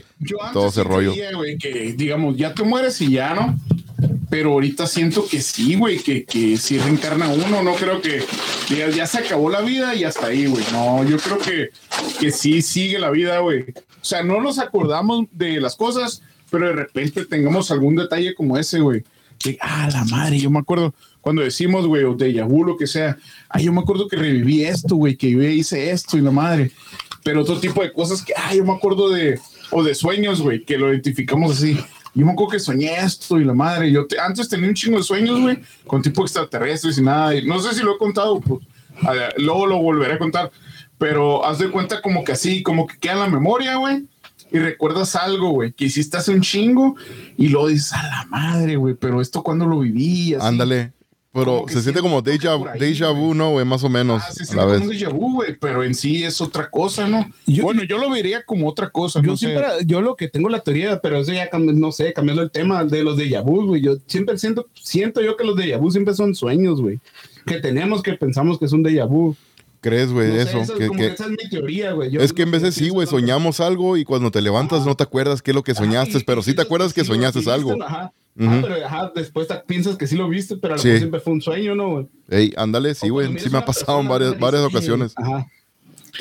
todo 0.52 0.68
ese 0.68 0.84
rollo? 0.84 1.14
que 1.58 1.94
digamos, 1.96 2.36
ya 2.36 2.52
te 2.52 2.62
mueres 2.62 3.00
y 3.00 3.12
ya, 3.12 3.34
¿no? 3.34 3.58
Pero 4.28 4.52
ahorita 4.52 4.86
siento 4.86 5.26
que 5.26 5.40
sí, 5.40 5.76
güey, 5.76 5.98
que, 5.98 6.24
que 6.24 6.58
si 6.58 6.78
reencarna 6.78 7.28
uno, 7.28 7.62
no 7.62 7.74
creo 7.74 8.02
que, 8.02 8.22
ya, 8.68 9.06
se 9.06 9.18
acabó 9.18 9.48
la 9.48 9.62
vida 9.62 9.94
y 9.94 10.04
hasta 10.04 10.26
ahí, 10.26 10.44
güey. 10.44 10.64
No, 10.72 11.08
yo 11.08 11.16
creo 11.16 11.38
que, 11.38 11.70
que 12.20 12.30
sí 12.32 12.60
sigue 12.60 12.98
la 12.98 13.10
vida, 13.10 13.38
güey. 13.38 13.62
O 13.62 14.04
sea, 14.04 14.22
no 14.22 14.42
nos 14.42 14.58
acordamos 14.58 15.26
de 15.32 15.58
las 15.58 15.74
cosas, 15.74 16.22
pero 16.50 16.66
de 16.66 16.72
repente 16.74 17.24
tengamos 17.24 17.70
algún 17.70 17.96
detalle 17.96 18.34
como 18.34 18.58
ese, 18.58 18.80
güey 18.80 19.02
que, 19.38 19.58
ah, 19.60 19.88
la 19.92 20.04
madre, 20.04 20.38
yo 20.38 20.50
me 20.50 20.58
acuerdo 20.58 20.94
cuando 21.20 21.42
decimos, 21.42 21.86
güey, 21.86 22.04
o 22.04 22.14
de 22.14 22.32
Yahoo, 22.32 22.64
lo 22.64 22.76
que 22.76 22.86
sea, 22.86 23.16
ah, 23.48 23.60
yo 23.60 23.72
me 23.72 23.80
acuerdo 23.80 24.08
que 24.08 24.16
reviví 24.16 24.64
esto, 24.64 24.96
güey, 24.96 25.16
que 25.16 25.30
yo 25.30 25.42
hice 25.42 25.90
esto 25.90 26.18
y 26.18 26.20
la 26.20 26.30
madre, 26.30 26.72
pero 27.24 27.42
otro 27.42 27.58
tipo 27.60 27.82
de 27.82 27.92
cosas 27.92 28.22
que, 28.22 28.32
ah, 28.36 28.54
yo 28.54 28.64
me 28.64 28.72
acuerdo 28.72 29.08
de, 29.10 29.38
o 29.70 29.82
de 29.82 29.94
sueños, 29.94 30.40
güey, 30.42 30.64
que 30.64 30.76
lo 30.76 30.92
identificamos 30.92 31.58
así. 31.58 31.78
Yo 32.14 32.26
me 32.26 32.32
acuerdo 32.32 32.52
que 32.52 32.60
soñé 32.60 32.94
esto 32.98 33.40
y 33.40 33.44
la 33.44 33.54
madre. 33.54 33.90
Yo 33.90 34.06
antes 34.22 34.46
tenía 34.46 34.68
un 34.68 34.74
chingo 34.74 34.98
de 34.98 35.04
sueños, 35.04 35.40
güey, 35.40 35.58
con 35.86 36.02
tipo 36.02 36.22
extraterrestres 36.22 36.98
y 36.98 37.02
nada. 37.02 37.34
Y 37.34 37.46
no 37.46 37.58
sé 37.58 37.74
si 37.74 37.82
lo 37.82 37.94
he 37.94 37.98
contado, 37.98 38.38
pues, 38.40 38.60
luego 39.38 39.66
lo 39.66 39.78
volveré 39.78 40.14
a 40.14 40.18
contar. 40.18 40.50
Pero 40.98 41.42
haz 41.46 41.58
de 41.58 41.70
cuenta 41.70 42.02
como 42.02 42.22
que 42.22 42.32
así, 42.32 42.62
como 42.62 42.86
que 42.86 42.98
queda 42.98 43.14
en 43.14 43.18
la 43.20 43.28
memoria, 43.28 43.76
güey 43.76 44.02
y 44.52 44.58
recuerdas 44.58 45.16
algo, 45.16 45.50
güey, 45.50 45.72
que 45.72 45.86
hiciste 45.86 46.16
hace 46.16 46.32
un 46.32 46.42
chingo 46.42 46.96
y 47.36 47.48
lo 47.48 47.66
dices 47.66 47.92
a 47.94 48.02
la 48.02 48.26
madre, 48.28 48.76
güey, 48.76 48.94
pero 48.94 49.20
esto 49.20 49.42
cuando 49.42 49.66
lo 49.66 49.80
vivías. 49.80 50.42
Ándale. 50.42 50.92
Pero 51.34 51.64
se 51.66 51.80
siente 51.80 52.02
como 52.02 52.22
déjà, 52.22 53.14
vu, 53.14 53.32
¿no, 53.32 53.52
güey? 53.52 53.64
Más 53.64 53.82
o 53.82 53.88
menos. 53.88 54.22
Ah, 54.22 54.32
se 54.32 54.44
siente 54.44 54.62
como 54.62 54.92
déjà 54.92 55.10
vu, 55.10 55.34
güey, 55.36 55.56
pero 55.58 55.82
en 55.82 55.94
sí 55.94 56.22
es 56.24 56.42
otra 56.42 56.68
cosa, 56.68 57.08
¿no? 57.08 57.26
bueno, 57.62 57.84
yo 57.84 57.96
lo 57.96 58.10
vería 58.10 58.44
como 58.44 58.68
otra 58.68 58.90
cosa. 58.90 59.22
Yo 59.22 59.34
siempre, 59.38 59.64
yo 59.86 60.02
lo 60.02 60.14
que 60.14 60.28
tengo 60.28 60.50
la 60.50 60.60
teoría, 60.60 61.00
pero 61.00 61.18
eso 61.18 61.32
ya, 61.32 61.48
no 61.54 61.90
sé, 61.90 62.12
cambiando 62.12 62.42
el 62.42 62.50
tema 62.50 62.84
de 62.84 63.02
los 63.02 63.16
déjà 63.16 63.42
vu, 63.42 63.66
güey. 63.66 63.80
Yo 63.80 63.96
siempre 64.06 64.36
siento, 64.36 64.66
siento 64.74 65.22
yo 65.22 65.38
que 65.38 65.44
los 65.44 65.56
déjà 65.56 65.78
vu 65.78 65.90
siempre 65.90 66.12
son 66.12 66.34
sueños, 66.34 66.82
güey. 66.82 67.00
Que 67.46 67.60
tenemos 67.60 68.02
que 68.02 68.12
pensamos 68.12 68.58
que 68.58 68.66
es 68.66 68.72
un 68.72 68.84
déjà 68.84 69.08
vu 69.08 69.34
crees, 69.82 70.10
güey, 70.10 70.38
eso. 70.38 70.62
que, 70.74 71.06
esa 71.06 71.24
es 71.24 71.30
mi 71.30 71.50
teoría, 71.50 71.92
güey. 71.92 72.16
Es 72.16 72.32
que 72.32 72.42
en 72.42 72.50
veces 72.50 72.74
sí, 72.74 72.88
güey, 72.88 73.06
soñamos 73.06 73.60
algo 73.60 73.98
y 73.98 74.04
cuando 74.04 74.30
te 74.30 74.40
levantas 74.40 74.86
no 74.86 74.94
te 74.94 75.02
acuerdas 75.02 75.42
qué 75.42 75.50
es 75.50 75.54
lo 75.54 75.62
que 75.62 75.74
soñaste, 75.74 76.20
pero 76.20 76.42
sí 76.42 76.54
te 76.54 76.62
acuerdas 76.62 76.94
que 76.94 77.04
soñaste 77.04 77.50
algo. 77.50 77.82
Ajá. 77.82 78.12
Ah, 78.40 78.60
pero 78.62 78.86
ajá, 78.86 79.12
después 79.14 79.46
piensas 79.66 79.96
que 79.96 80.06
sí 80.06 80.16
lo 80.16 80.26
viste, 80.26 80.56
pero 80.56 80.74
a 80.74 80.76
lo 80.78 80.82
mejor 80.82 80.98
siempre 80.98 81.20
fue 81.20 81.32
un 81.34 81.42
sueño, 81.42 81.74
¿no, 81.74 81.90
güey? 81.90 82.06
Ey, 82.30 82.54
ándale, 82.56 82.94
sí, 82.94 83.10
güey, 83.10 83.38
sí 83.38 83.50
me 83.50 83.58
ha 83.58 83.64
pasado 83.64 84.00
en 84.00 84.08
varias, 84.08 84.38
varias 84.38 84.62
ocasiones. 84.62 85.12
Ajá. 85.16 85.46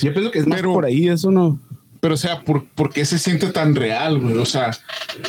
Yo 0.02 0.12
pienso 0.12 0.32
que 0.32 0.40
es 0.40 0.48
más 0.48 0.62
por 0.62 0.84
ahí, 0.84 1.08
eso 1.08 1.32
no. 1.32 1.58
Pero, 2.02 2.16
o 2.16 2.18
sea, 2.18 2.42
¿por, 2.44 2.66
¿por, 2.66 2.92
qué 2.92 3.06
se 3.06 3.18
siente 3.18 3.48
tan 3.48 3.76
real, 3.76 4.20
güey? 4.20 4.38
O 4.38 4.46
sea, 4.46 4.72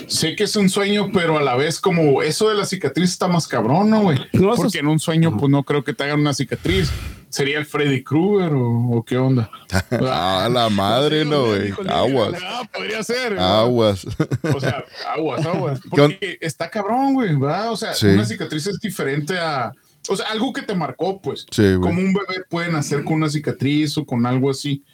sé 0.07 0.35
que 0.35 0.45
es 0.45 0.57
un 0.57 0.69
sueño, 0.69 1.11
pero 1.13 1.39
a 1.39 1.43
la 1.43 1.55
vez 1.55 1.81
como 1.81 2.23
eso 2.23 2.49
de 2.49 2.57
la 2.57 2.65
cicatriz 2.65 3.11
está 3.11 3.29
más 3.29 3.47
cabrón, 3.47 3.91
¿no, 3.91 4.01
güey? 4.01 4.19
Porque 4.57 4.79
en 4.79 4.89
un 4.89 4.99
sueño, 4.99 5.37
pues 5.37 5.51
no 5.51 5.63
creo 5.63 5.85
que 5.85 5.93
te 5.93 6.05
hagan 6.05 6.21
una 6.21 6.35
cicatriz 6.35 6.91
¿Sería 7.33 7.59
el 7.59 7.65
Freddy 7.65 8.05
Krueger 8.05 8.53
o, 8.55 9.03
qué 9.09 9.17
onda? 9.17 9.51
ah, 10.03 10.51
la 10.53 10.69
madre, 10.71 11.25
no, 11.25 11.47
güey. 11.47 11.73
Aguas. 11.89 12.35
Ah, 12.45 12.69
podría 12.71 13.03
ser. 13.03 13.39
Aguas. 13.39 14.05
O 14.43 14.61
sea, 14.61 14.85
aguas, 15.09 15.47
aguas. 15.47 15.81
Porque 15.91 16.37
está 16.43 16.69
cabrón, 16.69 17.15
güey, 17.15 17.35
¿verdad? 17.35 17.73
O 17.73 17.77
sea, 17.77 17.95
una 18.03 18.27
cicatriz 18.27 18.67
es 18.67 18.79
diferente 18.79 19.39
a. 19.39 19.73
O 20.11 20.17
sea, 20.17 20.27
algo 20.27 20.53
que 20.53 20.61
te 20.61 20.75
marcó, 20.75 21.23
pues. 21.23 21.47
Sí, 21.51 21.63
Como 21.81 22.03
un 22.03 22.13
bebé 22.13 22.45
puede 22.51 22.71
nacer 22.71 23.03
con 23.03 23.15
una 23.15 23.31
cicatriz 23.31 23.97
o 23.97 24.05
con 24.05 24.27
algo 24.27 24.51
así. 24.51 24.85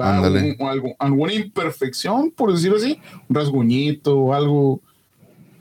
Ándale. 0.00 0.56
algo, 0.60 0.94
alguna 0.98 1.34
imperfección, 1.34 2.30
por 2.30 2.52
decirlo 2.52 2.76
así. 2.76 2.98
Un 3.28 3.36
rasguñito 3.36 4.18
o 4.18 4.34
algo. 4.34 4.80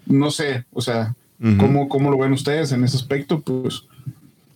No 0.06 0.32
sé, 0.32 0.66
o 0.72 0.82
sea, 0.82 1.16
¿cómo, 1.58 1.88
¿cómo 1.88 2.12
lo 2.12 2.18
ven 2.18 2.34
ustedes 2.34 2.72
en 2.72 2.84
ese 2.84 2.98
aspecto? 2.98 3.40
Pues 3.42 3.84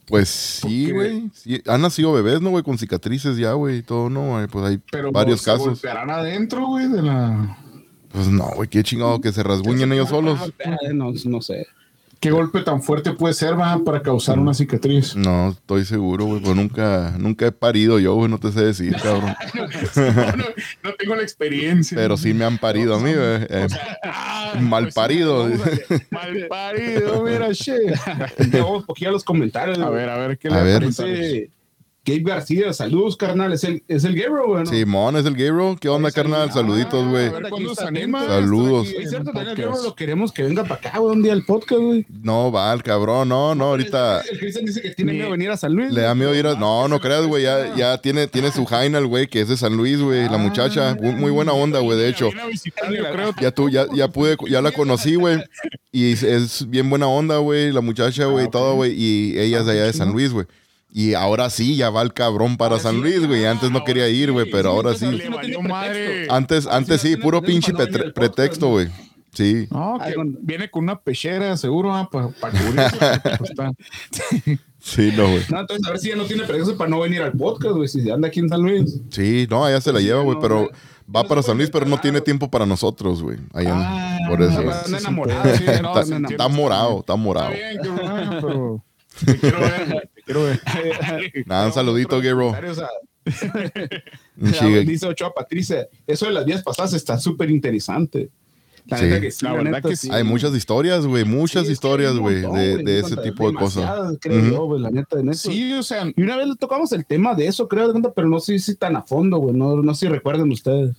pues 0.08 0.30
sí, 0.30 0.92
güey. 0.92 1.32
Han 1.68 1.82
nacido 1.82 2.14
bebés, 2.14 2.42
¿no, 2.42 2.52
güey? 2.52 2.64
Con 2.64 2.78
cicatrices 2.78 3.38
ya, 3.38 3.54
güey, 3.54 3.78
y 3.78 3.82
todo, 3.82 4.10
¿no? 4.10 4.46
Pues 4.52 4.66
hay 4.66 4.80
varios 5.12 5.42
casos. 5.42 5.64
¿Se 5.64 5.70
golpearán 5.88 6.12
adentro, 6.12 6.68
güey, 6.68 6.88
de 6.88 7.02
la...? 7.02 7.58
Pues 8.12 8.28
no, 8.28 8.46
güey, 8.56 8.70
qué 8.70 8.84
chingado 8.84 9.20
que 9.20 9.34
se 9.34 9.44
rasguñen 9.44 9.92
ellos 9.92 10.10
solos. 10.10 10.40
No, 10.94 11.12
no 11.26 11.42
sé. 11.42 11.68
¿Qué 12.19 12.32
golpe 12.32 12.62
tan 12.62 12.82
fuerte 12.82 13.12
puede 13.13 13.34
ser, 13.34 13.60
va, 13.60 13.78
para 13.84 14.01
causar 14.01 14.39
una 14.39 14.54
cicatriz? 14.54 15.15
No, 15.15 15.49
estoy 15.49 15.86
seguro, 15.86 16.25
güey, 16.25 16.41
pues 16.41 16.56
nunca, 16.56 17.13
nunca 17.17 17.47
he 17.47 17.51
parido 17.51 17.99
yo, 17.99 18.15
güey, 18.15 18.30
no 18.30 18.39
te 18.39 18.51
sé 18.51 18.65
decir, 18.65 18.95
cabrón. 19.04 19.36
no, 20.84 20.93
tengo 20.93 21.15
la 21.15 21.23
experiencia. 21.23 21.95
Pero 21.95 22.17
sí 22.17 22.34
me 22.34 22.45
han 22.45 22.58
parido 22.58 22.95
a 22.95 22.99
mí, 22.99 23.13
güey. 23.13 23.47
Eh, 23.49 23.67
mal 24.60 24.89
parido. 24.93 25.47
mal 26.12 26.47
parido, 26.47 27.23
mira, 27.23 27.54
che. 27.54 27.78
Vamos 28.51 28.82
un 28.82 28.86
poquito 28.86 29.10
a 29.10 29.13
los 29.13 29.23
comentarios. 29.23 29.80
A 29.80 29.89
ver, 29.89 30.10
a 30.10 30.17
ver, 30.17 30.38
¿qué 30.38 30.49
le 30.49 30.56
parece? 30.56 31.49
Gabe 32.06 32.22
García, 32.22 32.72
saludos, 32.72 33.18
carnal. 33.18 33.52
Es 33.52 33.63
el, 33.63 33.84
es 33.88 34.04
el 34.04 34.15
Gabriel, 34.15 34.46
güey. 34.46 34.65
Simón, 34.68 35.15
es 35.15 35.26
el 35.26 35.36
Gabriel. 35.36 35.76
¿Qué 35.80 35.89
onda, 35.89 36.12
carnal? 36.12 36.52
Saluditos, 36.52 37.08
güey. 37.08 37.32
Saludos. 38.28 38.89
Es 38.96 39.10
cierto, 39.10 39.32
Gabriel 39.34 39.70
lo 39.84 39.96
queremos 39.96 40.32
que 40.32 40.44
venga 40.44 40.62
para 40.62 40.76
acá, 40.76 41.00
güey, 41.00 41.15
un 41.15 41.24
día 41.24 41.34
al 41.34 41.44
podcast, 41.46 41.82
güey. 41.82 42.06
No, 42.22 42.52
va, 42.52 42.72
el 42.74 42.84
cabrón, 42.84 43.30
no, 43.30 43.56
no, 43.56 43.65
ahorita. 43.65 44.22
El 44.22 44.38
Cristian 44.38 44.65
dice 44.65 44.84
que 44.84 44.91
tiene 44.91 45.13
miedo 45.13 45.26
de 45.26 45.32
venir 45.32 45.50
a 45.50 45.58
San 45.58 45.74
Luis. 45.74 45.91
Le 45.91 46.02
da 46.02 46.13
miedo 46.13 46.36
ir 46.36 46.46
a. 46.46 46.54
No, 46.54 46.88
no 46.88 47.00
creas, 47.00 47.26
güey. 47.26 47.41
Ya, 47.41 47.76
ya 47.76 47.98
tiene, 47.98 48.28
tiene 48.28 48.52
su 48.52 48.65
Jaina, 48.65 49.00
el 49.00 49.08
güey, 49.08 49.26
que 49.26 49.41
es 49.41 49.50
de 49.50 49.58
San 49.58 49.76
Luis, 49.76 50.00
güey. 50.00 50.30
La 50.30 50.38
muchacha. 50.38 50.96
Muy, 51.02 51.32
buena 51.32 51.54
onda, 51.54 51.80
güey, 51.80 51.98
de 51.98 52.10
hecho. 52.10 52.30
Ya 53.41 53.50
tú, 53.50 53.70
ya, 53.70 53.88
ya 53.96 54.10
pude, 54.10 54.38
ya 54.48 54.62
la 54.62 54.72
conocí, 54.72 55.15
güey. 55.15 55.39
Y 55.91 56.12
es 56.12 56.70
bien 56.70 56.88
buena 56.88 57.08
onda, 57.08 57.38
güey. 57.38 57.72
La 57.72 57.82
muchacha, 57.82 58.26
güey, 58.26 58.48
todo, 58.48 58.76
güey. 58.76 58.94
Y 58.94 59.39
ella 59.39 59.62
es 59.62 59.65
de 59.65 59.72
allá 59.72 59.86
de 59.86 59.94
San 59.94 60.12
Luis, 60.12 60.32
güey. 60.32 60.46
Y 60.91 61.13
ahora 61.13 61.50
sí, 61.50 61.76
ya 61.76 61.89
va 61.89 62.02
el 62.02 62.13
cabrón 62.13 62.56
para 62.56 62.80
San 62.80 63.02
Luis, 63.02 63.28
güey. 63.28 63.45
Antes 63.45 63.69
no 63.69 63.84
quería 63.84 64.08
ir, 64.08 64.32
güey, 64.32 64.50
pero 64.50 64.69
ahora 64.69 64.93
sí. 64.93 65.06
Antes, 66.30 66.67
antes 66.67 67.02
sí, 67.02 67.17
puro 67.17 67.41
pinche 67.41 67.74
pretexto, 67.74 68.69
güey. 68.69 68.88
Sí. 69.34 69.67
No, 69.69 70.00
que 70.00 70.15
viene 70.41 70.71
con 70.71 70.86
una 70.86 70.98
pechera, 70.98 71.58
seguro, 71.58 71.93
ah, 71.93 72.10
para 72.10 72.30
cubrir. 72.30 72.80
Pues, 73.38 73.52
sí, 74.80 75.12
no, 75.13 75.28
güey. 75.28 75.41
No, 75.50 75.60
entonces 75.60 75.86
a 75.86 75.89
ver 75.89 76.00
si 76.00 76.08
ya 76.08 76.15
no 76.15 76.24
tiene 76.24 76.43
pretexto 76.43 76.78
para 76.78 76.89
no 76.89 77.02
venir 77.02 77.21
al 77.21 77.34
podcast, 77.34 77.76
güey, 77.76 77.89
si 77.89 78.10
anda 78.10 78.30
aquí 78.30 78.39
en 78.39 78.48
San 78.48 78.62
Luis. 78.62 79.02
Sí, 79.10 79.45
no, 79.50 79.65
allá 79.65 79.82
se 79.82 79.91
la 79.91 80.00
lleva, 80.00 80.21
güey, 80.21 80.38
pero 80.39 80.69
va 81.13 81.26
para 81.26 81.43
San 81.43 81.58
Luis, 81.58 81.69
pero 81.69 81.86
no 81.86 82.00
tiene 82.00 82.21
tiempo 82.21 82.50
para 82.50 82.65
nosotros, 82.65 83.21
güey. 83.21 83.38
Ah, 83.54 84.17
por 84.30 84.41
eso. 84.41 84.62
Está 84.62 85.00
enamorado. 85.00 85.50
Está 86.30 86.48
morado, 86.48 87.00
está 87.02 87.15
morado. 87.17 87.52
Está 87.52 87.84
bien, 87.84 88.30
pero 88.39 88.84
te 89.26 89.38
quiero 89.38 89.60
ver. 89.60 90.10
Nada, 91.46 91.68
un 91.68 91.74
saludito, 91.74 92.22
Gabriel. 92.22 92.54
Dice 94.86 95.08
Ochoa 95.08 95.34
Patricia, 95.34 95.88
eso 96.06 96.26
de 96.26 96.32
las 96.32 96.46
días 96.46 96.64
pasadas 96.64 96.94
está 96.94 97.20
súper 97.20 97.50
interesante. 97.50 98.30
La, 98.88 99.00
sí. 99.00 99.06
que 99.20 99.32
sí, 99.32 99.46
la, 99.46 99.54
verdad 99.54 99.82
que 99.82 99.96
sí. 99.96 100.10
Hay 100.12 100.24
muchas 100.24 100.54
historias, 100.54 101.08
güey, 101.08 101.26
muchas 101.26 101.68
historias, 101.68 102.16
güey, 102.18 102.42
de, 102.42 102.78
de 102.84 103.00
ese 103.00 103.18
tipo 103.18 103.50
de 103.50 103.58
cosas. 103.58 104.16
Creo 104.22 104.68
yo, 104.68 104.78
la 104.78 104.92
neta, 104.92 105.20
en 105.20 105.30
eso. 105.30 105.50
Sí, 105.50 105.74
o 105.74 105.82
sea. 105.82 106.06
Y 106.16 106.22
una 106.22 106.38
vez 106.38 106.48
le 106.48 106.56
tocamos 106.56 106.92
el 106.92 107.04
tema 107.04 107.34
de 107.34 107.48
eso, 107.48 107.68
creo, 107.68 107.92
pero 108.14 108.28
no 108.28 108.40
sé 108.40 108.60
si 108.60 108.76
tan 108.76 108.96
a 108.96 109.02
fondo, 109.02 109.38
güey, 109.38 109.56
no, 109.56 109.78
no 109.78 109.96
sé 109.96 110.06
si 110.06 110.12
recuerden 110.12 110.52
ustedes. 110.52 110.96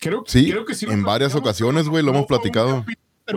Creo, 0.00 0.24
sí, 0.26 0.50
creo 0.50 0.64
que 0.64 0.74
sí. 0.74 0.86
En 0.88 1.04
varias 1.04 1.34
ocasiones, 1.36 1.88
güey, 1.88 2.02
lo 2.02 2.10
hemos 2.10 2.26
platicado 2.26 2.76
un 2.76 2.84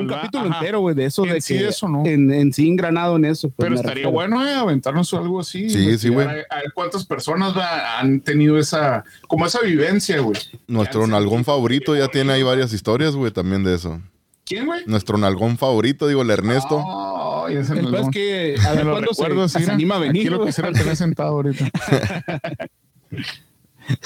capítulo 0.08 0.46
entero, 0.48 0.80
güey, 0.80 0.96
de 0.96 1.06
eso, 1.06 1.24
de 1.24 1.42
sí, 1.42 1.58
que 1.58 1.68
eso, 1.68 1.88
¿no? 1.88 2.06
en, 2.06 2.32
en, 2.34 2.54
sí 2.54 2.68
engranado 2.68 3.16
en 3.16 3.26
eso. 3.26 3.50
Pues, 3.50 3.70
Pero 3.70 3.76
estaría 3.76 4.08
bueno 4.08 4.46
eh, 4.46 4.54
aventarnos 4.54 5.14
algo 5.14 5.40
así. 5.40 5.70
Sí, 5.70 5.98
sí, 5.98 6.10
güey. 6.10 6.28
A, 6.28 6.34
ver 6.34 6.46
cuántas 6.74 7.06
personas 7.06 7.56
han 7.56 8.22
tenido 8.22 8.58
esa, 8.58 9.04
como 9.28 9.46
esa 9.46 9.62
vivencia, 9.62 10.20
güey. 10.20 10.38
Nuestro 10.68 11.08
nalgón 11.08 11.44
favorito 11.46 11.96
ya 11.96 12.08
tiene 12.08 12.34
ahí 12.34 12.44
varias 12.44 12.74
historias, 12.74 13.16
güey, 13.16 13.32
también 13.32 13.64
de 13.64 13.76
eso. 13.76 14.02
¿Quién, 14.46 14.66
güey? 14.66 14.82
Nuestro 14.86 15.18
nalgón 15.18 15.58
favorito, 15.58 16.08
digo, 16.08 16.22
el 16.22 16.30
Ernesto. 16.30 16.84
Oh, 16.86 17.48
ese 17.48 17.74
es 17.80 18.10
que 18.12 18.56
a 18.66 18.74
ver 18.74 18.86
cuándo 19.16 19.48
se, 19.48 19.64
se, 19.64 19.72
anima 19.72 19.96
a 19.96 20.00
venir. 20.00 20.24
Quiero 20.24 20.46
quisiera 20.46 20.72
tener 20.72 20.96
sentado 20.96 21.30
ahorita. 21.30 21.70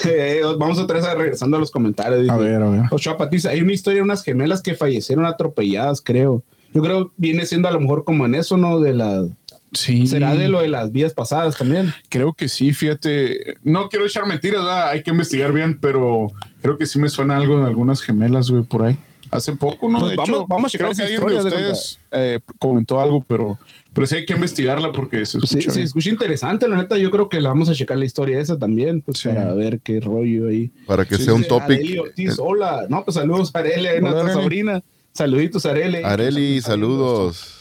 Eh, 0.04 0.42
vamos 0.58 0.78
otra 0.78 0.98
vez 0.98 1.14
regresando 1.16 1.56
a 1.56 1.60
los 1.60 1.70
comentarios. 1.70 2.28
a 2.28 2.36
ver, 2.36 2.62
a 2.62 2.70
ver. 2.70 2.82
Ochoa 2.90 3.16
Patricia, 3.16 3.50
hay 3.50 3.60
una 3.60 3.72
historia 3.72 3.98
de 3.98 4.02
unas 4.02 4.22
gemelas 4.22 4.62
que 4.62 4.74
fallecieron 4.74 5.24
atropelladas, 5.24 6.00
creo. 6.00 6.42
Yo 6.74 6.82
creo 6.82 7.12
viene 7.16 7.46
siendo 7.46 7.68
a 7.68 7.72
lo 7.72 7.80
mejor 7.80 8.04
como 8.04 8.26
en 8.26 8.34
eso, 8.34 8.56
¿no? 8.56 8.80
De 8.80 8.92
la. 8.92 9.26
Sí. 9.72 10.06
¿Será 10.06 10.34
de 10.34 10.48
lo 10.48 10.60
de 10.62 10.68
las 10.68 10.92
vías 10.92 11.12
pasadas 11.12 11.56
también? 11.56 11.92
Creo 12.08 12.32
que 12.32 12.48
sí, 12.48 12.72
fíjate. 12.72 13.56
No 13.62 13.88
quiero 13.88 14.06
echar 14.06 14.26
mentiras, 14.26 14.64
hay 14.64 15.02
que 15.02 15.10
investigar 15.10 15.52
bien, 15.52 15.78
pero 15.78 16.28
creo 16.62 16.78
que 16.78 16.86
sí 16.86 16.98
me 16.98 17.08
suena 17.08 17.36
algo 17.36 17.60
de 17.60 17.66
algunas 17.66 18.00
gemelas, 18.00 18.50
güey, 18.50 18.62
por 18.62 18.84
ahí. 18.84 18.98
Hace 19.30 19.52
poco, 19.56 19.88
¿no? 19.88 20.00
Pues 20.00 20.16
vamos, 20.16 20.44
vamos 20.48 20.66
a 20.66 20.68
checar 20.70 20.94
que 20.94 21.02
alguien 21.02 21.26
de 21.26 21.36
ustedes 21.36 22.00
eh, 22.10 22.40
comentó 22.58 23.00
algo, 23.00 23.24
pero 23.26 23.58
pero 23.98 24.06
sí 24.06 24.14
hay 24.14 24.26
que 24.26 24.34
investigarla 24.34 24.92
porque 24.92 25.26
se 25.26 25.38
escucha. 25.38 25.60
Sí, 25.60 25.70
se 25.70 25.82
escucha 25.82 26.10
interesante, 26.10 26.68
la 26.68 26.76
neta. 26.76 26.96
Yo 26.98 27.10
creo 27.10 27.28
que 27.28 27.40
la 27.40 27.48
vamos 27.48 27.68
a 27.68 27.74
checar 27.74 27.98
la 27.98 28.04
historia 28.04 28.38
esa 28.38 28.56
también, 28.56 29.00
pues 29.00 29.22
para 29.22 29.52
ver 29.54 29.80
qué 29.80 29.98
rollo 29.98 30.46
ahí. 30.46 30.70
Para 30.86 31.04
que 31.04 31.16
sea 31.16 31.34
un 31.34 31.42
topic. 31.42 32.00
hola. 32.38 32.86
No, 32.88 33.04
pues 33.04 33.16
saludos, 33.16 33.52
a 33.54 33.62
nuestra 34.00 34.32
sobrina. 34.32 34.82
Saluditos, 35.12 35.66
Areli. 35.66 36.02
Areli, 36.04 36.60
saludos. 36.60 37.57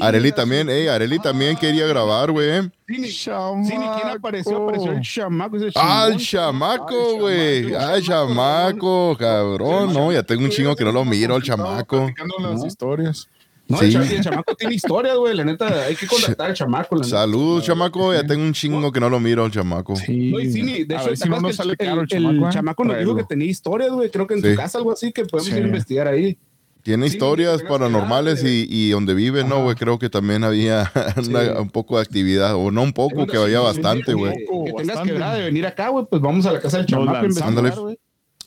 Areli 0.00 0.32
también, 0.32 0.68
eh, 0.70 0.88
Areli 0.88 1.18
también 1.18 1.56
quería 1.56 1.86
grabar, 1.86 2.30
güey. 2.30 2.62
Sí, 2.86 3.24
¿quién 3.68 3.82
apareció? 3.82 4.62
Apareció 4.62 4.92
el 4.92 5.00
chamaco. 5.00 5.56
ah, 5.74 6.08
el 6.10 6.18
chamaco, 6.18 7.18
güey. 7.18 7.74
Ah, 7.74 7.96
el 7.96 8.02
chamaco, 8.02 9.16
cabrón. 9.18 9.92
No, 9.92 10.12
ya 10.12 10.22
tengo 10.22 10.44
un 10.44 10.50
chingo 10.50 10.76
que 10.76 10.84
no 10.84 10.92
lo 10.92 11.04
miro, 11.04 11.36
el 11.36 11.42
chamaco. 11.42 12.10
las 12.40 12.64
historias. 12.64 13.28
No, 13.68 13.78
sí. 13.78 13.94
el, 13.94 14.20
chamaco 14.20 14.54
tiene 14.54 14.74
historia, 14.74 15.14
güey. 15.14 15.34
La 15.34 15.44
neta, 15.44 15.84
hay 15.84 15.94
que 15.94 16.06
contactar 16.06 16.50
al 16.50 16.54
chamaco. 16.54 16.96
La 16.96 17.04
Saludos, 17.04 17.64
chamaco. 17.64 18.12
Ya 18.12 18.26
tengo 18.26 18.42
un 18.42 18.52
chingo 18.52 18.92
que 18.92 19.00
no 19.00 19.08
lo 19.08 19.18
miro 19.20 19.44
al 19.44 19.50
chamaco. 19.50 19.96
Sí. 19.96 20.30
No, 20.30 20.38
sí, 20.40 20.84
de 20.84 20.94
hecho, 20.94 21.16
si 21.16 21.28
no 21.28 21.52
sale 21.52 21.76
caro 21.76 22.02
el, 22.02 22.08
chamaco. 22.08 22.46
El 22.46 22.52
chamaco 22.52 22.84
nos 22.84 22.98
dijo 22.98 23.16
que 23.16 23.24
tenía 23.24 23.48
historias, 23.48 23.90
güey. 23.90 24.10
Creo 24.10 24.26
que 24.26 24.34
en 24.34 24.42
su 24.42 24.54
casa 24.56 24.78
algo 24.78 24.92
así 24.92 25.12
que 25.12 25.24
podemos 25.24 25.52
ir 25.52 25.62
a 25.62 25.66
investigar 25.66 26.08
ahí. 26.08 26.36
Tiene 26.82 27.06
historias 27.06 27.62
paranormales 27.62 28.42
y, 28.44 28.66
y, 28.68 28.90
donde 28.90 29.14
vive, 29.14 29.44
¿no, 29.44 29.62
güey? 29.62 29.76
Creo 29.76 29.98
que 29.98 30.10
también 30.10 30.42
había 30.42 30.90
un 31.60 31.70
poco 31.70 31.96
de 31.96 32.02
actividad, 32.02 32.56
o 32.56 32.70
no 32.70 32.82
un 32.82 32.92
poco, 32.92 33.26
que 33.26 33.36
había 33.36 33.60
bastante, 33.60 34.14
güey. 34.14 34.34
Que 34.64 34.72
tengas 34.72 35.00
que 35.00 35.12
de 35.12 35.42
venir 35.44 35.66
acá, 35.66 35.88
güey, 35.88 36.06
pues 36.10 36.20
vamos 36.20 36.44
a 36.46 36.52
la 36.52 36.60
casa 36.60 36.78
del 36.78 36.86
chamaco 36.86 37.18
a 37.18 37.24
investigar, 37.24 37.78
güey. 37.78 37.98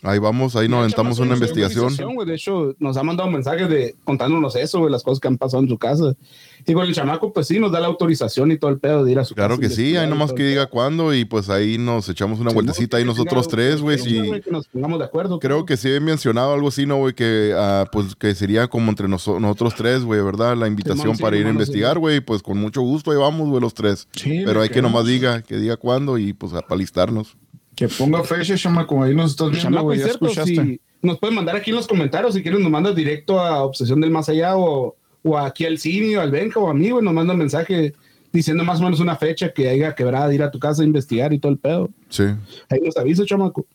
Ahí 0.06 0.20
vamos, 0.20 0.56
ahí 0.56 0.68
nos 0.68 0.80
aventamos 0.80 1.18
una 1.18 1.34
investigación. 1.34 1.92
de 2.26 2.36
hecho, 2.36 2.76
nos 2.78 2.96
ha 2.96 3.02
mandado 3.02 3.30
mensajes 3.30 3.68
de 3.68 3.96
contándonos 4.04 4.56
eso, 4.56 4.80
güey, 4.80 4.92
las 4.92 5.02
cosas 5.02 5.20
que 5.20 5.28
han 5.28 5.38
pasado 5.38 5.64
en 5.64 5.70
su 5.70 5.80
casa. 5.80 6.16
Y 6.68 6.74
con 6.74 6.86
el 6.86 6.94
chamaco, 6.94 7.34
pues 7.34 7.48
sí, 7.48 7.60
nos 7.60 7.72
da 7.72 7.80
la 7.80 7.88
autorización 7.88 8.52
y 8.52 8.58
todo 8.58 8.70
el 8.70 8.80
pedo 8.80 9.04
de 9.04 9.12
ir 9.12 9.20
a 9.20 9.26
su 9.26 9.34
casa. 9.34 9.48
Claro 9.48 9.60
que 9.60 9.70
sí, 9.70 9.98
ahí 9.98 10.08
nomás 10.08 10.32
que 10.34 10.44
diga 10.44 10.68
cuándo 10.68 11.14
y 11.14 11.26
pues 11.26 11.50
ahí 11.50 11.80
nos 11.80 12.08
echamos 12.08 12.40
una 12.40 12.52
vueltecita 12.52 12.98
ahí 12.98 13.06
nosotros 13.06 13.48
tres, 13.48 13.82
güey. 13.82 13.98
Sí. 13.98 14.22
Que 14.44 14.52
nos 14.52 14.68
pongamos 14.68 15.00
de 15.00 15.06
acuerdo. 15.06 15.40
Creo 15.40 15.66
que 15.66 15.76
sí 15.76 15.92
he 15.92 16.00
mencionado 16.00 16.54
algo 16.54 16.68
así, 16.68 16.86
¿no, 16.86 16.98
güey? 16.98 17.14
Que 17.14 17.54
ah, 17.58 17.86
pues 17.92 18.16
que 18.16 18.36
sería 18.36 18.68
como 18.68 18.90
entre 18.90 19.08
nosotros 19.08 19.74
tres, 19.76 20.04
güey, 20.04 20.22
¿verdad? 20.22 20.56
La 20.56 20.68
invitación 20.68 21.18
para 21.18 21.36
ir 21.36 21.48
a 21.48 21.50
investigar, 21.50 21.98
güey. 21.98 22.20
Pues 22.20 22.44
con 22.44 22.60
mucho 22.60 22.82
gusto 22.82 23.12
ahí 23.12 23.18
vamos, 23.18 23.50
güey, 23.50 23.62
los 23.62 23.74
tres. 23.74 24.08
Pero 24.24 24.62
hay 24.62 24.70
que 24.70 24.84
nomás 24.84 25.06
diga, 25.06 25.42
que 25.42 25.58
diga 25.58 25.78
cuándo 25.78 26.20
y 26.20 26.34
pues 26.34 26.52
para 26.54 26.76
listarnos. 26.76 27.36
Que 27.76 27.88
ponga 27.88 28.24
fecha, 28.24 28.56
chamaco, 28.56 29.04
ahí 29.04 29.14
nos 29.14 29.32
estás 29.32 29.52
viendo, 29.52 29.82
güey, 29.82 30.00
ya 30.00 30.08
escuchaste. 30.08 30.80
nos 31.02 31.20
pueden 31.20 31.36
mandar 31.36 31.56
aquí 31.56 31.72
en 31.72 31.76
los 31.76 31.88
comentarios, 31.88 32.34
si 32.34 32.42
quieren 32.42 32.62
nos 32.62 32.72
mandas 32.72 32.96
directo 32.96 33.40
a 33.40 33.64
Obsesión 33.64 34.00
del 34.00 34.12
Más 34.12 34.30
Allá 34.30 34.56
o, 34.56 34.96
o 35.24 35.38
aquí 35.38 35.66
al 35.66 35.78
cine 35.78 36.18
o 36.18 36.22
al 36.22 36.32
Benja 36.32 36.60
o 36.60 36.70
a 36.70 36.74
mí, 36.74 36.90
güey, 36.90 37.04
nos 37.04 37.14
mandan 37.14 37.38
mensaje 37.38 37.94
diciendo 38.32 38.64
más 38.64 38.80
o 38.80 38.84
menos 38.84 39.00
una 39.00 39.16
fecha 39.16 39.52
que 39.52 39.70
haya 39.70 39.96
quebrada 39.96 40.28
de 40.28 40.36
ir 40.36 40.44
a 40.44 40.52
tu 40.52 40.60
casa 40.60 40.82
a 40.82 40.86
investigar 40.86 41.34
y 41.34 41.40
todo 41.40 41.52
el 41.52 41.58
pedo. 41.58 41.90
Sí. 42.10 42.24
Ahí 42.70 42.80
nos 42.84 42.98
avisa, 42.98 43.26
chamaco. 43.26 43.66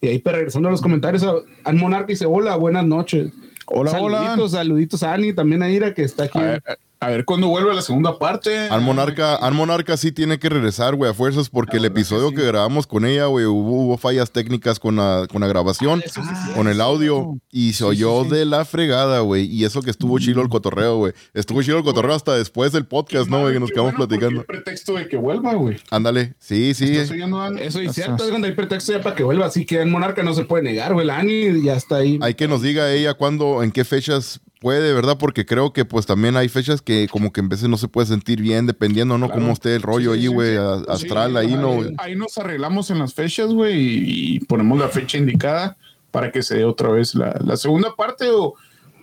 Y 0.00 0.08
ahí, 0.08 0.18
pero 0.18 0.36
regresando 0.36 0.68
a 0.68 0.72
los 0.72 0.82
comentarios, 0.82 1.24
al 1.64 1.74
Monarca 1.76 2.08
dice, 2.08 2.26
hola, 2.26 2.56
buenas 2.56 2.84
noches. 2.84 3.32
Hola, 3.66 3.90
saluditos, 3.90 4.38
hola. 4.38 4.48
Saluditos 4.48 5.02
a 5.02 5.14
Ani, 5.14 5.32
también 5.32 5.62
a 5.62 5.70
Ira, 5.70 5.94
que 5.94 6.02
está 6.02 6.24
aquí. 6.24 6.38
A, 6.38 6.60
a 6.98 7.08
ver 7.08 7.24
cuándo 7.24 7.48
vuelve 7.48 7.74
la 7.74 7.82
segunda 7.82 8.18
parte. 8.18 8.68
Al 8.68 8.80
Monarca, 8.80 9.34
Al 9.34 9.54
Monarca 9.54 9.96
sí 9.96 10.12
tiene 10.12 10.38
que 10.38 10.48
regresar, 10.48 10.94
güey, 10.94 11.10
a 11.10 11.14
fuerzas, 11.14 11.50
porque 11.50 11.76
el 11.76 11.84
episodio 11.84 12.32
que, 12.32 12.46
grabamos 12.46 12.86
con 12.86 13.04
ella, 13.04 13.26
güey, 13.26 13.44
hubo, 13.44 13.96
fallas 13.98 14.30
técnicas 14.30 14.78
con 14.78 14.96
la, 14.96 15.26
con 15.30 15.40
la 15.40 15.46
grabación, 15.46 16.02
ah, 16.16 16.52
con 16.54 16.68
el 16.68 16.80
audio, 16.80 17.38
y 17.50 17.74
se 17.74 17.84
oyó 17.84 18.24
de 18.24 18.44
la 18.44 18.64
fregada, 18.64 19.20
güey. 19.20 19.44
Y 19.44 19.64
eso 19.64 19.82
que 19.82 19.90
estuvo 19.90 20.18
chido 20.18 20.42
el 20.42 20.48
cotorreo, 20.48 20.96
güey. 20.98 21.12
Estuvo 21.34 21.62
chido 21.62 21.78
el 21.78 21.84
cotorreo 21.84 22.14
hasta 22.14 22.34
después 22.34 22.72
del 22.72 22.86
podcast, 22.86 23.28
¿no, 23.28 23.40
güey? 23.40 23.54
Que 23.54 23.60
nos 23.60 23.70
quedamos 23.70 23.94
platicando. 23.94 24.40
Hay 24.40 24.46
pretexto 24.46 24.94
de 24.94 25.08
que 25.08 25.16
vuelva, 25.16 25.54
güey. 25.54 25.78
Ándale, 25.90 26.34
sí, 26.38 26.74
sí. 26.74 26.96
Eso 26.96 27.80
es 27.80 27.92
cierto, 27.92 28.24
es 28.24 28.30
cuando 28.30 28.46
hay 28.46 28.54
pretexto 28.54 28.92
ya 28.92 29.02
para 29.02 29.14
que 29.14 29.22
vuelva. 29.22 29.46
Así 29.46 29.66
que 29.66 29.80
en 29.80 29.90
Monarca 29.90 30.22
no 30.22 30.34
se 30.34 30.44
puede 30.44 30.62
negar, 30.62 30.94
güey. 30.94 31.06
La 31.06 31.18
Ani 31.18 31.62
ya 31.62 31.74
está 31.74 31.96
ahí. 31.96 32.18
Hay 32.22 32.34
que 32.34 32.48
nos 32.48 32.62
diga 32.62 32.90
ella 32.92 33.14
cuándo, 33.14 33.62
en 33.62 33.72
qué 33.72 33.84
fechas 33.84 34.40
puede, 34.60 34.92
¿verdad? 34.92 35.16
Porque 35.18 35.44
creo 35.44 35.72
que 35.72 35.84
pues 35.84 36.06
también 36.06 36.36
hay 36.36 36.48
fechas 36.48 36.82
que 36.82 37.08
como 37.10 37.32
que 37.32 37.40
en 37.40 37.48
veces 37.48 37.68
no 37.68 37.76
se 37.76 37.88
puede 37.88 38.06
sentir 38.06 38.40
bien, 38.40 38.66
dependiendo, 38.66 39.18
¿no? 39.18 39.30
Cómo 39.30 39.52
esté 39.52 39.74
el 39.76 39.82
rollo 39.82 40.12
ahí, 40.12 40.26
güey, 40.26 40.56
astral, 40.88 41.36
ahí, 41.36 41.54
¿no? 41.54 41.80
Ahí, 41.98 42.16
nos 42.16 42.38
arreglamos 42.38 42.90
en 42.90 42.98
las 42.98 43.14
fechas, 43.14 43.52
güey, 43.52 43.74
y, 43.76 44.40
ponemos 44.40 44.78
la 44.78 44.88
fecha 44.88 45.18
indicada 45.18 45.76
para 46.10 46.30
que 46.32 46.42
se 46.42 46.56
dé 46.56 46.64
otra 46.64 46.88
vez 46.90 47.14
la, 47.14 47.56
segunda 47.56 47.94
parte 47.94 48.28
o 48.30 48.54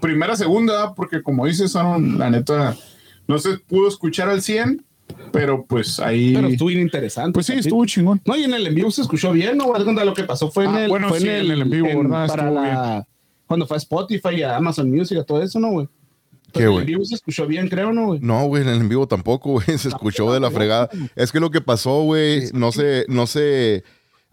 primera, 0.01 0.35
segunda, 0.35 0.93
porque 0.93 1.21
como 1.21 1.45
dices, 1.45 1.71
son, 1.71 2.17
la 2.17 2.29
neta, 2.29 2.75
no 3.27 3.39
se 3.39 3.57
pudo 3.57 3.87
escuchar 3.87 4.29
al 4.29 4.41
100, 4.41 4.83
pero 5.31 5.65
pues 5.65 5.99
ahí. 5.99 6.33
Pero 6.33 6.47
estuvo 6.47 6.71
interesante. 6.71 7.33
Pues 7.33 7.45
sí, 7.45 7.53
estuvo 7.53 7.85
chingón. 7.85 8.21
No, 8.25 8.35
y 8.35 8.43
en 8.43 8.53
el 8.53 8.65
en 8.67 8.75
vivo 8.75 8.89
se 8.91 9.01
escuchó 9.01 9.31
bien, 9.31 9.57
¿no? 9.57 9.73
Lo 9.73 10.13
que 10.13 10.23
pasó 10.23 10.49
fue 10.49 10.65
en 10.65 10.71
ah, 10.71 10.83
el. 10.83 10.89
Bueno, 10.89 11.09
fue 11.09 11.19
en, 11.19 11.51
el, 11.51 11.61
en 11.61 11.69
vivo, 11.69 11.87
¿verdad? 11.87 12.27
Para 12.27 12.51
la, 12.51 13.07
cuando 13.53 13.67
fue 13.67 13.77
a 13.77 13.77
Spotify, 13.77 14.41
a 14.41 14.57
Amazon 14.57 14.89
Music, 14.89 15.15
a 15.19 15.23
todo 15.23 15.39
eso, 15.39 15.59
¿no, 15.59 15.69
güey? 15.69 15.87
¿Qué, 16.51 16.67
güey? 16.67 16.79
En 16.79 16.85
vivo 16.87 17.05
se 17.05 17.13
escuchó 17.13 17.45
bien, 17.45 17.69
creo, 17.69 17.93
¿no, 17.93 18.07
güey? 18.07 18.19
No, 18.19 18.47
güey, 18.47 18.63
en 18.63 18.69
el 18.69 18.81
en 18.81 18.89
vivo 18.89 19.07
tampoco, 19.07 19.51
güey. 19.51 19.77
Se 19.77 19.89
escuchó 19.89 20.33
de 20.33 20.39
la 20.39 20.49
fregada. 20.49 20.89
Es 21.15 21.31
que 21.31 21.39
lo 21.39 21.51
que 21.51 21.61
pasó, 21.61 22.01
güey, 22.01 22.49
no 22.51 22.71
sé, 22.71 23.05
no 23.09 23.27
sé. 23.27 23.83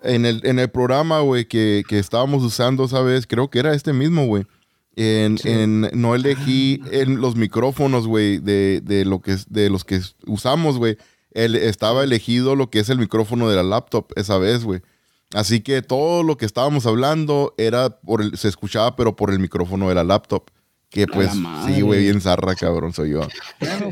En 0.03 0.25
el, 0.25 0.41
en 0.45 0.59
el 0.59 0.71
programa, 0.71 1.21
güey, 1.21 1.45
que, 1.45 1.83
que 1.87 1.99
estábamos 1.99 2.43
usando, 2.43 2.89
¿sabes? 2.89 3.27
Creo 3.27 3.51
que 3.51 3.59
era 3.59 3.75
este 3.75 3.93
mismo, 3.93 4.25
güey. 4.25 4.47
En, 4.97 5.37
en, 5.45 5.91
no 5.93 6.15
elegí 6.15 6.81
en 6.91 7.21
los 7.21 7.37
micrófonos, 7.37 8.07
güey, 8.07 8.39
de, 8.39 8.81
de, 8.83 9.05
lo 9.05 9.21
que, 9.21 9.37
de 9.51 9.69
los 9.69 9.85
que 9.85 10.01
usamos, 10.27 10.79
güey. 10.79 10.97
Estaba 11.33 12.05
elegido 12.05 12.57
lo 12.57 12.71
que 12.71 12.79
es 12.79 12.89
el 12.89 12.99
micrófono 12.99 13.51
de 13.51 13.57
la 13.57 13.65
laptop 13.65 14.07
esa 14.17 14.39
vez, 14.39 14.65
güey. 14.65 14.81
Así 15.35 15.61
que 15.61 15.83
todo 15.83 16.23
lo 16.23 16.37
que 16.37 16.47
estábamos 16.47 16.87
hablando 16.87 17.55
era 17.57 18.01
por 18.01 18.21
el, 18.21 18.37
se 18.37 18.49
escuchaba, 18.49 18.97
pero 18.97 19.15
por 19.15 19.31
el 19.31 19.39
micrófono 19.39 19.89
de 19.89 19.95
la 19.95 20.05
laptop. 20.05 20.51
Que 20.89 21.07
pues, 21.07 21.31
sí, 21.67 21.83
güey, 21.83 22.03
bien 22.03 22.21
zarra, 22.21 22.57
cabrón, 22.57 22.93
soy 22.93 23.11
yo. 23.11 23.21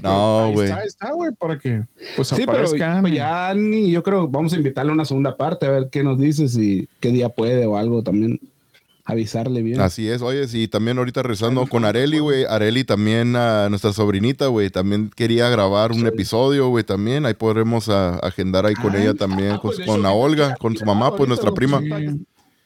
no, 0.03 0.51
güey. 0.53 0.69
Está, 0.69 0.83
está, 0.83 1.13
güey, 1.13 1.31
para 1.33 1.57
que 1.57 1.85
pues 2.17 2.27
sí, 2.27 2.43
pero 2.45 2.65
pues, 2.65 2.73
ya 2.73 3.55
ni, 3.55 3.93
yo 3.93 4.03
creo 4.03 4.27
vamos 4.27 4.53
a 4.53 4.57
invitarle 4.57 4.91
a 4.91 4.95
una 4.95 5.05
segunda 5.05 5.37
parte 5.37 5.67
a 5.67 5.71
ver 5.71 5.91
qué 5.93 6.03
nos 6.03 6.19
dices 6.19 6.57
y 6.57 6.89
qué 6.99 7.11
día 7.11 7.29
puede 7.29 7.67
o 7.67 7.77
algo 7.77 8.03
también 8.03 8.41
avisarle 9.09 9.63
bien. 9.63 9.81
Así 9.81 10.09
es, 10.09 10.21
oye, 10.21 10.47
sí, 10.49 10.69
también 10.69 10.99
ahorita 10.99 11.23
rezando 11.23 11.67
con 11.67 11.87
Areli, 11.87 12.19
güey. 12.19 12.45
Areli 12.45 12.85
también, 12.85 13.37
a 13.37 13.71
nuestra 13.71 13.95
sobrinita, 13.95 14.49
güey, 14.49 14.69
también 14.69 15.11
quería 15.15 15.49
grabar 15.49 15.93
un 15.93 16.07
episodio, 16.07 16.69
güey, 16.69 16.85
también. 16.85 17.25
Ahí 17.25 17.33
podremos 17.33 17.89
agendar 17.89 18.67
ahí 18.67 18.75
con 18.75 18.95
ella 18.95 19.15
también, 19.15 19.53
ah, 19.53 19.61
pues, 19.63 19.81
con, 19.81 20.03
la 20.03 20.13
Olga, 20.13 20.57
con 20.57 20.77
su 20.77 20.85
mamá, 20.85 21.17
pues 21.17 21.27
nuestra 21.27 21.53
prima. 21.53 21.81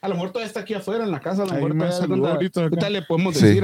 A 0.01 0.09
lo 0.09 0.15
mejor 0.15 0.31
todavía 0.31 0.47
está 0.47 0.59
aquí 0.59 0.73
afuera 0.73 1.05
en 1.05 1.11
la 1.11 1.21
casa, 1.21 1.43
a 1.43 1.45
lo 1.45 1.53
mejor 1.73 2.49
todavía 2.51 2.89
le 2.89 3.01
podemos 3.03 3.39
decir? 3.39 3.63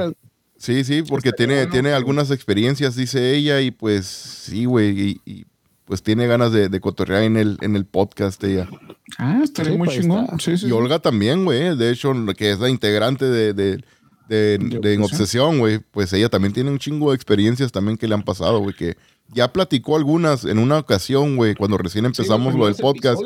Sí, 0.58 0.84
sí, 0.86 1.04
porque 1.04 1.34
tiene, 1.34 1.68
tiene 1.68 1.92
algunas 1.92 2.32
experiencias, 2.32 2.96
dice 2.96 3.36
ella, 3.36 3.60
y 3.62 3.72
pues 3.72 4.06
sí, 4.06 4.66
güey, 4.66 5.20
y, 5.26 5.46
pues 5.90 6.04
tiene 6.04 6.28
ganas 6.28 6.52
de, 6.52 6.70
de, 6.70 6.80
cotorrear 6.80 7.24
en 7.24 7.36
el, 7.36 7.58
en 7.62 7.76
el 7.76 7.84
podcast 7.84 8.44
ella. 8.44 8.70
Ah, 9.18 9.42
estaría 9.44 9.76
muy 9.76 9.88
pues, 9.88 10.00
chingón. 10.00 10.28
y 10.46 10.72
Olga 10.72 11.00
también, 11.00 11.46
güey. 11.46 11.76
De 11.76 11.90
hecho, 11.90 12.14
que 12.38 12.52
es 12.52 12.60
la 12.60 12.70
integrante 12.70 13.26
de, 13.26 13.56
de, 13.56 13.82
de, 14.28 15.00
Obsesión, 15.02 15.58
güey. 15.58 15.80
Pues 15.80 16.14
ella 16.14 16.30
también 16.30 16.54
tiene 16.54 16.70
un 16.70 16.78
chingo 16.78 17.10
de 17.10 17.16
experiencias 17.16 17.72
también 17.72 17.98
que 17.98 18.08
le 18.08 18.14
han 18.14 18.22
pasado, 18.22 18.60
güey. 18.60 18.76
Que 18.76 18.98
ya 19.34 19.52
platicó 19.52 19.96
algunas 19.96 20.46
en 20.46 20.60
una 20.60 20.78
ocasión, 20.78 21.36
güey, 21.36 21.56
cuando 21.56 21.80
recién 21.80 22.06
empezamos 22.06 22.54
lo 22.54 22.68
del 22.68 22.76
podcast. 22.76 23.20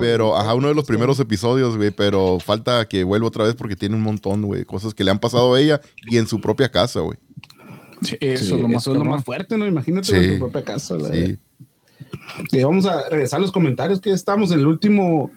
Pero, 0.00 0.36
ajá, 0.36 0.54
uno 0.54 0.66
de 0.66 0.74
los 0.74 0.84
primeros 0.84 1.20
episodios, 1.20 1.76
güey. 1.76 1.92
Pero 1.92 2.40
falta 2.40 2.84
que 2.88 3.04
vuelva 3.04 3.28
otra 3.28 3.44
vez 3.44 3.54
porque 3.54 3.76
tiene 3.76 3.94
un 3.94 4.02
montón, 4.02 4.42
güey. 4.42 4.64
Cosas 4.64 4.92
que 4.92 5.04
le 5.04 5.12
han 5.12 5.20
pasado 5.20 5.54
a 5.54 5.60
ella 5.60 5.80
y 6.10 6.18
en 6.18 6.26
su 6.26 6.40
propia 6.40 6.68
casa, 6.68 6.98
güey. 6.98 7.18
eso, 8.18 8.56
es, 8.56 8.86
lo 8.88 9.04
más, 9.04 9.24
fuerte, 9.24 9.56
¿no? 9.56 9.68
Imagínate 9.68 10.16
en 10.16 10.32
su 10.32 10.38
propia 10.40 10.64
casa, 10.64 10.96
güey. 10.96 11.38
Vamos 12.62 12.86
a 12.86 13.08
regresar 13.08 13.38
a 13.38 13.42
los 13.42 13.52
comentarios 13.52 14.00
que 14.00 14.10
estamos 14.10 14.50
en 14.52 14.60
el 14.60 14.66
último. 14.66 15.30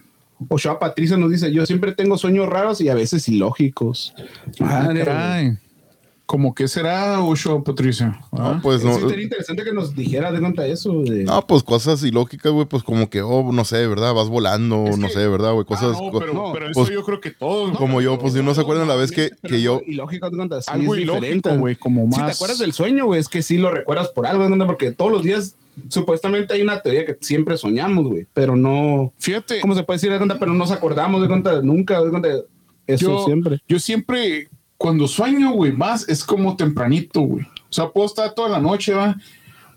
Ochoa 0.48 0.78
Patricia 0.78 1.16
nos 1.16 1.30
dice: 1.30 1.52
Yo 1.52 1.64
siempre 1.66 1.92
tengo 1.92 2.18
sueños 2.18 2.48
raros 2.48 2.80
y 2.80 2.88
a 2.88 2.94
veces 2.94 3.28
ilógicos. 3.28 4.14
Madre. 4.60 5.58
¿Cómo 6.26 6.56
que 6.56 6.66
será, 6.66 7.22
Ochoa 7.22 7.62
Patricia? 7.62 8.20
No, 8.32 8.44
¿Ah? 8.44 8.60
pues 8.60 8.82
no. 8.82 8.98
Sería 9.08 9.22
interesante 9.22 9.62
que 9.62 9.72
nos 9.72 9.94
dijera 9.94 10.32
de 10.32 10.40
cuenta 10.40 10.66
eso. 10.66 10.92
No, 10.92 11.46
pues 11.46 11.62
cosas 11.62 12.02
ilógicas, 12.02 12.50
güey, 12.50 12.66
pues 12.66 12.82
como 12.82 13.08
que, 13.08 13.22
oh, 13.22 13.52
no 13.52 13.64
sé, 13.64 13.86
¿verdad? 13.86 14.12
Vas 14.12 14.28
volando, 14.28 14.84
no 14.98 15.08
sé, 15.08 15.28
¿verdad, 15.28 15.52
güey? 15.52 15.64
Cosas. 15.64 15.96
Ah, 15.96 16.00
no, 16.02 16.18
pero, 16.18 16.52
pero 16.52 16.66
eso 16.70 16.80
pues, 16.80 16.90
yo 16.90 17.04
creo 17.04 17.20
que 17.20 17.30
todos. 17.30 17.78
Como 17.78 18.00
yo, 18.00 18.18
pues, 18.18 18.32
si 18.32 18.42
no 18.42 18.52
se 18.56 18.60
acuerdan 18.60 18.88
la 18.88 18.96
vez 18.96 19.12
que, 19.12 19.30
que 19.40 19.62
yo. 19.62 19.80
Ilógico, 19.86 20.26
Algo 20.66 20.96
ilógico, 20.96 21.56
güey, 21.58 21.76
como 21.76 22.08
más. 22.08 22.16
Si 22.16 22.24
te 22.24 22.32
acuerdas 22.32 22.58
del 22.58 22.72
sueño, 22.72 23.06
güey, 23.06 23.20
es 23.20 23.28
que 23.28 23.42
sí 23.42 23.56
lo 23.56 23.70
recuerdas 23.70 24.08
por 24.08 24.26
algo, 24.26 24.48
¿no? 24.48 24.66
Porque 24.66 24.90
todos 24.90 25.12
los 25.12 25.22
días 25.22 25.54
supuestamente 25.88 26.54
hay 26.54 26.62
una 26.62 26.80
teoría 26.80 27.04
que 27.04 27.16
siempre 27.20 27.56
soñamos, 27.56 28.06
güey, 28.06 28.26
pero 28.32 28.56
no. 28.56 29.12
Fíjate. 29.18 29.60
¿Cómo 29.60 29.74
se 29.74 29.82
puede 29.82 29.96
decir 29.96 30.10
de 30.10 30.18
cuenta? 30.18 30.38
Pero 30.38 30.52
no 30.52 30.58
nos 30.58 30.72
acordamos 30.72 31.22
de 31.22 31.28
cuenta 31.28 31.60
nunca, 31.62 32.02
de 32.02 32.10
cuenta 32.10 32.28
eso 32.86 33.24
siempre. 33.24 33.58
Yo 33.68 33.78
siempre, 33.78 34.48
cuando 34.76 35.08
sueño, 35.08 35.52
güey, 35.52 35.72
más 35.72 36.08
es 36.08 36.24
como 36.24 36.56
tempranito, 36.56 37.20
güey. 37.20 37.44
O 37.44 37.72
sea, 37.72 37.88
puedo 37.90 38.06
estar 38.06 38.34
toda 38.34 38.48
la 38.48 38.60
noche, 38.60 38.94
va. 38.94 39.16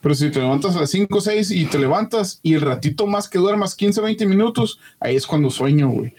Pero 0.01 0.15
si 0.15 0.31
te 0.31 0.39
levantas 0.39 0.75
a 0.75 0.81
las 0.81 0.91
5 0.91 1.17
o 1.17 1.21
6 1.21 1.51
y 1.51 1.65
te 1.65 1.77
levantas 1.77 2.39
y 2.41 2.53
el 2.53 2.62
ratito 2.62 3.05
más 3.05 3.27
que 3.27 3.38
duermas 3.38 3.75
15 3.75 3.99
20 3.99 4.25
minutos, 4.27 4.79
ahí 4.99 5.15
es 5.15 5.27
cuando 5.27 5.49
sueño, 5.49 5.89
güey. 5.89 6.13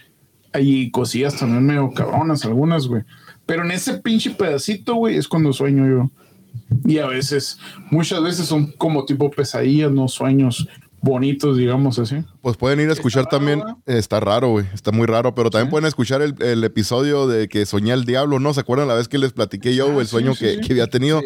Hay 0.53 0.91
cosillas 0.91 1.39
también 1.39 1.65
medio 1.65 1.91
cabronas, 1.93 2.45
algunas, 2.45 2.87
güey. 2.89 3.05
Pero 3.47 3.65
en 3.65 3.71
ese 3.71 3.99
pinche 3.99 4.31
pedacito, 4.31 4.97
güey, 4.97 5.17
es 5.17 5.29
cuando 5.29 5.53
sueño 5.53 5.87
yo. 5.89 6.11
Y 6.85 6.99
a 6.99 7.07
veces, 7.07 7.59
muchas 7.91 8.23
veces 8.23 8.47
son 8.47 8.73
como 8.73 9.05
tipo 9.05 9.31
pesadillas, 9.31 9.91
no 9.91 10.09
sueños 10.09 10.69
bonitos, 11.03 11.57
digamos 11.57 11.99
así. 11.99 12.17
Pues 12.43 12.57
pueden 12.57 12.81
ir 12.81 12.89
a 12.89 12.95
escuchar 12.95 13.27
también, 13.27 13.63
está 13.85 14.19
raro, 14.19 14.49
güey, 14.49 14.67
está 14.73 14.93
muy 14.93 15.07
raro, 15.07 15.35
pero 15.35 15.51
también 15.51 15.69
pueden 15.69 15.87
escuchar 15.87 16.23
el, 16.23 16.65
episodio 16.65 17.27
de 17.27 17.49
que 17.49 17.67
soñé 17.67 17.93
al 17.93 18.07
diablo, 18.07 18.39
¿no? 18.39 18.55
¿Se 18.55 18.61
acuerdan 18.61 18.89
la 18.89 18.95
vez 18.95 19.09
que 19.09 19.19
les 19.19 19.33
platiqué 19.33 19.75
yo 19.75 19.91
ah, 19.91 20.01
el 20.01 20.07
sueño 20.07 20.35
que, 20.35 20.59
había 20.71 20.87
tenido 20.87 21.21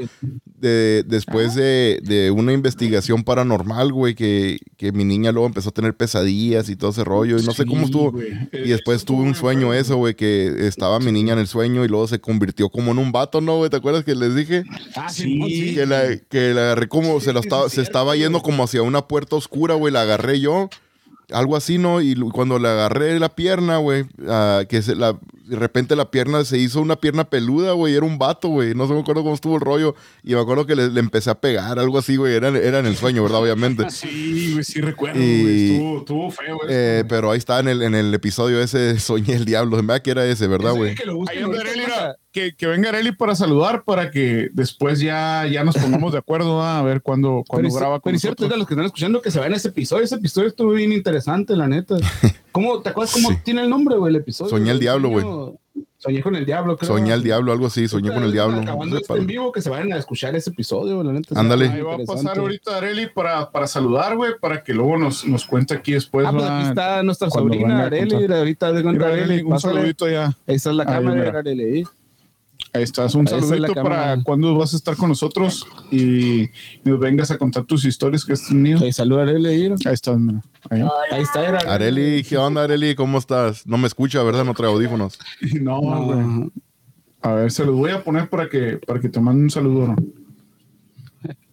de, 0.45 1.05
después 1.07 1.55
de, 1.55 2.33
una 2.35 2.53
investigación 2.53 3.23
paranormal, 3.23 3.93
güey, 3.93 4.17
que, 4.17 4.59
que, 4.77 4.91
mi 4.91 5.05
niña 5.05 5.31
luego 5.31 5.47
empezó 5.47 5.69
a 5.69 5.73
tener 5.73 5.97
pesadillas 5.97 6.69
y 6.69 6.75
todo 6.75 6.91
ese 6.91 7.05
rollo, 7.05 7.39
y 7.39 7.45
no 7.45 7.53
sé 7.53 7.65
cómo 7.65 7.85
estuvo. 7.85 8.13
Y 8.53 8.71
después 8.71 9.05
tuve 9.05 9.23
un 9.23 9.37
sueño 9.37 9.73
eso, 9.73 9.97
güey, 9.97 10.15
que 10.15 10.67
estaba 10.67 10.99
mi 10.99 11.13
niña 11.13 11.35
en 11.35 11.39
el 11.39 11.47
sueño 11.47 11.85
y 11.85 11.89
luego 11.89 12.09
se 12.09 12.21
convirtió 12.21 12.71
como 12.71 12.91
en 12.91 12.99
un 12.99 13.13
vato, 13.13 13.41
¿no, 13.41 13.59
güey? 13.59 13.71
¿Te 13.71 13.77
acuerdas 13.77 14.05
que 14.05 14.17
les 14.17 14.35
dije? 14.35 14.65
Ah, 14.97 15.09
sí. 15.09 15.75
Que 15.75 15.87
la, 15.87 16.17
que 16.29 16.55
la 16.55 16.63
agarré 16.63 16.89
como, 16.89 17.21
se, 17.21 17.33
la 17.33 17.39
estaba, 17.39 17.69
se 17.69 17.83
estaba 17.83 18.17
yendo 18.17 18.41
como 18.41 18.65
hacia 18.65 18.83
una 18.83 19.07
puerta 19.07 19.37
oscura, 19.37 19.75
güey, 19.75 19.93
la 19.93 20.03
agarré 20.03 20.41
yo 20.41 20.69
algo 21.33 21.57
así, 21.57 21.79
¿no? 21.79 22.01
Y 22.01 22.15
cuando 22.31 22.59
le 22.59 22.69
agarré 22.69 23.19
la 23.19 23.31
pierna, 23.31 23.79
güey, 23.79 24.05
ah, 24.29 24.63
que 24.69 24.83
se 24.83 24.95
la, 24.95 25.19
de 25.45 25.57
repente 25.57 25.95
la 25.95 26.11
pierna 26.11 26.45
se 26.45 26.59
hizo 26.59 26.81
una 26.81 26.97
pierna 26.97 27.25
peluda, 27.25 27.73
güey, 27.73 27.95
era 27.95 28.07
un 28.07 28.19
vato, 28.19 28.49
güey, 28.49 28.75
no 28.75 28.87
sé 28.87 28.95
me 28.95 29.01
acuerdo 29.01 29.23
cómo 29.23 29.35
estuvo 29.35 29.57
el 29.57 29.61
rollo, 29.61 29.95
y 30.23 30.35
me 30.35 30.41
acuerdo 30.41 30.67
que 30.67 30.75
le, 30.75 30.85
empecé 30.99 31.31
a 31.31 31.35
pegar, 31.35 31.79
algo 31.79 31.99
así, 31.99 32.17
güey, 32.17 32.35
era, 32.35 32.49
era 32.49 32.79
en 32.79 32.87
el 32.87 32.97
sueño, 32.97 33.23
¿verdad? 33.23 33.43
Obviamente. 33.43 33.85
sí, 33.91 34.53
güey, 34.53 34.65
sí 34.65 34.81
recuerdo, 34.81 35.19
güey, 35.19 35.73
estuvo, 35.73 35.99
estuvo, 35.99 36.31
feo. 36.31 36.59
Eh, 36.69 37.05
pero 37.09 37.31
ahí 37.31 37.39
está 37.39 37.61
en 37.61 37.69
el, 37.69 37.83
en 37.83 37.95
el 37.95 38.13
episodio 38.15 38.61
ese, 38.61 38.99
Soñé 38.99 39.35
el 39.35 39.45
Diablo, 39.45 39.83
me 39.83 40.01
que 40.01 40.11
era 40.11 40.25
ese, 40.27 40.47
¿verdad, 40.47 40.73
güey? 40.75 40.95
Que, 42.33 42.57
que, 42.57 42.67
venga 42.67 42.89
Areli 42.89 43.13
para 43.13 43.37
saludar, 43.37 43.85
para 43.85 44.11
que 44.11 44.49
después 44.53 44.99
ya, 44.99 45.47
ya 45.47 45.63
nos 45.63 45.77
pongamos 45.77 46.11
de 46.11 46.19
acuerdo 46.19 46.63
a 46.63 46.83
ver 46.83 47.01
cuándo, 47.01 47.45
cuando 47.47 47.73
graba 47.73 48.01
con 48.01 48.11
Pero 48.11 48.17
es 48.17 48.23
cierto, 48.23 48.49
de 48.49 48.57
los 48.57 48.67
que 48.67 48.75
están 48.75 48.87
escuchando, 48.87 49.23
que 49.23 49.31
se 49.31 49.39
vayan 49.39 49.55
a 49.55 49.57
ese 49.57 49.69
episodio, 49.69 50.03
ese 50.03 50.17
episodio 50.17 50.49
estuvo 50.49 50.73
bien 50.73 50.93
interesante, 50.93 51.55
la 51.55 51.69
neta. 51.69 51.97
¿Cómo, 52.51 52.81
¿Te 52.81 52.89
acuerdas 52.89 53.13
cómo 53.13 53.31
tiene 53.45 53.63
el 53.63 53.71
nombre, 53.71 53.97
güey, 53.97 54.11
el 54.11 54.21
episodio? 54.21 54.51
Soñé 54.51 54.73
el 54.73 54.81
Diablo, 54.81 55.09
güey. 55.11 55.25
Soñé 56.05 56.21
con 56.21 56.37
el 56.37 56.45
diablo, 56.45 56.77
creo. 56.77 56.93
Soñé 56.93 57.15
el 57.15 57.23
diablo, 57.23 57.51
algo 57.51 57.67
así, 57.67 57.89
soñé 57.89 58.13
con 58.13 58.23
el 58.25 58.33
diablo. 58.33 58.61
Acabando 58.61 58.99
este 58.99 59.15
en 59.15 59.27
vivo, 59.27 59.51
que 59.51 59.63
se 59.63 59.71
vayan 59.71 59.91
a 59.95 59.97
escuchar 59.97 60.37
ese 60.37 60.51
episodio, 60.51 61.03
la 61.03 61.13
neta. 61.13 61.41
Ándale. 61.41 61.71
Ahí 61.71 61.81
va 61.81 61.95
a 61.95 61.99
pasar 61.99 62.39
ahorita 62.39 62.77
Areli 62.77 63.07
para, 63.07 63.51
para 63.51 63.67
saludar, 63.67 64.15
güey, 64.15 64.33
para 64.39 64.63
que 64.63 64.75
luego 64.75 64.99
nos, 64.99 65.25
nos 65.27 65.47
cuente 65.47 65.73
aquí 65.73 65.93
después. 65.93 66.27
Ah, 66.27 66.33
pues 66.33 66.45
aquí 66.45 66.69
está 66.69 67.03
nuestra 67.03 67.31
sobrina 67.31 67.85
Areli, 67.85 68.31
ahorita 68.31 68.73
de 68.75 68.83
contra 68.83 69.09
Areli. 69.09 69.41
Un 69.41 69.59
saludito 69.59 70.07
ya. 70.07 70.37
Esa 70.47 70.71
es 70.71 70.77
la 70.77 70.85
cámara 70.85 71.23
de 71.23 71.39
Areli. 71.39 71.85
Ahí 72.75 72.83
estás, 72.83 73.15
un 73.15 73.27
saludito 73.29 73.73
para 73.73 74.21
cuando 74.25 74.57
vas 74.57 74.75
a 74.75 74.77
estar 74.77 74.97
con 74.97 75.09
nosotros 75.09 75.65
y 75.93 76.51
nos 76.83 76.99
vengas 76.99 77.31
a 77.31 77.39
contar 77.39 77.63
tus 77.65 77.85
historias 77.85 78.25
que 78.25 78.33
has 78.33 78.49
tenido. 78.49 78.81
Ahí 78.81 78.93
saluda 78.93 79.23
Areli. 79.23 79.49
Ahí 79.49 79.67
estás, 79.93 80.19
Ahí. 80.71 80.83
ahí. 81.13 81.23
está. 81.23 81.49
Era. 81.49 81.59
Areli, 81.73 82.25
¿qué 82.25 82.37
onda, 82.37 82.65
Areli? 82.65 82.97
¿Cómo 82.97 83.19
estás? 83.19 83.65
No 83.65 83.79
me 83.79 83.87
escucha, 83.87 84.25
¿verdad? 84.25 84.45
No 84.45 84.55
trae 84.55 84.69
audífonos. 84.69 85.21
no, 85.61 85.81
no. 85.81 86.51
A 87.23 87.35
ver, 87.35 87.53
se 87.53 87.65
los 87.65 87.77
voy 87.77 87.93
a 87.93 88.03
poner 88.03 88.29
para 88.29 88.49
que, 88.49 88.81
para 88.85 88.99
que 88.99 89.09
te 89.09 89.21
manden 89.21 89.45
un 89.45 89.51
saludo, 89.51 89.87
¿no? 89.89 89.97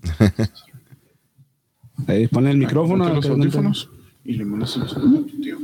Ahí 2.07 2.27
pone 2.29 2.49
el 2.49 2.57
micrófono. 2.57 3.07
Los 3.13 3.27
audífonos 3.27 3.91
y 4.25 4.33
le 4.33 4.45
mandas 4.45 4.75
un 4.75 4.89
saludo 4.89 5.19
a 5.19 5.21
tu 5.21 5.39
tío. 5.39 5.57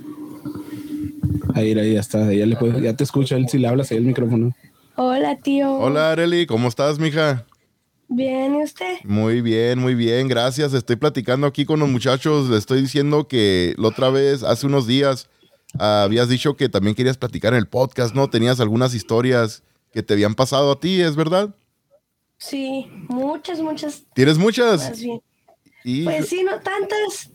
Ahí, 1.56 1.74
ahí 1.74 1.94
ya 1.94 2.00
está. 2.00 2.32
Ya, 2.32 2.46
le 2.46 2.56
ya 2.82 2.96
te 2.96 3.04
escucha 3.04 3.36
él 3.36 3.50
si 3.50 3.58
le 3.58 3.68
hablas 3.68 3.90
ahí 3.92 3.98
el 3.98 4.06
micrófono. 4.06 4.54
Hola, 5.00 5.36
tío. 5.36 5.74
Hola, 5.74 6.12
Areli, 6.12 6.48
¿cómo 6.48 6.68
estás, 6.68 6.98
mija? 6.98 7.46
Bien, 8.08 8.56
¿y 8.56 8.64
usted? 8.64 8.98
Muy 9.04 9.42
bien, 9.42 9.78
muy 9.78 9.94
bien, 9.94 10.28
gracias. 10.28 10.74
Estoy 10.74 10.96
platicando 10.96 11.46
aquí 11.46 11.66
con 11.66 11.80
los 11.80 11.88
muchachos. 11.88 12.50
Le 12.50 12.58
estoy 12.58 12.82
diciendo 12.82 13.28
que 13.28 13.76
la 13.78 13.90
otra 13.90 14.10
vez, 14.10 14.42
hace 14.42 14.66
unos 14.66 14.88
días, 14.88 15.30
habías 15.78 16.30
dicho 16.30 16.56
que 16.56 16.68
también 16.68 16.96
querías 16.96 17.16
platicar 17.16 17.54
en 17.54 17.60
el 17.60 17.68
podcast, 17.68 18.16
¿no? 18.16 18.28
Tenías 18.32 18.60
algunas 18.60 18.96
historias 18.96 19.62
que 19.94 20.02
te 20.02 20.16
habían 20.16 20.34
pasado 20.34 20.72
a 20.72 20.80
ti, 20.80 21.00
¿es 21.00 21.16
verdad? 21.16 21.54
Sí, 22.40 22.88
muchas, 23.08 23.62
muchas. 23.62 24.04
¿Tienes 24.16 24.40
muchas? 24.40 24.94
Pues 25.84 26.28
sí, 26.28 26.44
no 26.44 26.60
tantas, 26.62 27.30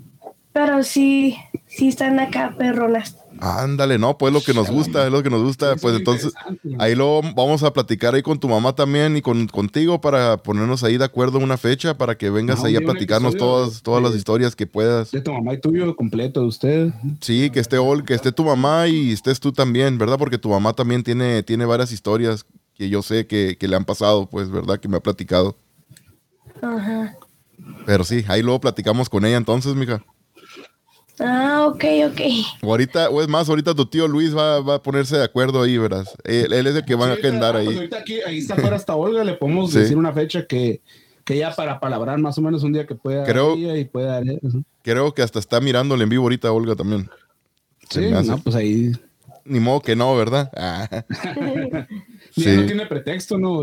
pero 0.53 0.83
sí, 0.83 1.37
sí 1.69 1.87
están 1.87 2.19
acá 2.19 2.57
perronas. 2.59 3.22
Ándale, 3.45 3.99
no, 3.99 4.17
pues 4.19 4.33
lo 4.33 4.41
que 4.41 4.55
nos 4.55 4.71
gusta, 4.71 5.05
es 5.05 5.11
lo 5.11 5.21
que 5.21 5.29
nos 5.29 5.43
gusta. 5.43 5.75
Pues 5.75 5.97
entonces, 5.97 6.33
ahí 6.79 6.95
lo 6.95 7.21
vamos 7.35 7.65
a 7.65 7.73
platicar 7.73 8.15
ahí 8.15 8.23
con 8.23 8.39
tu 8.39 8.49
mamá 8.49 8.73
también 8.73 9.17
y 9.17 9.21
con, 9.21 9.49
contigo 9.49 10.01
para 10.01 10.37
ponernos 10.37 10.85
ahí 10.85 10.97
de 10.97 11.05
acuerdo 11.05 11.39
en 11.39 11.45
una 11.45 11.57
fecha 11.57 11.99
para 11.99 12.17
que 12.17 12.31
vengas 12.31 12.63
ahí 12.63 12.77
a 12.77 12.81
platicarnos 12.81 13.37
todas, 13.37 13.83
todas 13.83 14.01
las 14.01 14.15
historias 14.15 14.55
que 14.55 14.69
puedas. 14.69 15.11
De 15.11 15.21
tu 15.21 15.33
mamá 15.33 15.55
y 15.55 15.61
tuyo 15.61 15.97
completo, 15.97 16.43
de 16.43 16.47
usted. 16.47 16.93
Sí, 17.21 17.51
que 17.51 17.59
esté, 17.59 17.79
que 18.07 18.15
esté 18.15 18.31
tu 18.31 18.45
mamá 18.45 18.87
y 18.87 19.11
estés 19.11 19.41
tú 19.41 19.51
también, 19.51 19.99
¿verdad? 19.99 20.19
Porque 20.19 20.39
tu 20.39 20.49
mamá 20.49 20.73
también 20.73 21.03
tiene, 21.03 21.43
tiene 21.43 21.65
varias 21.65 21.91
historias 21.91 22.47
que 22.75 22.91
yo 22.91 23.03
sé 23.03 23.27
que, 23.27 23.57
que 23.59 23.67
le 23.67 23.75
han 23.75 23.85
pasado, 23.85 24.27
pues, 24.27 24.51
¿verdad? 24.53 24.79
Que 24.79 24.87
me 24.87 24.99
ha 24.99 25.01
platicado. 25.01 25.57
Ajá. 26.63 27.17
Pero 27.87 28.05
sí, 28.05 28.25
ahí 28.29 28.41
luego 28.41 28.61
platicamos 28.61 29.09
con 29.09 29.25
ella 29.25 29.37
entonces, 29.37 29.75
mija. 29.75 30.05
Ah, 31.25 31.67
ok, 31.69 31.85
ok. 32.11 32.21
ahorita, 32.63 33.09
o 33.11 33.23
es 33.23 33.29
más, 33.29 33.49
ahorita 33.49 33.75
tu 33.75 33.87
tío 33.87 34.09
Luis 34.09 34.37
va, 34.37 34.61
va 34.61 34.77
a 34.77 34.83
ponerse 34.83 35.17
de 35.17 35.25
acuerdo 35.25 35.63
ahí, 35.63 35.79
¿verdad? 35.79 36.07
Él, 36.25 36.53
es 36.53 36.75
el 36.75 36.85
que 36.85 36.97
va 36.97 37.07
a 37.07 37.13
agendar 37.13 37.57
ahí. 37.57 37.67
Pues 37.67 37.77
ahorita 37.77 37.99
aquí, 37.99 38.21
ahí 38.27 38.39
está 38.39 38.57
fuera 38.57 38.77
hasta 38.77 38.97
Olga, 38.97 39.23
le 39.23 39.35
podemos 39.35 39.73
decir 39.73 39.97
una 39.97 40.13
fecha 40.13 40.47
que, 40.47 40.81
que 41.25 41.37
ya 41.37 41.55
para 41.55 41.79
palabrar 41.79 42.19
más 42.19 42.37
o 42.39 42.43
menos 42.43 42.65
un 42.65 42.73
día 42.73 42.87
que 42.87 42.97
pueda 42.97 43.25
creo, 43.25 43.57
y 43.57 43.85
pueda 43.85 44.21
Creo 44.83 45.15
que 45.15 45.23
hasta 45.23 45.39
está 45.39 45.61
mirándole 45.61 46.03
en 46.05 46.11
vivo 46.11 46.25
ahorita 46.25 46.51
Olga 46.51 46.75
también. 46.75 47.09
Sí, 47.89 48.11
no, 48.11 48.39
pues 48.39 48.57
ahí. 48.57 48.93
Ni 49.45 49.61
modo 49.61 49.81
que 49.81 49.95
no, 49.95 50.17
¿verdad? 50.17 50.51
Ah. 50.57 50.89
sí. 52.37 52.57
No 52.57 52.67
tiene 52.67 52.87
pretexto, 52.87 53.39
¿no? 53.39 53.63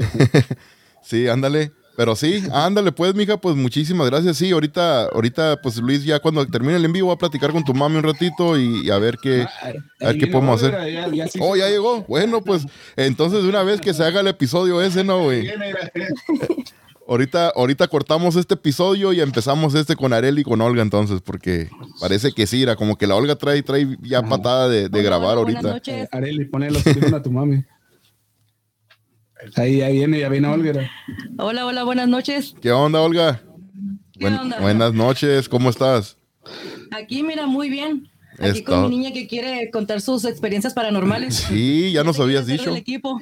sí, 1.02 1.28
ándale. 1.28 1.72
Pero 2.00 2.16
sí, 2.16 2.42
ándale 2.54 2.94
pues, 2.94 3.14
mija, 3.14 3.36
pues 3.36 3.58
muchísimas 3.58 4.10
gracias. 4.10 4.38
Sí, 4.38 4.52
ahorita, 4.52 5.08
ahorita, 5.08 5.60
pues 5.62 5.76
Luis, 5.80 6.06
ya 6.06 6.22
cuando 6.22 6.48
termine 6.48 6.78
el 6.78 6.86
envío, 6.86 7.04
voy 7.04 7.14
a 7.14 7.18
platicar 7.18 7.52
con 7.52 7.66
tu 7.66 7.74
mami 7.74 7.98
un 7.98 8.04
ratito 8.04 8.58
y, 8.58 8.90
a 8.90 8.98
ver 9.00 9.18
qué, 9.22 9.46
a 10.00 10.06
ver 10.06 10.18
qué 10.18 10.28
podemos 10.28 10.64
hacer. 10.64 10.78
oh, 11.42 11.58
ya 11.58 11.68
llegó. 11.68 12.04
Bueno, 12.04 12.42
pues 12.42 12.66
entonces 12.96 13.44
de 13.44 13.50
una 13.50 13.64
vez 13.64 13.82
que 13.82 13.94
se 13.94 14.06
haga 14.06 14.22
el 14.22 14.28
episodio 14.28 14.82
ese, 14.82 15.04
¿no, 15.04 15.24
güey? 15.24 15.52
ahorita, 17.06 17.52
ahorita 17.54 17.90
cortamos 17.90 18.38
este 18.38 18.54
episodio 18.54 19.12
y 19.12 19.20
empezamos 19.20 19.76
este 19.76 19.98
con 19.98 20.14
Areli 20.14 20.40
y 20.40 20.46
con 20.46 20.62
Olga 20.62 20.82
entonces, 20.82 21.20
porque 21.20 21.68
parece 22.00 22.32
que 22.32 22.48
sí, 22.48 22.64
era 22.64 22.78
como 22.78 22.98
que 22.98 23.08
la 23.08 23.18
Olga 23.18 23.36
trae, 23.36 23.62
trae 23.62 23.98
ya 24.04 24.22
patada 24.22 24.70
de, 24.70 24.88
grabar 25.04 25.38
ahorita. 25.38 25.82
Areli, 26.14 26.46
ponle 26.46 26.72
los 26.72 26.88
a 26.88 27.22
tu 27.22 27.30
mami. 27.30 27.66
Ahí, 29.56 29.82
ahí 29.82 29.94
viene, 29.98 30.20
ya 30.20 30.30
viene 30.30 30.48
Olga. 30.48 30.90
Hola, 31.38 31.66
hola, 31.66 31.84
buenas 31.84 32.10
noches. 32.10 32.56
¿Qué 32.62 32.72
onda, 32.72 33.02
Olga? 33.02 33.42
Buenas 34.60 34.94
noches, 34.94 35.48
¿cómo 35.48 35.70
estás? 35.70 36.18
Aquí, 36.92 37.24
mira, 37.24 37.48
muy 37.48 37.70
bien. 37.70 38.10
Aquí 38.38 38.64
con 38.64 38.84
mi 38.84 38.90
niña 38.90 39.14
que 39.14 39.28
quiere 39.28 39.70
contar 39.72 40.02
sus 40.02 40.26
experiencias 40.26 40.74
paranormales. 40.74 41.36
Sí, 41.50 41.92
ya 41.94 42.04
nos 42.04 42.20
habías 42.20 42.48
dicho. 42.48 42.76
equipo. 42.76 43.20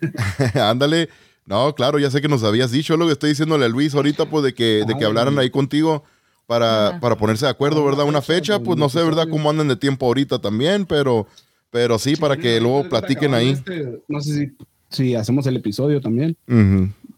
Ándale. 0.54 1.08
No, 1.44 1.74
claro, 1.74 1.98
ya 1.98 2.10
sé 2.10 2.20
que 2.20 2.28
nos 2.28 2.44
habías 2.44 2.70
dicho 2.70 2.96
lo 2.96 3.06
que 3.06 3.12
estoy 3.12 3.30
diciéndole 3.30 3.64
a 3.66 3.68
Luis 3.68 3.94
ahorita, 3.94 4.26
pues 4.30 4.44
de 4.44 4.54
que, 4.54 4.84
de 4.86 4.96
que 4.96 5.04
hablaran 5.04 5.38
ahí 5.38 5.50
contigo 5.50 6.04
para, 6.46 7.00
para 7.00 7.16
ponerse 7.16 7.46
de 7.46 7.50
acuerdo, 7.50 7.84
¿verdad? 7.84 8.06
Una 8.06 8.22
fecha, 8.22 8.60
pues 8.60 8.78
no 8.78 8.88
sé, 8.88 9.02
¿verdad? 9.02 9.26
Cómo 9.28 9.50
andan 9.50 9.68
de 9.68 9.76
tiempo 9.76 10.06
ahorita 10.06 10.38
también, 10.38 10.86
pero, 10.86 11.26
pero 11.70 11.98
sí, 11.98 12.14
para 12.16 12.36
que 12.36 12.60
luego 12.60 12.88
platiquen 12.88 13.34
ahí. 13.34 13.50
Este, 13.50 14.00
no 14.06 14.20
sé 14.20 14.34
si 14.34 14.52
Sí, 14.90 15.14
hacemos 15.14 15.46
el 15.46 15.56
episodio 15.56 16.00
también. 16.00 16.36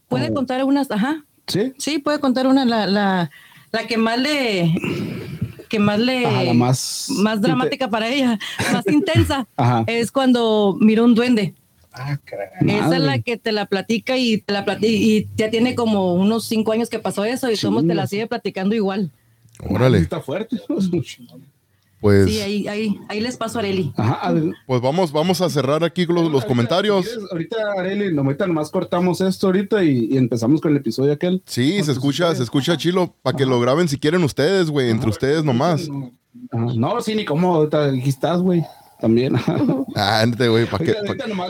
Puede 0.09 0.33
contar 0.33 0.63
unas, 0.65 0.91
ajá. 0.91 1.25
Sí. 1.47 1.73
Sí, 1.79 1.99
puede 1.99 2.21
contar 2.21 2.47
una, 2.47 2.65
la, 2.65 2.87
la, 2.87 3.31
la 3.73 3.87
que 3.87 3.97
más 3.97 4.19
le 4.19 4.75
que 5.69 5.79
más 5.79 5.99
le 5.99 6.53
más, 6.53 7.09
más 7.17 7.41
dramática 7.41 7.89
para 7.89 8.07
ella, 8.09 8.39
más 8.73 8.87
intensa, 8.87 9.49
es 9.87 10.13
cuando 10.13 10.77
mira 10.79 11.03
un 11.03 11.15
duende. 11.15 11.55
Ah, 11.95 12.19
Esa 12.61 12.97
es 12.97 13.03
la 13.03 13.19
que 13.19 13.37
te 13.39 13.53
la 13.53 13.67
platica 13.67 14.17
y 14.17 14.39
te 14.39 14.53
la 14.53 14.65
platica, 14.65 14.87
y 14.87 15.29
ya 15.35 15.51
tiene 15.51 15.75
como 15.75 16.15
unos 16.15 16.45
cinco 16.45 16.73
años 16.73 16.89
que 16.91 16.99
pasó 16.99 17.25
eso 17.25 17.51
y 17.51 17.57
somos 17.57 17.87
te 17.87 17.95
la 17.95 18.07
sigue 18.07 18.27
platicando 18.27 18.75
igual. 18.75 19.11
Órale. 19.69 19.99
Está 19.99 20.21
fuerte. 20.21 20.61
Pues, 22.03 22.29
sí, 22.29 22.41
ahí, 22.41 22.67
ahí, 22.67 22.99
ahí 23.09 23.21
les 23.21 23.37
paso 23.37 23.59
a 23.59 23.63
Areli. 23.63 23.93
Ajá, 23.97 24.35
pues 24.67 24.83
vamos, 24.83 25.13
vamos 25.13 25.41
a 25.41 25.49
cerrar 25.49 25.85
aquí 25.85 26.05
los, 26.05 26.33
los 26.33 26.45
comentarios. 26.45 27.07
ahorita, 27.31 27.57
Areli, 27.79 28.19
ahorita 28.19 28.49
nomás 28.49 28.71
cortamos 28.73 29.21
esto 29.21 29.47
ahorita 29.47 29.85
y, 29.85 30.17
empezamos 30.17 30.61
con 30.61 30.73
el 30.73 30.79
episodio 30.79 31.13
aquel. 31.13 31.45
Sí, 31.47 31.81
se 31.85 31.93
escucha, 31.93 32.35
se 32.35 32.43
escucha 32.43 32.77
chilo, 32.77 33.15
para 33.23 33.37
que 33.37 33.47
lo 33.47 33.61
graben 33.61 33.87
si 33.87 33.99
quieren 33.99 34.25
ustedes, 34.25 34.69
güey, 34.69 34.91
entre 34.91 35.11
ustedes 35.11 35.45
nomás. 35.45 35.89
No, 36.51 37.01
sí, 37.01 37.15
ni 37.15 37.25
cómo, 37.25 37.63
aquí 37.63 38.09
estás, 38.09 38.43
güey 38.43 38.65
también. 39.03 39.35
Ah, 39.97 40.25
güey, 40.39 40.67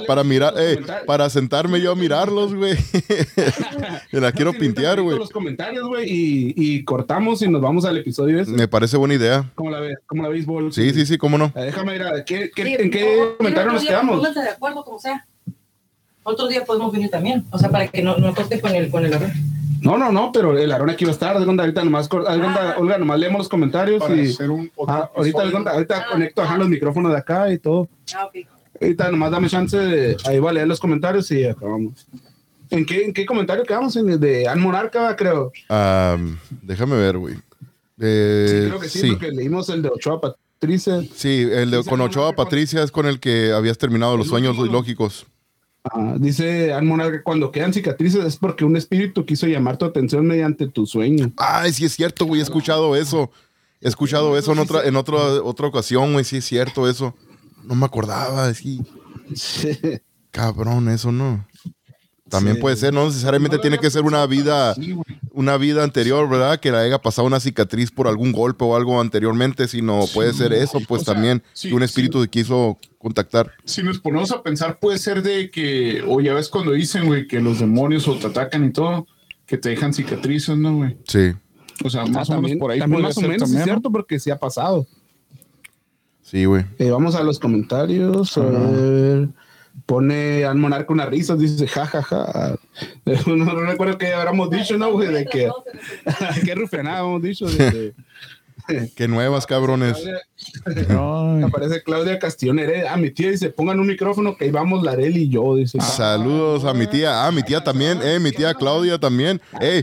para 0.06 0.24
mirar, 0.24 0.54
eh, 0.56 0.80
para 1.06 1.28
sentarme 1.28 1.82
yo 1.82 1.92
a 1.92 1.94
mirarlos, 1.94 2.54
güey. 2.54 2.74
Me 4.12 4.20
la 4.20 4.32
quiero 4.32 4.54
pintear, 4.54 5.02
güey. 5.02 5.18
los 5.18 5.30
comentarios, 5.30 5.86
güey, 5.86 6.06
y, 6.08 6.82
cortamos 6.84 7.42
y 7.42 7.48
nos 7.48 7.60
vamos 7.60 7.84
al 7.84 7.98
episodio 7.98 8.40
ese. 8.40 8.52
Me 8.52 8.66
parece 8.66 8.96
buena 8.96 9.14
idea. 9.14 9.50
¿Cómo 9.54 9.70
la 9.70 9.80
ves? 9.80 9.98
¿Cómo 10.06 10.22
la 10.22 10.30
veis, 10.30 10.46
Bol? 10.46 10.72
Sí, 10.72 10.92
sí, 10.94 11.04
sí, 11.04 11.18
cómo 11.18 11.36
no. 11.36 11.52
Eh, 11.54 11.66
déjame 11.66 11.94
ir 11.94 12.02
a, 12.02 12.24
¿qué, 12.24 12.50
qué, 12.54 12.74
¿en 12.74 12.90
qué 12.90 13.34
comentario 13.36 13.72
nos 13.72 13.84
quedamos? 13.84 14.34
de 14.34 14.48
acuerdo, 14.48 14.82
como 14.82 14.98
sea. 14.98 15.26
Otro 16.22 16.48
día 16.48 16.64
podemos 16.64 16.90
venir 16.90 17.10
también, 17.10 17.44
o 17.50 17.58
sea, 17.58 17.68
para 17.68 17.88
que 17.88 18.02
no, 18.02 18.16
no 18.16 18.34
corte 18.34 18.60
con 18.60 18.74
el, 18.74 18.90
con 18.90 19.04
el 19.04 19.12
no, 19.82 19.98
no, 19.98 20.12
no, 20.12 20.30
pero 20.32 20.56
el 20.56 20.70
Aarón 20.70 20.90
aquí 20.90 21.04
va 21.04 21.10
a 21.10 21.14
estar. 21.14 21.36
ahorita 21.36 21.84
nomás, 21.84 22.08
ah. 22.12 22.76
Olga, 22.78 22.98
nomás 22.98 23.18
leemos 23.18 23.40
los 23.40 23.48
comentarios 23.48 24.02
y. 24.10 24.36
Ah, 24.86 25.10
ahorita, 25.14 25.42
ahorita 25.42 25.96
ah, 25.98 26.06
conecto 26.10 26.42
los 26.56 26.68
micrófonos 26.68 27.10
de 27.12 27.18
acá 27.18 27.52
y 27.52 27.58
todo. 27.58 27.88
Ah, 28.14 28.26
ok. 28.26 28.46
Ahorita 28.80 29.10
nomás 29.10 29.32
dame 29.32 29.48
chance 29.48 29.76
de. 29.76 30.16
Ahí 30.24 30.38
va 30.38 30.50
a 30.50 30.52
leer 30.52 30.68
los 30.68 30.78
comentarios 30.78 31.30
y 31.32 31.44
acabamos. 31.44 32.06
¿En 32.70 32.86
qué, 32.86 33.04
en 33.04 33.12
qué 33.12 33.26
comentario 33.26 33.64
quedamos? 33.64 33.96
En 33.96 34.08
el 34.08 34.20
de 34.20 34.46
An 34.46 34.60
Monarca, 34.60 35.14
creo. 35.16 35.52
déjame 36.62 36.96
ver, 36.96 37.18
güey. 37.18 37.34
Eh, 38.00 38.46
sí, 38.48 38.68
creo 38.68 38.80
que 38.80 38.88
sí, 38.88 39.10
porque 39.12 39.32
leímos 39.32 39.68
el 39.68 39.82
de 39.82 39.88
Ochoa 39.88 40.20
Patricia. 40.20 41.02
Sí, 41.14 41.48
el 41.50 41.70
de 41.72 41.82
con 41.84 42.00
Ochoa 42.00 42.34
Patricia 42.34 42.82
es 42.82 42.92
con 42.92 43.06
el 43.06 43.18
que 43.18 43.52
habías 43.52 43.78
terminado 43.78 44.16
los 44.16 44.28
sueños 44.28 44.56
lógicos 44.56 45.26
dice 46.18 46.72
Almona 46.72 47.10
que 47.10 47.22
cuando 47.22 47.50
quedan 47.50 47.72
cicatrices 47.72 48.24
es 48.24 48.36
porque 48.36 48.64
un 48.64 48.76
espíritu 48.76 49.26
quiso 49.26 49.46
llamar 49.46 49.76
tu 49.76 49.84
atención 49.84 50.26
mediante 50.26 50.68
tu 50.68 50.86
sueño. 50.86 51.32
Ay, 51.36 51.72
sí 51.72 51.84
es 51.84 51.92
cierto, 51.92 52.24
güey, 52.26 52.40
he 52.40 52.44
escuchado 52.44 52.96
eso. 52.96 53.30
He 53.80 53.88
escuchado 53.88 54.38
eso 54.38 54.52
en 54.52 54.60
otra, 54.60 54.84
en 54.84 54.96
otra, 54.96 55.16
otra 55.42 55.66
ocasión, 55.66 56.12
güey, 56.12 56.24
sí 56.24 56.36
es 56.36 56.44
cierto 56.44 56.88
eso. 56.88 57.14
No 57.64 57.74
me 57.74 57.84
acordaba, 57.84 58.52
sí. 58.54 58.80
Cabrón, 60.30 60.88
eso 60.88 61.12
no. 61.12 61.46
También 62.32 62.58
puede 62.58 62.76
ser, 62.76 62.94
no 62.94 63.04
necesariamente 63.04 63.58
tiene 63.58 63.76
que 63.76 63.90
ser 63.90 64.04
una 64.04 64.24
vida, 64.26 64.74
una 65.32 65.58
vida 65.58 65.84
anterior, 65.84 66.26
¿verdad? 66.30 66.58
Que 66.58 66.70
la 66.70 66.80
haya 66.80 66.98
pasado 66.98 67.26
una 67.26 67.40
cicatriz 67.40 67.90
por 67.90 68.08
algún 68.08 68.32
golpe 68.32 68.64
o 68.64 68.74
algo 68.74 68.98
anteriormente, 69.02 69.68
sino 69.68 70.06
puede 70.14 70.32
ser 70.32 70.54
eso, 70.54 70.80
pues 70.88 71.04
también, 71.04 71.42
que 71.60 71.74
un 71.74 71.82
espíritu 71.82 72.26
quiso 72.28 72.78
contactar. 72.96 73.52
Si 73.66 73.82
nos 73.82 73.98
ponemos 73.98 74.32
a 74.32 74.42
pensar, 74.42 74.78
puede 74.80 74.96
ser 74.96 75.22
de 75.22 75.50
que, 75.50 76.02
o 76.08 76.22
ya 76.22 76.32
ves 76.32 76.48
cuando 76.48 76.72
dicen, 76.72 77.04
güey, 77.04 77.26
que 77.28 77.38
los 77.38 77.58
demonios 77.60 78.08
o 78.08 78.16
te 78.16 78.28
atacan 78.28 78.64
y 78.64 78.72
todo, 78.72 79.06
que 79.44 79.58
te 79.58 79.68
dejan 79.68 79.92
cicatrices, 79.92 80.56
¿no, 80.56 80.76
güey? 80.76 80.96
Sí. 81.06 81.32
O 81.84 81.90
sea, 81.90 82.06
más 82.06 82.30
o 82.30 82.40
menos 82.40 82.56
por 82.58 82.70
ahí 82.70 82.78
también 82.78 83.02
más 83.02 83.18
o 83.18 83.20
menos, 83.20 83.52
es 83.52 83.64
cierto, 83.64 83.92
porque 83.92 84.18
sí 84.18 84.30
ha 84.30 84.38
pasado. 84.38 84.86
Sí, 86.22 86.46
güey. 86.46 86.64
Eh, 86.78 86.88
vamos 86.88 87.14
a 87.14 87.22
los 87.22 87.38
comentarios. 87.38 88.38
A 88.38 88.40
ver. 88.40 89.28
Pone 89.86 90.44
al 90.44 90.56
monarca 90.56 90.92
una 90.92 91.06
risa, 91.06 91.36
dice 91.36 91.66
jajaja. 91.66 92.58
No, 93.26 93.54
recuerdo 93.54 93.98
que 93.98 94.12
habríamos 94.12 94.50
dicho, 94.50 94.78
¿no, 94.78 94.92
güey? 94.92 95.12
De 95.12 95.24
que, 95.26 95.50
qué 96.44 96.54
rufianada 96.54 97.00
habíamos 97.00 97.22
dicho. 97.22 97.46
De, 97.46 97.92
Qué 98.96 99.08
nuevas, 99.08 99.46
cabrones. 99.46 99.96
Aparece 101.44 101.82
Claudia 101.82 102.18
Castillo 102.18 102.52
Heredia. 102.54 102.92
Ah, 102.92 102.96
mi 102.96 103.10
tía 103.10 103.30
dice, 103.30 103.50
pongan 103.50 103.80
un 103.80 103.86
micrófono 103.86 104.36
que 104.36 104.44
ahí 104.44 104.50
vamos 104.50 104.82
Larel 104.82 105.16
y 105.16 105.28
yo. 105.28 105.56
Dice. 105.56 105.80
Saludos 105.80 106.64
a 106.64 106.74
mi 106.74 106.86
tía. 106.86 107.26
Ah, 107.26 107.32
mi 107.32 107.42
tía 107.42 107.62
también. 107.62 108.00
Eh, 108.02 108.18
mi 108.18 108.32
tía 108.32 108.54
Claudia 108.54 108.98
también. 108.98 109.40
Eh, 109.60 109.82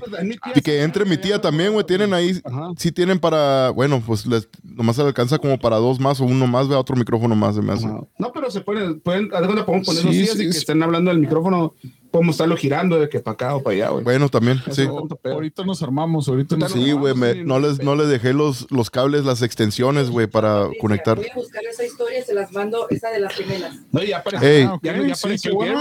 y 0.55 0.61
que 0.61 0.81
entre 0.83 1.05
mi 1.05 1.17
tía 1.17 1.39
también, 1.39 1.73
güey. 1.73 1.85
Tienen 1.85 2.13
ahí, 2.13 2.39
sí 2.77 2.91
tienen 2.91 3.19
para, 3.19 3.71
bueno, 3.71 4.01
pues 4.05 4.25
les, 4.25 4.47
nomás 4.63 4.95
se 4.95 5.01
alcanza 5.01 5.37
como 5.37 5.57
para 5.59 5.77
dos 5.77 5.99
más 5.99 6.19
o 6.21 6.25
uno 6.25 6.47
más, 6.47 6.67
ve 6.67 6.75
otro 6.75 6.95
micrófono 6.95 7.35
más. 7.35 7.55
Se 7.55 7.61
me 7.61 7.73
hace. 7.73 7.87
No, 7.87 8.31
pero 8.33 8.51
se 8.51 8.61
pueden, 8.61 8.99
pueden, 8.99 9.29
podemos 9.29 9.65
poner 9.65 10.03
dos 10.03 10.11
días 10.11 10.35
y 10.35 10.43
que 10.43 10.49
estén 10.49 10.81
hablando 10.83 11.09
del 11.11 11.19
micrófono 11.19 11.73
podemos 12.11 12.35
estarlo 12.35 12.57
girando 12.57 12.99
de 12.99 13.09
que 13.09 13.19
para 13.19 13.33
acá 13.33 13.55
o 13.55 13.63
para 13.63 13.75
allá, 13.75 13.89
güey. 13.89 14.03
Bueno, 14.03 14.29
también, 14.29 14.61
sí. 14.71 14.87
Ahorita 15.23 15.63
nos 15.63 15.81
armamos, 15.83 16.27
ahorita 16.27 16.57
nos 16.57 16.71
Sí, 16.71 16.91
güey, 16.91 17.13
no, 17.43 17.59
les, 17.59 17.81
no 17.81 17.95
les 17.95 18.09
dejé 18.09 18.33
los, 18.33 18.69
los 18.71 18.89
cables, 18.89 19.25
las 19.25 19.41
extensiones, 19.41 20.09
güey, 20.09 20.27
para 20.27 20.67
conectar. 20.79 21.17
Voy 21.17 21.29
a 21.29 21.35
buscar 21.35 21.63
esa 21.65 21.83
historia, 21.85 22.23
se 22.23 22.33
las 22.33 22.51
mando, 22.51 22.87
esa 22.89 23.09
de 23.09 23.19
las 23.19 23.33
gemelas. 23.33 23.75
No, 23.91 24.03
ya 24.03 24.19
apareció, 24.19 24.47
hey. 24.47 24.69
ya, 24.81 24.93
ya, 24.93 25.13
apareció 25.13 25.37
sí, 25.37 25.47
el 25.49 25.53
güey. 25.53 25.73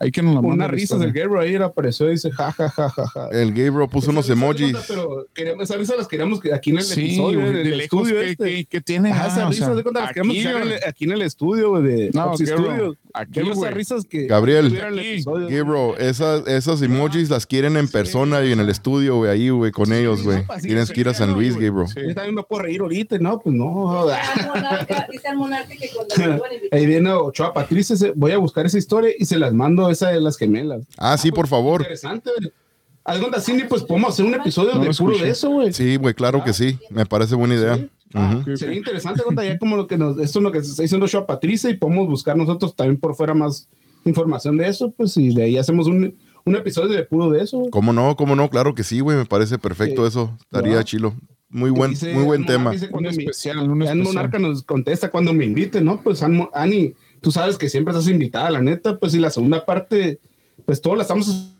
Hay 0.00 0.12
que 0.12 0.22
nos 0.22 0.34
la 0.34 0.40
Una 0.40 0.68
risa 0.68 0.96
del 0.96 1.12
Gabriel 1.12 1.38
ahí 1.40 1.56
apareció 1.56 2.06
y 2.08 2.12
dice 2.12 2.30
ja, 2.30 2.52
ja, 2.52 2.68
ja, 2.68 2.88
ja, 2.88 3.06
ja. 3.06 3.28
El 3.32 3.52
Gabriel 3.52 3.88
puso 3.90 4.10
unos 4.10 4.30
emojis. 4.30 4.76
Pero 4.86 5.26
queremos, 5.34 5.64
esas 5.64 5.76
risas 5.78 5.96
las 5.96 6.08
queríamos 6.08 6.40
aquí 6.52 6.70
en 6.70 6.78
el 6.78 6.84
sí, 6.84 7.00
episodio, 7.00 7.46
en 7.46 7.56
el 7.56 7.80
estudio 7.80 8.14
que, 8.14 8.30
este. 8.30 8.44
que, 8.44 8.64
que 8.66 8.80
tiene. 8.80 9.12
Ah, 9.12 9.26
esas 9.26 9.48
risas 9.48 9.76
de 9.76 9.82
cuenta 9.82 10.00
las 10.02 10.12
queremos 10.12 10.36
aquí 10.86 11.04
en 11.04 11.12
el 11.12 11.22
estudio, 11.22 11.70
güey, 11.70 11.82
de 11.82 12.10
no, 12.14 12.36
Studios. 12.36 12.96
Aquí, 13.14 13.40
esas 13.40 13.74
risas 13.74 14.04
que 14.04 14.26
Gabriel, 14.26 14.70
Gabriel, 14.70 15.24
esas, 15.98 16.46
esas 16.46 16.82
emojis 16.82 17.30
las 17.30 17.46
quieren 17.46 17.76
en 17.76 17.88
persona 17.88 18.44
y 18.44 18.52
en 18.52 18.60
el 18.60 18.68
estudio, 18.68 19.16
güey, 19.16 19.30
ahí, 19.30 19.48
güey, 19.50 19.72
con 19.72 19.92
ellos, 19.92 20.22
güey. 20.22 20.44
Tienes 20.62 20.90
que 20.90 21.00
ir 21.00 21.08
a 21.08 21.14
San 21.14 21.32
Luis, 21.32 21.56
Gabriel. 21.56 21.86
Yo 22.08 22.14
también 22.14 22.34
me 22.36 22.42
puedo 22.44 22.62
reír 22.62 22.80
ahorita, 22.80 23.18
¿no? 23.18 23.40
Pues 23.40 23.54
no. 23.54 24.06
Dice 25.10 25.28
al 25.28 25.36
monarca 25.36 25.74
que 25.74 25.90
cuando 25.92 26.44
Ahí 26.70 26.86
viene 26.86 27.10
Ochoa 27.12 27.52
Patricia, 27.52 27.96
voy 28.14 28.32
a 28.32 28.38
buscar 28.38 28.66
esa 28.66 28.78
historia 28.78 29.10
y 29.18 29.24
se 29.24 29.38
las 29.38 29.52
mando 29.52 29.87
esa 29.90 30.08
de 30.10 30.20
las 30.20 30.36
gemelas 30.36 30.82
Ah, 30.96 31.16
sí, 31.16 31.30
por 31.30 31.46
favor. 31.48 31.82
Interesante, 31.82 32.30
Algo 33.04 33.28
Cindy, 33.40 33.64
pues 33.64 33.82
podemos 33.82 34.10
hacer 34.10 34.26
un 34.26 34.34
episodio 34.34 34.78
de 34.78 34.90
puro 34.92 35.16
de 35.18 35.30
eso, 35.30 35.50
güey. 35.50 35.72
Sí, 35.72 35.96
güey, 35.96 36.14
claro 36.14 36.44
que 36.44 36.52
sí. 36.52 36.78
Me 36.90 37.06
parece 37.06 37.34
buena 37.34 37.54
idea. 37.54 37.88
Sería 38.56 38.76
interesante, 38.76 39.22
ya 39.44 39.58
como 39.58 39.76
lo 39.76 39.86
que 39.86 39.98
nos, 39.98 40.18
esto 40.18 40.38
es 40.38 40.42
lo 40.42 40.52
que 40.52 40.62
se 40.62 40.70
está 40.70 40.82
diciendo 40.82 41.06
yo 41.06 41.18
a 41.20 41.26
Patricia 41.26 41.68
y 41.70 41.76
podemos 41.76 42.08
buscar 42.08 42.36
nosotros 42.36 42.74
también 42.74 42.98
por 42.98 43.14
fuera 43.14 43.34
más 43.34 43.68
información 44.04 44.56
de 44.56 44.68
eso, 44.68 44.90
pues, 44.90 45.16
y 45.16 45.34
de 45.34 45.42
ahí 45.44 45.58
hacemos 45.58 45.86
un, 45.86 46.16
un 46.44 46.56
episodio 46.56 46.96
de 46.96 47.04
puro 47.04 47.30
de 47.30 47.42
eso. 47.42 47.66
¿Cómo 47.70 47.92
no? 47.92 48.16
¿Cómo 48.16 48.34
no? 48.34 48.48
Claro 48.48 48.74
que 48.74 48.82
sí, 48.82 49.00
güey, 49.00 49.16
me 49.16 49.26
parece 49.26 49.58
perfecto 49.58 50.06
eso. 50.06 50.36
Estaría 50.40 50.82
chilo. 50.84 51.14
Muy 51.50 51.70
buen, 51.70 51.94
muy 52.12 52.24
buen 52.24 52.44
tema. 52.44 52.72
Un 52.92 53.06
especial, 53.06 53.70
un 53.70 53.82
especial. 53.82 54.02
Monarca 54.02 54.38
nos 54.38 54.62
contesta 54.62 55.10
cuando 55.10 55.32
me 55.32 55.46
invite, 55.46 55.80
¿no? 55.80 56.00
Pues 56.02 56.22
Ani, 56.22 56.94
tú 57.20 57.30
sabes 57.32 57.58
que 57.58 57.68
siempre 57.68 57.92
estás 57.92 58.08
invitada, 58.08 58.50
la 58.50 58.60
neta, 58.60 58.98
pues 58.98 59.14
y 59.14 59.18
la 59.18 59.30
segunda 59.30 59.64
parte 59.64 60.20
pues 60.64 60.82
todos 60.82 60.96
la 60.96 61.02
estamos 61.02 61.52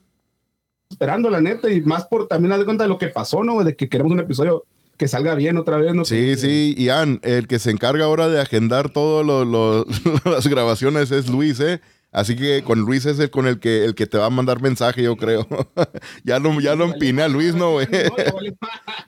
esperando, 0.90 1.30
la 1.30 1.40
neta, 1.40 1.70
y 1.70 1.80
más 1.80 2.06
por 2.06 2.26
también 2.28 2.50
dar 2.50 2.64
cuenta 2.64 2.84
de 2.84 2.88
lo 2.88 2.98
que 2.98 3.08
pasó, 3.08 3.44
¿no? 3.44 3.62
De 3.62 3.76
que 3.76 3.88
queremos 3.88 4.12
un 4.12 4.20
episodio 4.20 4.64
que 4.96 5.06
salga 5.06 5.34
bien 5.34 5.56
otra 5.56 5.76
vez, 5.76 5.94
¿no? 5.94 6.04
Sí, 6.04 6.36
sí, 6.36 6.74
Ian, 6.76 7.20
el 7.22 7.46
que 7.46 7.58
se 7.58 7.70
encarga 7.70 8.04
ahora 8.04 8.28
de 8.28 8.40
agendar 8.40 8.90
todas 8.90 9.24
las 10.24 10.46
grabaciones 10.46 11.10
es 11.10 11.28
Luis, 11.28 11.60
¿eh? 11.60 11.80
Así 12.10 12.36
que 12.36 12.62
con 12.62 12.80
Luis 12.80 13.04
es 13.04 13.18
el 13.18 13.30
con 13.30 13.46
el 13.46 13.60
que 13.60 13.84
el 13.84 13.94
que 13.94 14.06
te 14.06 14.16
va 14.16 14.24
a 14.26 14.30
mandar 14.30 14.62
mensaje, 14.62 15.02
yo 15.02 15.16
creo. 15.16 15.46
ya 16.24 16.38
lo, 16.38 16.58
ya 16.60 16.74
lo 16.74 16.86
empiné 16.86 17.22
a 17.22 17.28
Luis, 17.28 17.54
¿no, 17.54 17.72
güey? 17.72 17.86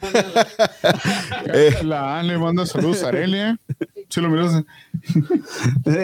La 1.83 2.19
Anne 2.19 2.35
le 2.35 2.39
manda 2.39 2.67
saludos 2.67 3.03
a 3.03 3.09
Arelia. 3.09 3.59
Si 4.11 4.21
lo 4.21 4.29
miras. 4.29 4.63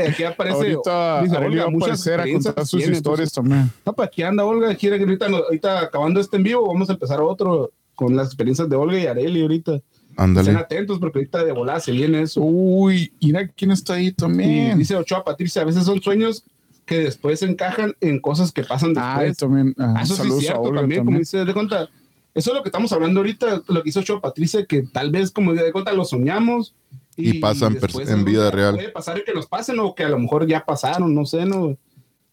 Aquí 0.09 0.25
aparece. 0.25 0.57
Ahorita 0.57 1.21
Olga, 1.21 1.67
va 1.67 1.71
a 1.71 1.77
aparecer 1.77 2.21
a 2.21 2.25
contar 2.25 2.67
sus 2.67 2.87
historias 2.87 3.33
también. 3.33 3.71
No, 3.85 3.93
pues 3.93 4.09
aquí 4.09 4.23
anda 4.23 4.45
Olga. 4.45 4.75
Quiere 4.75 4.97
que 4.97 5.05
ahorita, 5.05 5.27
ahorita 5.27 5.81
acabando 5.81 6.19
este 6.19 6.39
en 6.39 6.45
vivo, 6.45 6.67
vamos 6.67 6.89
a 6.89 6.95
empezar 6.95 7.21
otro 7.21 7.73
con 7.95 8.17
las 8.17 8.29
experiencias 8.29 8.71
de 8.71 8.77
Olga 8.77 8.99
y 8.99 9.07
Areli 9.07 9.43
ahorita. 9.43 9.83
Ándale. 10.17 10.49
Estén 10.49 10.65
atentos 10.65 10.99
porque 10.99 11.19
ahorita 11.19 11.45
de 11.45 11.53
volada 11.53 11.81
se 11.81 11.93
viene 11.93 12.23
eso. 12.23 12.41
Uy, 12.41 13.13
mira 13.21 13.47
quién 13.49 13.71
está 13.71 13.95
ahí 13.95 14.13
también. 14.13 14.79
dice 14.79 14.97
Ochoa 14.97 15.23
Patricia, 15.23 15.61
a 15.61 15.67
veces 15.67 15.85
son 15.85 16.01
sueños 16.01 16.43
que 16.87 17.01
después 17.01 17.43
encajan 17.43 17.95
en 18.01 18.21
cosas 18.21 18.53
que 18.53 18.63
pasan 18.63 18.95
después. 18.95 19.33
Ah, 19.33 19.35
también. 19.39 19.75
Ah, 19.77 20.01
eso 20.03 20.15
sí 20.17 20.29
es 20.29 20.39
cierto 20.39 20.73
también, 20.73 21.05
como 21.05 21.19
dice, 21.19 21.45
de 21.45 21.53
cuenta. 21.53 21.91
Eso 22.33 22.51
es 22.51 22.57
lo 22.57 22.63
que 22.63 22.69
estamos 22.69 22.93
hablando 22.93 23.21
ahorita, 23.21 23.63
lo 23.67 23.83
que 23.83 23.89
hizo 23.89 24.01
Ochoa 24.01 24.21
Patricia, 24.21 24.65
que 24.67 24.83
tal 24.83 25.11
vez, 25.11 25.31
como 25.31 25.53
de 25.53 25.73
cuenta, 25.73 25.93
lo 25.93 26.05
soñamos. 26.05 26.75
Y, 27.17 27.41
pasan 27.41 27.79
en 28.07 28.25
vida 28.27 28.51
real. 28.51 28.75
Puede 28.75 28.91
pasar 28.91 29.25
que 29.25 29.33
nos 29.33 29.47
pasen 29.47 29.79
o 29.81 29.95
que 29.95 30.05
a 30.05 30.09
lo 30.11 30.19
mejor 30.19 30.47
ya 30.47 30.65
pasaron, 30.65 31.15
no 31.15 31.25
sé, 31.25 31.47
¿no? 31.47 31.77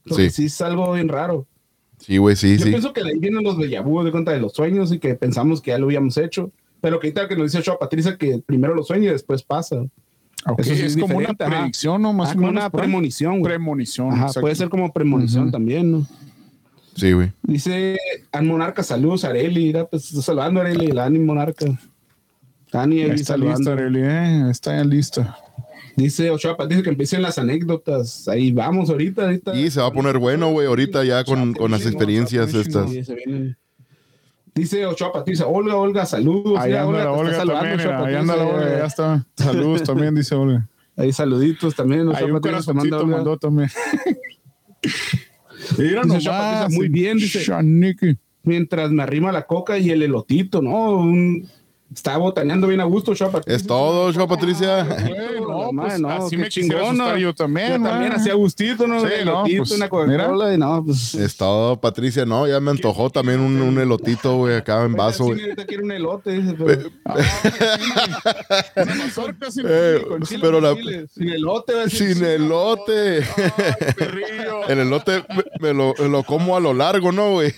sí. 0.06 0.30
sí 0.30 0.46
es 0.46 0.62
algo 0.62 0.92
bien 0.92 1.08
raro. 1.08 1.48
Sí, 2.00 2.18
güey, 2.18 2.36
sí, 2.36 2.58
Yo 2.58 2.66
sí. 2.66 2.70
pienso 2.70 2.92
que 2.92 3.02
de 3.02 3.12
ahí 3.12 3.18
vienen 3.18 3.46
los 3.46 3.58
de 3.58 3.68
de 3.68 4.12
cuenta 4.12 4.32
de 4.32 4.40
los 4.40 4.52
sueños 4.52 4.92
y 4.92 5.00
que 5.00 5.16
pensamos 5.16 5.62
que 5.62 5.72
ya 5.72 5.78
lo 5.78 5.86
habíamos 5.86 6.18
hecho. 6.18 6.52
Pero 6.82 7.00
que 7.00 7.08
ahorita 7.08 7.30
que 7.30 7.38
nos 7.38 7.46
dice 7.46 7.60
Ochoa 7.60 7.80
Patricia 7.80 8.18
que 8.18 8.40
primero 8.46 8.76
lo 8.76 8.84
sueña 8.84 9.06
y 9.06 9.14
después 9.14 9.42
pasa. 9.42 9.86
Eso 10.58 10.74
es, 10.74 10.98
como 10.98 11.18
una 11.18 11.34
predicción, 11.34 12.02
¿no? 12.02 12.14
Más 12.14 12.34
como 12.34 12.48
una 12.48 12.70
premonición. 12.70 13.42
Premonición. 13.42 14.12
Ajá, 14.12 14.40
puede 14.40 14.56
ser 14.56 14.70
como 14.70 14.92
premonición 14.92 15.52
también, 15.52 15.92
¿no? 15.92 16.08
Sí, 16.96 17.12
güey. 17.12 17.32
Dice 17.42 17.98
An 18.32 18.48
Monarca, 18.48 18.84
saludos, 18.84 19.24
Areli. 19.24 19.66
Mira, 19.66 19.86
pues 19.86 20.06
saludando 20.06 20.62
Areli, 20.62 20.88
la 20.88 21.06
Ani 21.06 21.20
Monarca. 21.20 21.66
Ani 22.72 23.02
ahí 23.02 23.12
está 23.12 23.38
lista, 23.38 23.74
Areli, 23.74 24.02
¿eh? 24.04 24.50
Está 24.50 24.76
ya 24.76 24.84
lista. 24.84 25.38
Dice 25.96 26.30
Ochoa, 26.32 26.58
dice 26.68 26.82
que 26.82 26.90
empiecen 26.90 27.22
las 27.22 27.38
anécdotas. 27.38 28.28
Ahí 28.28 28.52
vamos 28.52 28.90
ahorita. 28.90 29.24
ahorita. 29.24 29.56
Y 29.56 29.70
se 29.70 29.80
va 29.80 29.88
a 29.88 29.92
poner 29.92 30.18
bueno, 30.18 30.52
güey, 30.52 30.68
ahorita 30.68 31.04
ya 31.04 31.24
con, 31.24 31.54
con 31.54 31.72
las 31.72 31.86
experiencias 31.86 32.54
estas. 32.54 32.90
Dice 34.56 34.86
Ochoa 34.86 35.12
Patricia, 35.12 35.48
Olga, 35.48 35.76
Olga, 35.76 36.06
saludos. 36.06 36.60
Ahí 36.60 36.74
anda 36.74 37.04
la 37.04 37.12
Olga 37.12 37.46
también, 37.46 37.80
ahí 37.80 38.16
anda 38.16 38.36
la 38.36 38.44
Olga, 38.44 38.78
ya 38.78 38.86
está. 38.86 39.26
Saludos 39.36 39.84
también, 39.84 40.14
dice 40.14 40.36
Olga. 40.36 40.68
Ahí 40.96 41.12
saluditos 41.12 41.76
también. 41.76 42.14
Ahí 42.14 42.26
un 42.26 42.40
mandó 43.08 43.38
también. 43.38 43.70
Mira, 45.78 46.04
dice 46.04 46.30
Patricia, 46.30 46.68
muy 46.70 46.90
bien, 46.90 47.18
dice. 47.18 47.44
Mientras 48.44 48.92
me 48.92 49.02
arrima 49.02 49.32
la 49.32 49.48
coca 49.48 49.78
y 49.78 49.90
el 49.90 50.04
elotito, 50.04 50.62
¿no? 50.62 50.98
Un, 50.98 51.50
Está 51.94 52.18
botaneando 52.18 52.68
bien 52.68 52.82
a 52.82 52.86
gusto, 52.86 53.14
Patricia. 53.14 53.56
Es 53.56 53.68
todo, 53.68 54.12
Chua 54.12 54.28
Patricia. 54.28 54.84
no, 54.84 55.70
pues, 55.76 56.00
no, 56.00 56.10
así 56.10 56.38
me 56.38 56.50
chingón, 56.50 56.98
¿no? 56.98 57.16
Yo 57.18 57.34
también, 57.34 57.84
yo 57.84 57.90
también 57.90 58.14
hacía 58.14 58.34
gustito, 58.34 58.88
¿no? 58.88 59.02
Sí, 59.02 59.08
no, 59.24 59.44
pues, 59.44 59.72
una 59.72 59.90
Coca-Cola 59.90 60.54
y 60.54 60.58
no, 60.58 60.84
pues. 60.84 61.14
Es 61.16 61.38
todo, 61.38 61.80
Patricia, 61.80 62.26
no, 62.26 62.48
ya 62.48 62.60
me 62.60 62.72
antojó 62.72 63.10
también 63.10 63.40
un, 63.40 63.62
un 63.62 63.80
elotito, 63.80 64.38
güey, 64.38 64.56
acá 64.56 64.84
en 64.84 64.94
vaso, 64.94 65.26
güey. 65.26 65.42
ahorita 65.42 65.66
quiere 65.66 65.84
un 65.84 65.92
elote, 65.92 66.32
dice, 66.32 66.56
pero. 66.58 66.90
pero 70.42 70.62
la. 70.62 70.76
Sin 71.14 71.30
elote, 71.30 71.90
Sin 71.90 72.24
elote. 72.24 73.20
El 74.68 74.80
elote 74.80 75.24
me 75.60 75.74
lo, 75.74 75.94
lo 75.94 76.24
como 76.24 76.56
a 76.56 76.60
lo 76.60 76.74
largo, 76.74 77.12
¿no, 77.12 77.34
güey? 77.34 77.54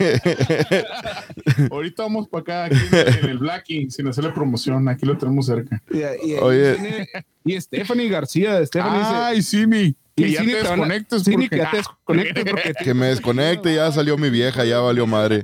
Ahorita 1.72 2.04
vamos 2.04 2.28
para 2.28 2.42
acá, 2.42 2.66
aquí 2.66 2.78
en 3.24 3.30
el 3.30 3.38
Blacking, 3.38 3.92
sin 3.92 4.08
hacer 4.08 4.25
promoción. 4.34 4.88
Aquí 4.88 5.06
lo 5.06 5.18
tenemos 5.18 5.46
cerca. 5.46 5.82
Y, 5.92 6.32
y, 6.32 6.36
Oye. 6.36 7.08
y 7.44 7.60
Stephanie 7.60 8.10
García. 8.10 8.66
Stephanie 8.66 9.02
Ay, 9.04 9.42
sí, 9.42 9.68
mi. 9.68 9.96
Que 10.16 10.32
ya 10.32 10.46
te 10.46 10.56
desconectes. 10.56 11.24
Sí, 11.24 11.36
que 11.50 11.58
ya 11.58 11.72
te 11.72 11.78
desconectes 11.78 12.46
porque... 12.46 12.74
Que 12.84 12.94
me 12.94 13.08
desconecte, 13.08 13.76
ya 13.76 13.92
salió 13.92 14.18
mi 14.18 14.30
vieja, 14.30 14.64
ya 14.64 14.80
valió 14.80 15.06
madre. 15.06 15.44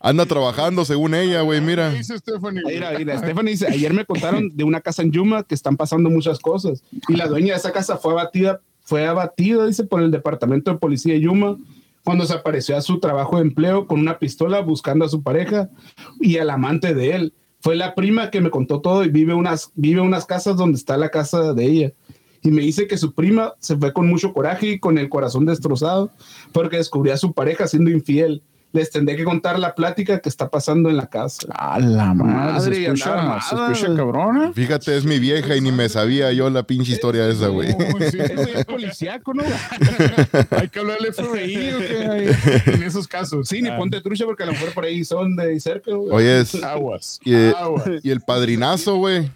Anda 0.00 0.26
trabajando 0.26 0.84
según 0.84 1.14
ella, 1.14 1.42
güey, 1.42 1.60
mira. 1.60 1.90
Dice 1.90 2.18
Stephanie. 2.18 2.62
Mira, 2.66 2.98
mira, 2.98 3.16
Stephanie 3.18 3.52
dice, 3.52 3.68
ayer 3.68 3.92
me 3.92 4.04
contaron 4.04 4.50
de 4.56 4.64
una 4.64 4.80
casa 4.80 5.02
en 5.02 5.12
Yuma 5.12 5.44
que 5.44 5.54
están 5.54 5.76
pasando 5.76 6.10
muchas 6.10 6.40
cosas. 6.40 6.82
Y 7.08 7.14
la 7.14 7.28
dueña 7.28 7.52
de 7.52 7.58
esa 7.58 7.70
casa 7.70 7.96
fue 7.96 8.12
abatida, 8.12 8.60
fue 8.80 9.06
abatida, 9.06 9.66
dice, 9.66 9.84
por 9.84 10.02
el 10.02 10.10
departamento 10.10 10.72
de 10.72 10.78
policía 10.78 11.14
de 11.14 11.20
Yuma 11.20 11.56
cuando 12.02 12.24
se 12.24 12.34
apareció 12.34 12.76
a 12.76 12.82
su 12.82 12.98
trabajo 13.00 13.36
de 13.36 13.42
empleo 13.42 13.86
con 13.86 13.98
una 13.98 14.18
pistola 14.18 14.60
buscando 14.60 15.04
a 15.04 15.08
su 15.08 15.22
pareja 15.22 15.68
y 16.20 16.38
al 16.38 16.50
amante 16.50 16.94
de 16.94 17.14
él. 17.14 17.34
Fue 17.60 17.76
la 17.76 17.94
prima 17.94 18.30
que 18.30 18.40
me 18.40 18.50
contó 18.50 18.80
todo 18.80 19.04
y 19.04 19.08
vive 19.08 19.34
unas, 19.34 19.72
vive 19.74 20.00
unas 20.00 20.26
casas 20.26 20.56
donde 20.56 20.78
está 20.78 20.96
la 20.96 21.10
casa 21.10 21.52
de 21.52 21.64
ella. 21.64 21.92
Y 22.42 22.50
me 22.50 22.62
dice 22.62 22.86
que 22.86 22.96
su 22.96 23.12
prima 23.12 23.54
se 23.58 23.76
fue 23.76 23.92
con 23.92 24.06
mucho 24.06 24.32
coraje 24.32 24.68
y 24.68 24.78
con 24.78 24.98
el 24.98 25.08
corazón 25.08 25.46
destrozado 25.46 26.10
porque 26.52 26.76
descubrió 26.76 27.14
a 27.14 27.16
su 27.16 27.32
pareja 27.32 27.66
siendo 27.66 27.90
infiel. 27.90 28.42
Les 28.72 28.90
tendré 28.90 29.16
que 29.16 29.24
contar 29.24 29.58
la 29.58 29.74
plática 29.74 30.20
que 30.20 30.28
está 30.28 30.50
pasando 30.50 30.90
en 30.90 30.96
la 30.98 31.06
casa. 31.06 31.46
A 31.54 31.78
la 31.80 32.12
madre, 32.12 32.74
se 32.74 32.82
escucha, 32.84 33.40
se 33.40 33.54
escucha 33.54 33.96
cabrona. 33.96 34.52
Fíjate, 34.52 34.96
es 34.96 35.04
mi 35.04 35.18
vieja 35.18 35.56
y 35.56 35.60
ni 35.62 35.72
me 35.72 35.88
sabía 35.88 36.30
yo 36.32 36.50
la 36.50 36.62
pinche 36.62 36.92
historia 36.92 37.26
esa, 37.28 37.48
güey. 37.48 37.72
Sí, 38.10 38.18
eso 38.20 38.42
es 38.42 38.64
policíaco, 38.66 39.32
¿no? 39.32 39.44
Hay 40.50 40.68
que 40.68 40.78
hablarle 40.78 41.12
FBI 41.12 41.72
¿o 41.72 41.78
qué? 41.78 42.30
en 42.72 42.82
esos 42.82 43.08
casos. 43.08 43.48
Sí, 43.48 43.62
ni 43.62 43.70
ponte 43.70 44.00
trucha 44.02 44.26
porque 44.26 44.42
a 44.42 44.46
lo 44.46 44.52
mejor 44.52 44.72
por 44.74 44.84
ahí 44.84 45.04
son 45.04 45.36
de 45.36 45.58
cerca, 45.58 45.92
güey. 45.94 46.10
Oye, 46.14 46.40
es- 46.40 46.62
Aguas. 46.62 47.18
y, 47.24 47.34
eh, 47.34 47.54
aguas. 47.56 47.84
y 48.02 48.10
el 48.10 48.20
padrinazo, 48.20 48.96
güey. 48.96 49.30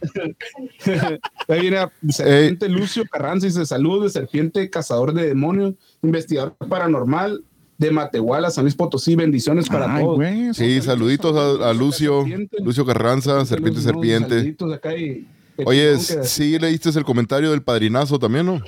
Ahí 1.48 1.60
viene 1.60 1.86
Serpiente 2.10 2.68
Lucio 2.68 3.04
Carranza 3.10 3.46
y 3.46 3.50
dice: 3.50 3.64
Salud 3.64 4.02
de 4.02 4.10
Serpiente, 4.10 4.68
cazador 4.70 5.14
de 5.14 5.28
demonios, 5.28 5.74
investigador 6.02 6.54
paranormal 6.68 7.42
de 7.80 7.90
Matehuala, 7.90 8.50
San 8.50 8.64
Luis 8.64 8.74
Potosí. 8.74 9.16
Bendiciones 9.16 9.68
para 9.68 9.92
Ay, 9.94 10.04
todos. 10.04 10.16
güey. 10.16 10.52
Sí, 10.54 10.80
saluditos 10.82 11.34
a, 11.60 11.70
a 11.70 11.72
Lucio, 11.74 12.24
Lucio 12.62 12.84
Carranza, 12.84 13.44
Serpiente 13.46 13.80
Serpiente. 13.80 14.28
saluditos 14.36 14.72
acá 14.72 14.94
y- 14.96 15.26
Oye, 15.66 15.98
sí 15.98 16.58
leíste 16.58 16.88
el 16.90 17.04
comentario 17.04 17.50
del 17.50 17.62
padrinazo 17.62 18.18
también, 18.18 18.46
¿no? 18.46 18.62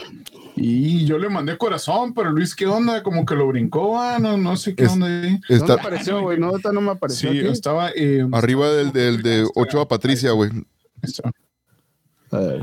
Y 0.56 1.06
yo 1.06 1.16
le 1.16 1.30
mandé 1.30 1.56
corazón, 1.56 2.12
pero 2.12 2.30
Luis, 2.30 2.54
¿qué 2.54 2.66
onda? 2.66 3.02
Como 3.02 3.24
que 3.24 3.34
lo 3.34 3.46
brincó, 3.48 3.98
ah, 3.98 4.18
no, 4.18 4.36
no 4.36 4.56
sé 4.56 4.74
qué 4.74 4.84
Es- 4.84 4.92
onda 4.92 5.06
ahí. 5.06 5.38
No 5.48 5.56
Está 5.56 5.74
me 5.76 5.80
apareció, 5.80 6.20
güey. 6.20 6.38
No, 6.38 6.54
esta 6.54 6.70
no 6.72 6.80
me 6.82 6.90
apareció. 6.90 7.32
Sí, 7.32 7.38
aquí. 7.38 7.48
estaba. 7.48 7.90
eh, 7.94 8.26
arriba 8.32 8.70
del, 8.70 8.92
del 8.92 9.22
de 9.22 9.46
Ochoa 9.54 9.88
Patricia, 9.88 10.32
güey. 10.32 10.50
A 12.30 12.38
ver. 12.38 12.62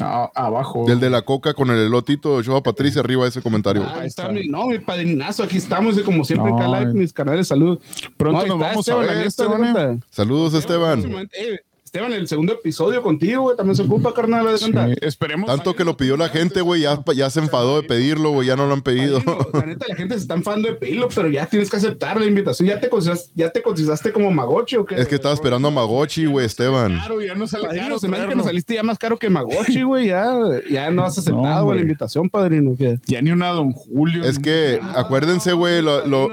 A- 0.00 0.30
abajo. 0.34 0.84
Del 0.86 1.00
de 1.00 1.10
la 1.10 1.22
coca 1.22 1.54
con 1.54 1.70
el 1.70 1.78
elotito 1.78 2.30
de 2.30 2.36
Ochoa 2.36 2.62
Patricia, 2.62 3.00
arriba 3.00 3.24
de 3.24 3.30
ese 3.30 3.42
comentario. 3.42 3.86
Ahí 3.94 4.06
está 4.06 4.28
mi, 4.28 4.46
no, 4.48 4.66
mi 4.66 4.78
padrinazo, 4.78 5.42
aquí 5.42 5.56
estamos, 5.58 5.98
y 5.98 6.02
como 6.02 6.24
siempre, 6.24 6.50
No, 6.50 6.58
acá 6.58 6.82
eh. 6.82 6.86
mis 6.94 7.12
canales, 7.12 7.48
salud. 7.48 7.78
Pronto 8.16 8.38
No, 8.38 8.42
ahí 8.42 8.48
nos 8.48 8.56
está 8.56 8.68
vamos 8.68 8.88
a 8.88 8.92
Esteban, 8.92 9.06
ver, 9.18 9.26
Esteban, 9.26 9.96
eh. 9.96 10.00
Saludos, 10.10 10.54
Esteban. 10.54 11.28
Eh, 11.32 11.60
Esteban, 11.94 12.14
el 12.14 12.26
segundo 12.26 12.54
episodio 12.54 13.02
contigo, 13.02 13.42
güey, 13.42 13.54
también 13.54 13.76
se 13.76 13.82
ocupa, 13.82 14.14
carnal, 14.14 14.46
de 14.46 14.56
Sí, 14.56 14.72
esperemos. 15.02 15.46
Tanto 15.46 15.76
que 15.76 15.84
lo 15.84 15.94
pidió 15.94 16.16
la 16.16 16.30
gente, 16.30 16.62
güey, 16.62 16.80
ya, 16.80 16.98
ya 17.14 17.28
se 17.28 17.40
enfadó 17.40 17.82
de 17.82 17.86
pedirlo, 17.86 18.30
güey, 18.30 18.48
ya 18.48 18.56
no 18.56 18.66
lo 18.66 18.72
han 18.72 18.80
pedido. 18.80 19.20
La 19.52 19.66
neta, 19.66 19.84
la 19.86 19.94
gente 19.94 20.14
se 20.14 20.22
está 20.22 20.32
enfadando 20.32 20.68
de 20.68 20.74
pedirlo, 20.76 21.10
pero 21.14 21.28
ya 21.28 21.44
tienes 21.44 21.68
que 21.68 21.76
aceptar 21.76 22.18
la 22.18 22.24
invitación. 22.24 22.66
¿Ya 22.66 22.80
te 22.80 22.88
consideraste, 22.88 23.30
ya 23.34 23.50
te 23.50 23.60
consideraste 23.60 24.10
como 24.10 24.30
Magochi 24.30 24.76
o 24.76 24.86
qué? 24.86 24.94
Es 24.94 25.06
que 25.06 25.16
estaba 25.16 25.34
esperando 25.34 25.68
a 25.68 25.70
Magochi, 25.70 26.24
güey, 26.24 26.46
Esteban. 26.46 26.92
Claro, 26.94 27.20
ya 27.20 27.34
no 27.34 27.46
sale 27.46 27.64
Padrino, 27.64 27.84
caro 27.84 27.98
se 27.98 28.08
me 28.08 28.16
hace 28.16 28.28
que 28.28 28.34
nos 28.36 28.46
saliste 28.46 28.74
ya 28.74 28.82
más 28.82 28.96
caro 28.98 29.18
que 29.18 29.28
Magochi, 29.28 29.82
güey. 29.82 30.06
Ya, 30.06 30.32
ya 30.70 30.90
no 30.90 31.04
has 31.04 31.18
aceptado 31.18 31.42
No, 31.42 31.50
güey, 31.50 31.60
hombre. 31.60 31.76
la 31.76 31.82
invitación, 31.82 32.30
padrino. 32.30 32.74
¿qué? 32.78 33.00
Ya 33.04 33.20
ni 33.20 33.32
una 33.32 33.48
Don 33.50 33.70
Julio. 33.72 34.24
Es 34.24 34.38
que, 34.38 34.80
acuérdense, 34.94 35.52
güey, 35.52 35.82
lo, 35.82 36.06
lo- 36.06 36.30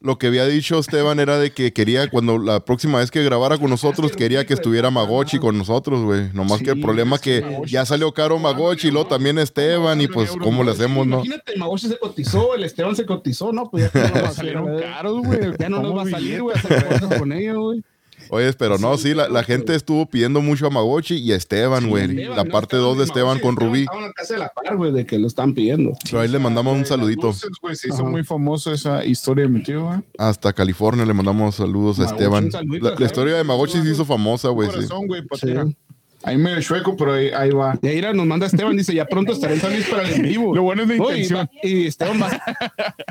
lo 0.00 0.18
que 0.18 0.26
había 0.26 0.44
dicho 0.46 0.78
Esteban 0.78 1.18
era 1.18 1.38
de 1.38 1.50
que 1.52 1.72
quería, 1.72 2.08
cuando 2.10 2.36
la 2.36 2.60
próxima 2.60 2.98
vez 2.98 3.10
que 3.10 3.24
grabara 3.24 3.56
con 3.56 3.70
nosotros, 3.70 4.12
quería 4.12 4.44
que 4.44 4.52
estuviera 4.52 4.90
Magochi 4.98 5.38
con 5.38 5.56
nosotros, 5.56 6.02
güey. 6.04 6.30
Nomás 6.32 6.58
que 6.62 6.70
el 6.70 6.76
Sí, 6.76 6.82
problema 6.82 7.16
es 7.16 7.22
que 7.22 7.60
ya 7.66 7.84
salió 7.86 8.12
caro 8.12 8.38
Magochi 8.38 8.88
y 8.88 8.90
luego 8.90 9.08
también 9.08 9.38
Esteban, 9.38 10.00
y 10.00 10.08
pues, 10.08 10.32
¿cómo 10.42 10.64
le 10.64 10.72
hacemos, 10.72 11.06
no? 11.06 11.16
Imagínate, 11.16 11.56
Magochi 11.56 11.88
se 11.88 11.98
cotizó, 11.98 12.54
el 12.54 12.64
Esteban 12.64 12.96
se 12.96 13.06
cotizó, 13.06 13.52
¿no? 13.52 13.70
Pues 13.70 13.90
ya 13.92 14.00
no 14.02 14.08
nos 14.14 14.22
va 14.24 14.28
a 14.28 14.32
salieron 14.32 14.66
salir, 14.66 14.82
caros, 14.82 15.22
güey. 15.24 15.40
Ya 15.58 15.68
no 15.68 15.82
nos 15.82 15.96
va 15.96 16.02
a 16.02 16.10
salir, 16.10 16.42
güey, 16.42 16.56
con 17.18 17.32
ellos, 17.32 17.56
güey. 17.58 17.82
Oye, 18.30 18.52
pero 18.52 18.78
no, 18.78 18.96
sí, 18.96 19.14
la, 19.14 19.28
la 19.28 19.42
gente 19.42 19.74
estuvo 19.74 20.06
pidiendo 20.06 20.40
mucho 20.40 20.66
a 20.66 20.70
Magochi 20.70 21.16
y 21.16 21.32
a 21.32 21.36
Esteban, 21.36 21.88
güey. 21.88 22.08
La 22.24 22.44
¿no? 22.44 22.50
parte 22.50 22.76
2 22.76 22.98
de 22.98 23.04
Esteban 23.04 23.38
con 23.40 23.56
Rubí. 23.56 23.82
Estaban 23.82 24.12
casa 24.12 24.34
de 24.34 24.40
la 24.40 24.48
par, 24.48 24.76
güey, 24.76 24.92
de 24.92 25.06
que 25.06 25.18
lo 25.18 25.26
están 25.26 25.54
pidiendo. 25.54 25.92
Pero 26.04 26.20
ahí 26.20 26.28
le 26.28 26.38
mandamos 26.38 26.76
un 26.76 26.86
saludito. 26.86 27.32
Se 27.32 27.88
hizo 27.88 27.94
Ajá. 27.94 28.04
muy 28.04 28.24
famoso 28.24 28.72
esa 28.72 29.04
historia 29.04 29.44
de 29.44 29.50
mi 29.50 29.62
tío, 29.62 29.84
güey. 29.86 29.98
Hasta 30.18 30.52
California 30.52 31.04
le 31.04 31.14
mandamos 31.14 31.54
saludos 31.56 32.00
a 32.00 32.04
Esteban. 32.06 32.50
La, 32.80 32.94
la 32.98 33.06
historia 33.06 33.36
de 33.36 33.44
Magochi 33.44 33.82
se 33.82 33.90
hizo 33.90 34.04
famosa, 34.04 34.48
güey, 34.48 34.68
sí. 34.70 34.86
Ahí 36.24 36.36
medio 36.36 36.60
chueco, 36.60 36.96
pero 36.96 37.12
ahí, 37.14 37.30
ahí 37.30 37.50
va. 37.50 37.78
Y 37.80 37.86
ahí 37.86 38.00
nos 38.12 38.26
manda 38.26 38.46
Esteban, 38.46 38.76
dice, 38.76 38.92
ya 38.92 39.04
pronto 39.06 39.32
estaré 39.32 39.54
en 39.54 39.60
San 39.60 39.72
Luis 39.72 39.86
para 39.86 40.02
el 40.02 40.14
en 40.14 40.22
vivo. 40.22 40.52
Lo 40.54 40.62
bueno 40.62 40.82
es 40.82 40.88
la 40.88 40.96
No, 40.96 41.04
y, 41.10 41.22
intención. 41.22 41.38
va- 41.40 41.50
y 41.62 41.86
Esteban 41.86 42.20
va 42.20 42.42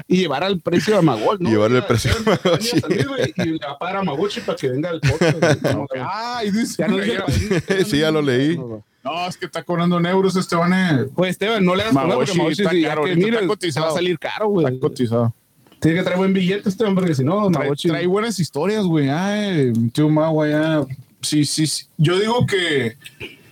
y 0.08 0.18
llevar 0.18 0.44
al 0.44 0.60
precio 0.60 0.98
a 0.98 1.02
Magochi, 1.02 1.44
¿no? 1.44 1.50
Y 1.50 1.54
llevarle 1.54 1.78
el 1.78 1.86
precio 1.86 2.12
a 2.12 2.16
Esteban 2.58 3.08
güey, 3.08 3.34
Y 3.38 3.44
le 3.60 3.66
va 3.66 3.72
a 3.74 3.78
pagar 3.80 3.98
a 3.98 4.04
Magochi 4.04 4.42
para 4.42 4.58
que 4.58 4.70
venga 4.70 4.90
al 4.90 5.00
podcast. 5.00 5.38
que, 5.62 6.00
Ah, 6.02 6.42
y 6.46 6.52
dice, 6.52 6.76
Ya 6.80 6.88
no 6.90 6.98
el. 7.00 7.24
Sí, 7.86 8.00
ya 8.00 8.12
lo 8.12 8.22
leí. 8.22 8.58
No, 8.58 9.26
es 9.28 9.38
que 9.38 9.46
está 9.46 9.64
cobrando 9.64 9.98
en 10.00 10.06
euros 10.06 10.36
este 10.36 10.58
van 10.58 10.74
eh. 10.74 11.06
Pues 11.16 11.32
Esteban, 11.32 11.64
no 11.64 11.76
le 11.76 11.84
das 11.86 11.94
problema 11.94 12.16
porque 12.26 12.52
está 12.52 12.72
caro, 12.90 13.04
que 13.06 13.16
mire, 13.16 13.36
está 13.36 13.48
cotizado. 13.48 13.86
va 13.86 13.92
a 13.94 13.96
salir 13.96 14.20
caro, 14.20 14.50
güey. 14.50 14.66
Está 14.68 14.80
cotizado. 14.82 15.34
Tiene 15.80 15.98
que 16.00 16.04
traer 16.04 16.18
buen 16.18 16.34
billete 16.34 16.68
Esteban 16.68 16.94
porque 16.94 17.16
si 17.16 17.24
no, 17.24 17.50
Trae, 17.50 17.64
Magochi. 17.66 17.88
trae 17.88 18.06
buenas 18.08 18.38
historias, 18.40 18.84
güey. 18.84 19.08
Ay, 19.10 19.72
tío 19.94 20.10
Magua 20.10 20.50
ya. 20.50 20.82
Sí, 21.22 21.46
sí, 21.46 21.68
sí. 21.68 21.86
Yo 21.98 22.20
digo 22.20 22.46
que, 22.46 22.98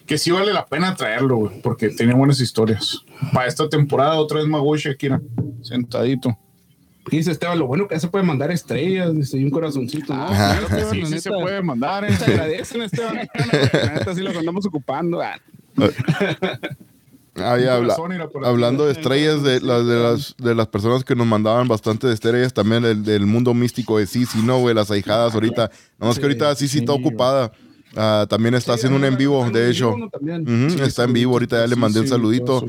que 0.05 0.17
sí 0.17 0.31
vale 0.31 0.53
la 0.53 0.65
pena 0.65 0.95
traerlo, 0.95 1.37
güey, 1.37 1.61
porque 1.61 1.89
tiene 1.89 2.13
buenas 2.13 2.39
historias. 2.39 3.03
Para 3.33 3.47
esta 3.47 3.67
temporada, 3.69 4.15
otra 4.15 4.39
vez 4.39 4.47
Magoshi 4.47 4.89
aquí, 4.89 5.09
mira, 5.09 5.21
sentadito. 5.61 6.37
Dice 7.09 7.31
Esteban, 7.31 7.59
lo 7.59 7.67
bueno 7.67 7.87
que 7.87 7.99
se 7.99 8.07
puede 8.07 8.25
mandar 8.25 8.49
estrellas, 8.49 9.13
dice, 9.13 9.37
y 9.37 9.43
un 9.43 9.51
corazoncito. 9.51 10.13
¿no? 10.13 10.23
Ajá. 10.23 10.57
Claro, 10.57 10.67
Esteban, 10.67 11.07
Sí, 11.07 11.13
sí 11.13 11.19
se 11.19 11.29
puede 11.29 11.61
mandar, 11.61 12.03
eh. 12.05 12.15
Se 12.15 12.25
agradecen, 12.25 12.81
Esteban. 12.81 13.15
La 13.73 13.93
neta, 13.93 14.15
sí 14.15 14.21
los 14.21 14.35
andamos 14.35 14.65
ocupando. 14.65 15.21
Ah, 15.21 15.39
Ah, 17.37 17.57
ya 17.57 17.75
habla- 17.75 17.95
hablando 18.43 18.85
de 18.85 18.93
estrellas, 18.93 19.43
de, 19.43 19.59
las 19.61 19.85
de, 19.85 19.99
las, 19.99 20.35
de 20.37 20.55
las 20.55 20.67
personas 20.67 21.03
que 21.03 21.15
nos 21.15 21.27
mandaban 21.27 21.67
bastante 21.67 22.07
de 22.07 22.13
estrellas, 22.13 22.53
también 22.53 22.85
el 22.85 23.03
del 23.03 23.25
mundo 23.25 23.53
místico 23.53 23.97
de 23.97 24.07
Sisi, 24.07 24.39
¿no, 24.41 24.59
güey? 24.59 24.73
Las 24.73 24.89
ahijadas 24.89 25.33
ahorita. 25.33 25.69
No, 25.99 26.11
es 26.11 26.17
que 26.17 26.23
ahorita 26.25 26.55
Sisi 26.55 26.79
está 26.79 26.93
ocupada. 26.93 27.51
Ah, 27.97 28.25
también 28.29 28.55
está 28.55 28.73
haciendo 28.73 28.97
un 28.97 29.05
en 29.05 29.17
vivo, 29.17 29.49
de 29.49 29.69
hecho. 29.69 29.95
está 30.83 31.03
en 31.03 31.13
vivo, 31.13 31.33
ahorita 31.33 31.57
ya 31.61 31.67
le 31.67 31.75
Sí, 31.75 31.79
mandé 31.79 31.99
un 31.99 32.05
sí, 32.05 32.09
saludito. 32.11 32.65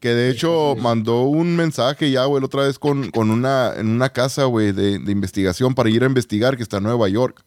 Que 0.00 0.10
de 0.14 0.30
hecho 0.30 0.76
mandó 0.80 1.24
un 1.24 1.56
mensaje 1.56 2.10
ya, 2.10 2.24
güey, 2.24 2.40
la 2.40 2.46
otra 2.46 2.62
vez 2.62 2.78
con, 2.78 3.10
con 3.10 3.30
una, 3.30 3.74
en 3.76 3.88
una 3.88 4.08
casa, 4.08 4.44
güey, 4.44 4.72
de, 4.72 4.98
de 4.98 5.12
investigación 5.12 5.74
para 5.74 5.90
ir 5.90 6.02
a 6.02 6.06
investigar 6.06 6.56
que 6.56 6.62
está 6.62 6.78
en 6.78 6.84
Nueva 6.84 7.06
York. 7.10 7.42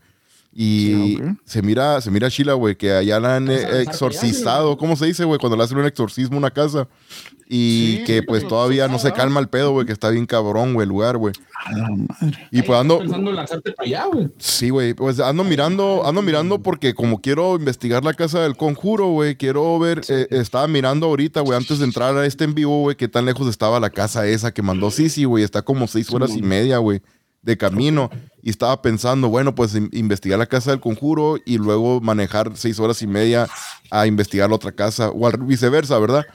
Y 0.55 1.15
ok. 1.15 1.37
se 1.45 1.61
mira, 1.63 1.99
se 1.99 2.11
mira 2.11 2.29
chila, 2.29 2.53
güey, 2.53 2.75
que 2.75 2.91
allá 2.91 3.19
la 3.19 3.37
han 3.37 3.49
eh, 3.49 3.81
exorcizado. 3.81 4.77
¿Cómo 4.77 4.95
se 4.95 5.07
dice, 5.07 5.23
güey? 5.25 5.39
Cuando 5.39 5.57
le 5.57 5.63
hacen 5.63 5.77
un 5.77 5.85
exorcismo 5.85 6.35
a 6.35 6.39
una 6.39 6.51
casa. 6.51 6.87
Y 7.49 7.97
Sí, 7.97 8.03
que 8.05 8.23
pues 8.23 8.47
todavía 8.47 8.87
no 8.87 8.99
se 8.99 9.11
calma 9.11 9.39
el 9.39 9.47
pedo, 9.47 9.71
güey, 9.71 9.85
que 9.85 9.91
está 9.91 10.09
bien 10.09 10.25
cabrón, 10.25 10.73
güey, 10.73 10.83
el 10.85 10.89
lugar, 10.89 11.17
güey. 11.17 11.33
A 11.65 11.71
la 11.73 11.89
madre. 11.89 12.47
Y 12.51 12.61
pues 12.61 12.79
ando, 12.79 12.99
Pensando 12.99 13.29
en 13.31 13.35
lanzarte 13.35 13.71
para 13.73 13.87
allá, 13.87 14.05
güey. 14.05 14.29
Sí, 14.37 14.69
güey, 14.69 14.93
pues 14.93 15.19
ando 15.19 15.43
mirando, 15.43 16.05
ando 16.05 16.21
mirando 16.21 16.61
porque 16.61 16.93
como 16.93 17.19
quiero 17.19 17.55
investigar 17.55 18.03
la 18.03 18.13
casa 18.13 18.41
del 18.41 18.55
conjuro, 18.55 19.07
güey, 19.07 19.35
quiero 19.35 19.77
ver, 19.79 20.01
eh, 20.07 20.27
estaba 20.31 20.67
mirando 20.67 21.07
ahorita, 21.07 21.41
güey, 21.41 21.57
antes 21.57 21.79
de 21.79 21.85
entrar 21.85 22.15
a 22.15 22.25
este 22.25 22.43
en 22.43 22.53
vivo, 22.53 22.79
güey, 22.81 22.95
qué 22.95 23.07
tan 23.07 23.25
lejos 23.25 23.47
estaba 23.47 23.79
la 23.79 23.89
casa 23.89 24.25
esa 24.27 24.53
que 24.53 24.61
mandó 24.61 24.89
Sisi, 24.89 25.25
güey, 25.25 25.43
está 25.43 25.61
como 25.61 25.87
seis 25.87 26.11
horas 26.11 26.35
y 26.35 26.41
media, 26.41 26.77
güey, 26.77 27.01
de 27.43 27.57
camino. 27.57 28.09
Y 28.41 28.49
estaba 28.49 28.81
pensando, 28.81 29.29
bueno, 29.29 29.53
pues 29.55 29.75
in- 29.75 29.89
investigar 29.93 30.39
la 30.39 30.47
casa 30.47 30.71
del 30.71 30.79
conjuro 30.79 31.37
y 31.45 31.57
luego 31.59 32.01
manejar 32.01 32.51
seis 32.55 32.79
horas 32.79 33.01
y 33.01 33.07
media 33.07 33.47
a 33.91 34.07
investigar 34.07 34.49
la 34.49 34.55
otra 34.55 34.71
casa, 34.71 35.11
o 35.11 35.27
al 35.27 35.37
viceversa, 35.37 35.97
¿verdad? 35.99 36.25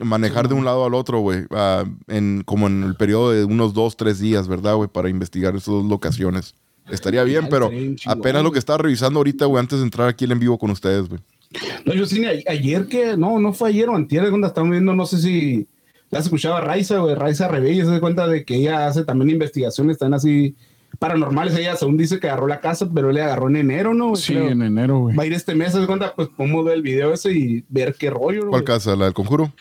Manejar 0.00 0.48
de 0.48 0.54
un 0.54 0.64
lado 0.64 0.84
al 0.84 0.94
otro, 0.94 1.20
güey, 1.20 1.44
ah, 1.50 1.84
en, 2.08 2.42
como 2.44 2.66
en 2.66 2.82
el 2.82 2.94
periodo 2.96 3.30
de 3.30 3.44
unos 3.44 3.72
dos, 3.72 3.96
tres 3.96 4.18
días, 4.18 4.46
¿verdad, 4.48 4.74
güey? 4.74 4.88
Para 4.88 5.08
investigar 5.08 5.54
esas 5.56 5.66
dos 5.68 5.84
locaciones. 5.86 6.54
Estaría 6.90 7.24
bien, 7.24 7.48
pero 7.50 7.70
apenas 8.04 8.44
lo 8.44 8.52
que 8.52 8.60
estaba 8.60 8.78
revisando 8.78 9.18
ahorita, 9.18 9.46
güey, 9.46 9.60
antes 9.60 9.78
de 9.78 9.84
entrar 9.84 10.08
aquí 10.08 10.24
en 10.24 10.38
vivo 10.38 10.58
con 10.58 10.70
ustedes, 10.70 11.08
güey. 11.08 11.20
No, 11.84 11.94
yo 11.94 12.06
sí, 12.06 12.24
ayer 12.24 12.86
que, 12.86 13.16
no, 13.16 13.38
no 13.40 13.52
fue 13.52 13.70
ayer 13.70 13.88
o 13.88 13.96
antier, 13.96 14.28
cuando 14.28 14.46
estamos 14.46 14.70
viendo, 14.70 14.94
no 14.94 15.06
sé 15.06 15.18
si 15.18 15.66
has 16.12 16.24
escuchado 16.24 16.56
a 16.56 16.60
Raiza, 16.60 16.98
güey, 16.98 17.14
Raiza 17.14 17.48
Rebella, 17.48 17.84
se 17.84 17.90
da 17.90 18.00
cuenta 18.00 18.26
de 18.28 18.44
que 18.44 18.56
ella 18.56 18.86
hace 18.86 19.04
también 19.04 19.30
investigaciones, 19.30 19.94
están 19.94 20.14
así 20.14 20.54
paranormales, 20.98 21.56
ella 21.58 21.76
según 21.76 21.96
dice 21.96 22.18
que 22.20 22.28
agarró 22.28 22.46
la 22.46 22.60
casa, 22.60 22.88
pero 22.94 23.12
le 23.12 23.20
agarró 23.22 23.48
en 23.48 23.56
enero, 23.56 23.92
¿no? 23.92 24.10
güey? 24.10 24.22
Sí, 24.22 24.32
Creo. 24.34 24.48
en 24.48 24.62
enero, 24.62 24.98
güey. 25.00 25.16
Va 25.16 25.24
a 25.24 25.26
ir 25.26 25.32
este 25.32 25.54
mes, 25.54 25.72
se 25.72 25.80
da 25.80 25.86
cuenta, 25.86 26.14
pues, 26.14 26.28
cómo 26.36 26.64
ve 26.64 26.74
el 26.74 26.82
video 26.82 27.12
ese 27.12 27.32
y 27.32 27.64
ver 27.68 27.94
qué 27.98 28.08
rollo, 28.10 28.44
¿no, 28.44 28.50
¿Cuál 28.50 28.62
güey? 28.62 28.64
casa? 28.64 28.96
¿La 28.96 29.04
del 29.06 29.14
conjuro? 29.14 29.52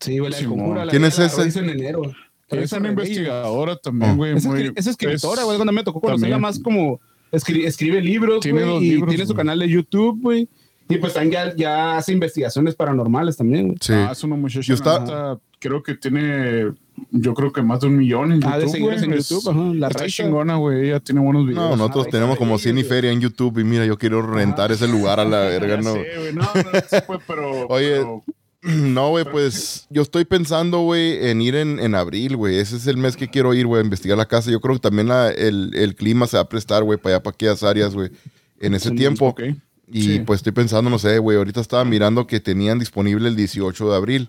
Sí, 0.00 0.18
güey, 0.18 0.30
la 0.30 0.36
de 0.36 0.42
Simón. 0.42 0.58
Conjura, 0.58 0.84
la 0.84 0.90
¿Quién 0.90 1.04
es 1.04 1.18
la 1.18 1.26
ese? 1.26 1.58
En 1.58 1.70
enero. 1.70 2.02
Es 2.48 2.72
una 2.72 2.90
investigadora 2.90 3.76
también, 3.76 4.16
güey. 4.16 4.36
Es, 4.36 4.46
muy- 4.46 4.72
es 4.76 4.86
escritora, 4.86 5.42
güey. 5.42 5.54
es- 5.54 5.58
Cuando 5.58 5.72
me 5.72 5.82
tocó 5.82 6.00
conocerla 6.00 6.38
más 6.38 6.60
como 6.60 7.00
escri- 7.32 7.64
escribe 7.66 8.00
libros, 8.00 8.40
Tiene 8.40 8.60
güey, 8.60 8.72
dos 8.74 8.82
y 8.82 8.90
libros, 8.90 9.08
tiene 9.08 9.26
su 9.26 9.34
canal 9.34 9.58
de 9.58 9.68
YouTube, 9.68 10.20
güey. 10.22 10.48
Y 10.88 10.98
pues 10.98 11.14
también 11.14 11.32
ya, 11.32 11.56
ya 11.56 11.96
hace 11.96 12.12
investigaciones 12.12 12.76
paranormales 12.76 13.36
también, 13.36 13.66
güey. 13.68 13.78
Sí. 13.80 13.92
Ah, 13.92 14.10
es 14.12 14.22
una 14.22 14.36
muchacha. 14.36 14.60
Yo 14.60 14.74
está- 14.74 15.00
neta, 15.00 15.38
creo 15.66 15.82
que 15.82 15.94
tiene, 15.94 16.72
yo 17.10 17.34
creo 17.34 17.52
que 17.52 17.62
más 17.62 17.80
de 17.80 17.88
un 17.88 17.96
millón 17.96 18.32
en 18.32 18.44
Ah, 18.44 18.56
de 18.56 18.62
YouTube, 18.62 18.72
seguidores 18.72 19.00
güey. 19.02 19.12
en 19.12 19.18
Es- 19.18 19.28
YouTube, 19.28 19.50
ajá, 19.50 19.74
la 19.74 19.88
Está 19.88 20.06
chingona, 20.06 20.56
güey. 20.56 20.88
Ella 20.88 21.00
tiene 21.00 21.20
buenos 21.20 21.46
videos. 21.46 21.70
No, 21.70 21.76
nosotros 21.76 22.08
tenemos 22.08 22.36
como 22.38 22.50
cabrón, 22.52 22.60
100 22.60 22.78
y 22.78 22.84
feria 22.84 23.10
en 23.12 23.20
YouTube 23.20 23.58
y 23.58 23.64
mira, 23.64 23.84
yo 23.86 23.96
quiero 23.98 24.22
rentar 24.22 24.72
ese 24.72 24.86
lugar 24.88 25.20
a 25.20 25.24
la 25.24 25.40
verga, 25.58 25.76
no. 25.78 25.92
güey, 25.92 26.32
no, 26.34 26.42
no, 26.42 26.48
sí, 26.88 26.96
pues, 27.06 27.20
pero, 27.26 27.66
Oye, 27.68 27.96
pero 27.96 28.24
No, 28.62 29.10
güey, 29.10 29.24
pues 29.24 29.86
yo 29.90 30.02
estoy 30.02 30.24
pensando, 30.24 30.80
güey, 30.80 31.28
en 31.28 31.40
ir 31.40 31.54
en, 31.54 31.78
en 31.78 31.94
abril, 31.94 32.36
güey. 32.36 32.56
Ese 32.58 32.76
es 32.76 32.86
el 32.88 32.96
mes 32.96 33.16
que 33.16 33.28
quiero 33.28 33.54
ir, 33.54 33.66
güey, 33.66 33.80
a 33.80 33.84
investigar 33.84 34.18
la 34.18 34.26
casa. 34.26 34.50
Yo 34.50 34.60
creo 34.60 34.74
que 34.74 34.80
también 34.80 35.06
la- 35.08 35.30
el, 35.30 35.70
el 35.74 35.94
clima 35.94 36.26
se 36.26 36.36
va 36.36 36.42
a 36.44 36.48
prestar, 36.48 36.82
güey, 36.82 36.98
para 36.98 37.16
allá, 37.16 37.22
para 37.22 37.34
aquellas 37.34 37.62
áreas, 37.62 37.94
güey, 37.94 38.10
en 38.58 38.74
ese 38.74 38.90
tiempo. 38.90 39.26
Ok. 39.28 39.42
Y 39.88 40.02
Sí. 40.02 40.18
pues 40.26 40.38
estoy 40.40 40.50
pensando, 40.52 40.90
no 40.90 40.98
sé, 40.98 41.18
güey, 41.20 41.36
ahorita 41.38 41.60
estaba 41.60 41.84
mirando 41.84 42.26
que 42.26 42.40
tenían 42.40 42.80
disponible 42.80 43.28
el 43.28 43.36
18 43.36 43.88
de 43.90 43.96
abril. 43.96 44.28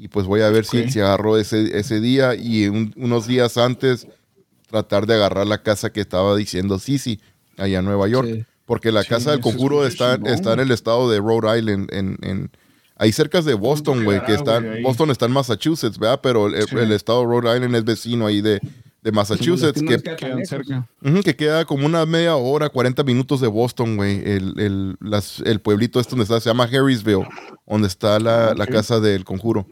Y 0.00 0.06
pues 0.08 0.26
voy 0.26 0.42
a 0.42 0.50
ver 0.50 0.64
si, 0.64 0.88
si 0.90 1.00
agarro 1.00 1.36
ese, 1.38 1.76
ese 1.76 2.00
día 2.00 2.34
y 2.36 2.68
un- 2.68 2.94
unos 2.96 3.26
días 3.26 3.58
antes 3.58 4.06
tratar 4.70 5.06
de 5.06 5.14
agarrar 5.14 5.46
la 5.46 5.62
casa 5.62 5.90
que 5.90 6.00
estaba 6.00 6.36
diciendo 6.36 6.78
Sisi 6.78 7.20
allá 7.56 7.80
en 7.80 7.84
Nueva 7.84 8.06
York. 8.08 8.28
Sí. 8.32 8.44
Porque 8.64 8.92
la 8.92 9.02
Sí, 9.02 9.08
casa 9.08 9.32
del 9.32 9.40
conjuro 9.40 9.86
está, 9.86 10.14
chingón, 10.16 10.32
está 10.32 10.52
en 10.52 10.60
el 10.60 10.70
estado 10.70 11.10
de 11.10 11.18
Rhode 11.18 11.58
Island, 11.58 11.88
en, 11.92 12.16
en- 12.22 12.50
ahí 12.96 13.10
cerca 13.12 13.40
de 13.42 13.54
Boston, 13.54 14.04
güey, 14.04 14.22
que 14.24 14.34
está? 14.34 14.62
Boston 14.82 15.10
está 15.10 15.26
en 15.26 15.32
Massachusetts, 15.32 15.98
¿verdad? 15.98 16.20
Pero 16.22 16.46
el, 16.48 16.68
Sí. 16.68 16.76
el 16.76 16.92
estado 16.92 17.20
de 17.22 17.26
Rhode 17.26 17.54
Island 17.56 17.74
es 17.76 17.84
vecino 17.84 18.26
ahí 18.26 18.40
de, 18.42 18.60
de 19.02 19.12
Massachusetts, 19.12 19.80
que, 19.82 19.96
que- 20.16 20.44
cerca. 20.46 20.86
Queda 21.36 21.64
como 21.64 21.86
una 21.86 22.04
media 22.06 22.36
hora, 22.36 22.68
40 22.68 23.02
minutos 23.04 23.40
de 23.40 23.46
Boston, 23.48 23.96
güey. 23.96 24.16
El, 24.24 24.52
el, 24.60 24.96
las- 25.00 25.40
el 25.40 25.60
pueblito 25.60 25.98
este 25.98 26.10
donde 26.10 26.24
está, 26.24 26.38
se 26.40 26.50
llama 26.50 26.64
Harrisville, 26.64 27.26
donde 27.66 27.88
está 27.88 28.20
la, 28.20 28.54
la 28.54 28.66
casa 28.66 29.00
del 29.00 29.24
conjuro. 29.24 29.66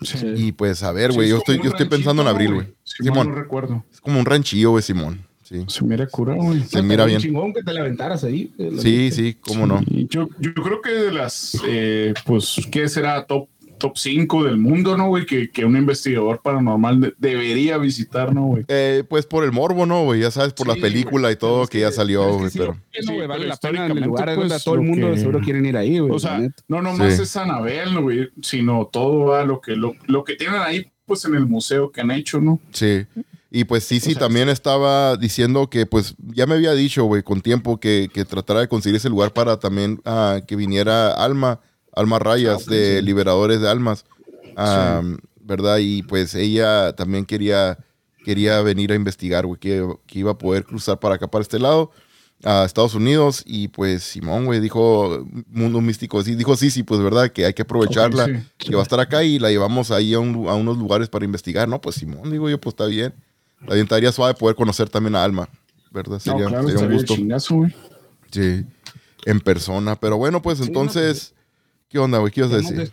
Sí. 0.00 0.18
Y 0.36 0.52
pues, 0.52 0.82
a 0.82 0.92
ver, 0.92 1.12
güey, 1.12 1.28
yo 1.28 1.38
estoy, 1.38 1.56
yo 1.62 1.70
estoy 1.70 1.86
pensando 1.88 2.22
en 2.22 2.28
abril, 2.28 2.54
güey. 2.54 2.66
Simón, 2.84 3.30
no 3.30 3.34
recuerdo. 3.34 3.84
es 3.92 4.00
como 4.00 4.20
un 4.20 4.26
ranchillo, 4.26 4.70
güey, 4.70 4.82
Simón. 4.82 5.24
Sí, 5.42 5.64
Se 5.66 5.82
mira 5.82 6.06
cura, 6.06 6.34
güey. 6.34 6.60
se 6.62 6.82
mira 6.82 7.06
bien. 7.06 7.20
chingón 7.20 7.54
que 7.54 7.62
te 7.62 7.72
la 7.72 7.80
aventaras 7.80 8.22
ahí. 8.22 8.52
eh, 8.58 8.70
la 8.70 8.82
Sí, 8.82 9.10
sí, 9.10 9.34
cómo 9.40 9.66
no. 9.66 9.80
Yo, 9.88 10.28
yo 10.38 10.52
creo 10.54 10.82
que 10.82 10.90
de 10.90 11.10
las, 11.12 11.58
eh, 11.66 12.12
pues, 12.26 12.60
¿qué 12.70 12.86
será? 12.88 13.24
Top, 13.24 13.48
top 13.78 13.96
5 13.96 14.44
del 14.44 14.58
mundo, 14.58 14.96
¿no, 14.96 15.08
güey? 15.08 15.24
Que, 15.24 15.50
que 15.50 15.64
un 15.64 15.76
investigador 15.76 16.40
paranormal 16.42 17.00
de- 17.00 17.14
debería 17.18 17.78
visitar, 17.78 18.34
¿no, 18.34 18.42
güey? 18.46 18.64
Eh, 18.68 19.04
pues 19.08 19.24
por 19.26 19.44
el 19.44 19.52
morbo, 19.52 19.86
¿no, 19.86 20.04
güey? 20.04 20.20
Ya 20.20 20.30
sabes, 20.30 20.52
por 20.52 20.68
la 20.68 20.74
película 20.74 21.30
y 21.32 21.36
todo 21.36 21.62
Es 21.64 21.70
que 21.70 21.80
ya 21.80 21.90
salió, 21.92 22.22
es 22.24 22.28
que 22.28 22.38
güey, 22.38 22.50
sí, 22.50 22.58
pero... 22.58 22.76
no, 23.06 23.12
güey, 23.14 23.26
vale 23.26 23.40
pero 23.40 23.48
la 23.48 23.56
pena 23.56 23.86
en 23.86 24.00
lugar 24.06 24.24
pues, 24.34 24.48
donde 24.48 24.62
todo 24.64 24.74
el 24.74 24.82
mundo 24.82 25.10
que- 25.12 25.18
seguro 25.18 25.40
quieren 25.40 25.64
ir 25.66 25.76
ahí, 25.76 25.98
güey. 25.98 26.12
O 26.12 26.18
sea, 26.18 26.40
no 26.68 26.82
nomás 26.82 27.14
Sí. 27.16 27.22
es 27.22 27.36
Anabel, 27.36 27.94
¿no, 27.94 28.02
güey, 28.02 28.28
sino 28.42 28.88
todo 28.92 29.26
va 29.26 29.44
lo 29.44 29.60
que, 29.60 29.76
lo, 29.76 29.94
lo 30.06 30.24
que 30.24 30.34
tienen 30.36 30.60
ahí, 30.60 30.86
pues, 31.06 31.24
en 31.24 31.34
el 31.34 31.46
museo 31.46 31.90
que 31.90 32.00
han 32.02 32.10
hecho, 32.10 32.40
¿no? 32.40 32.60
Sí. 32.72 33.06
Y 33.50 33.64
pues 33.64 33.84
sí, 33.84 33.98
sí, 33.98 34.10
O 34.10 34.12
sea, 34.12 34.20
también 34.20 34.50
estaba 34.50 35.16
diciendo 35.16 35.70
que 35.70 35.86
pues 35.86 36.14
ya 36.34 36.44
me 36.44 36.52
había 36.54 36.74
dicho, 36.74 37.04
güey, 37.04 37.22
con 37.22 37.40
tiempo 37.40 37.80
que, 37.80 38.10
que 38.12 38.26
tratara 38.26 38.60
de 38.60 38.68
conseguir 38.68 38.96
ese 38.96 39.08
lugar 39.08 39.32
para 39.32 39.58
también 39.58 40.02
ah, 40.04 40.40
que 40.46 40.54
viniera 40.54 41.12
Alma, 41.14 41.58
Alma 41.98 42.18
Rayas 42.18 42.66
de 42.66 43.02
Liberadores 43.02 43.60
de 43.60 43.68
Almas, 43.68 44.04
ah, 44.56 45.02
¿verdad? 45.40 45.78
Y 45.78 46.02
pues 46.02 46.34
ella 46.34 46.92
también 46.94 47.24
quería, 47.24 47.78
quería 48.24 48.60
venir 48.62 48.92
a 48.92 48.94
investigar, 48.94 49.46
güey, 49.46 49.58
que, 49.58 49.86
que 50.06 50.18
iba 50.20 50.32
a 50.32 50.38
poder 50.38 50.64
cruzar 50.64 50.98
para 51.00 51.16
acá, 51.16 51.26
para 51.28 51.42
este 51.42 51.58
lado, 51.58 51.90
a 52.44 52.64
Estados 52.64 52.94
Unidos. 52.94 53.42
Y 53.46 53.68
pues 53.68 54.02
Simón, 54.02 54.44
güey, 54.44 54.60
dijo 54.60 55.26
Mundo 55.50 55.80
Místico, 55.80 56.22
sí, 56.22 56.34
dijo 56.34 56.54
sí, 56.56 56.70
sí, 56.70 56.82
pues 56.82 57.00
verdad, 57.00 57.30
que 57.32 57.46
hay 57.46 57.54
que 57.54 57.62
aprovecharla, 57.62 58.26
sí. 58.26 58.32
que 58.58 58.74
va 58.74 58.80
a 58.80 58.84
estar 58.84 59.00
acá 59.00 59.24
y 59.24 59.38
la 59.38 59.50
llevamos 59.50 59.90
ahí 59.90 60.14
a, 60.14 60.20
un- 60.20 60.48
a 60.48 60.54
unos 60.54 60.76
lugares 60.78 61.08
para 61.08 61.24
investigar. 61.24 61.68
No, 61.68 61.80
pues 61.80 61.96
Simón, 61.96 62.30
digo 62.30 62.48
yo, 62.48 62.60
pues 62.60 62.72
está 62.74 62.86
bien. 62.86 63.12
También 63.60 63.84
estaría 63.84 64.12
suave 64.12 64.34
poder 64.34 64.54
conocer 64.54 64.88
también 64.88 65.16
a 65.16 65.24
Alma, 65.24 65.48
¿verdad? 65.90 66.20
Sería, 66.20 66.44
no, 66.44 66.48
claro, 66.50 66.68
sería 66.68 66.86
un 66.86 66.92
gusto. 66.92 67.14
chingazo, 67.16 67.54
güey. 67.56 67.74
Sí, 68.30 68.64
en 69.24 69.40
persona. 69.40 69.96
Pero 69.98 70.16
bueno, 70.16 70.40
pues 70.42 70.60
entonces, 70.60 71.34
¿qué 71.88 71.98
onda, 71.98 72.18
güey? 72.18 72.32
¿Qué 72.32 72.40
ibas 72.40 72.52
a 72.52 72.56
decir? 72.56 72.92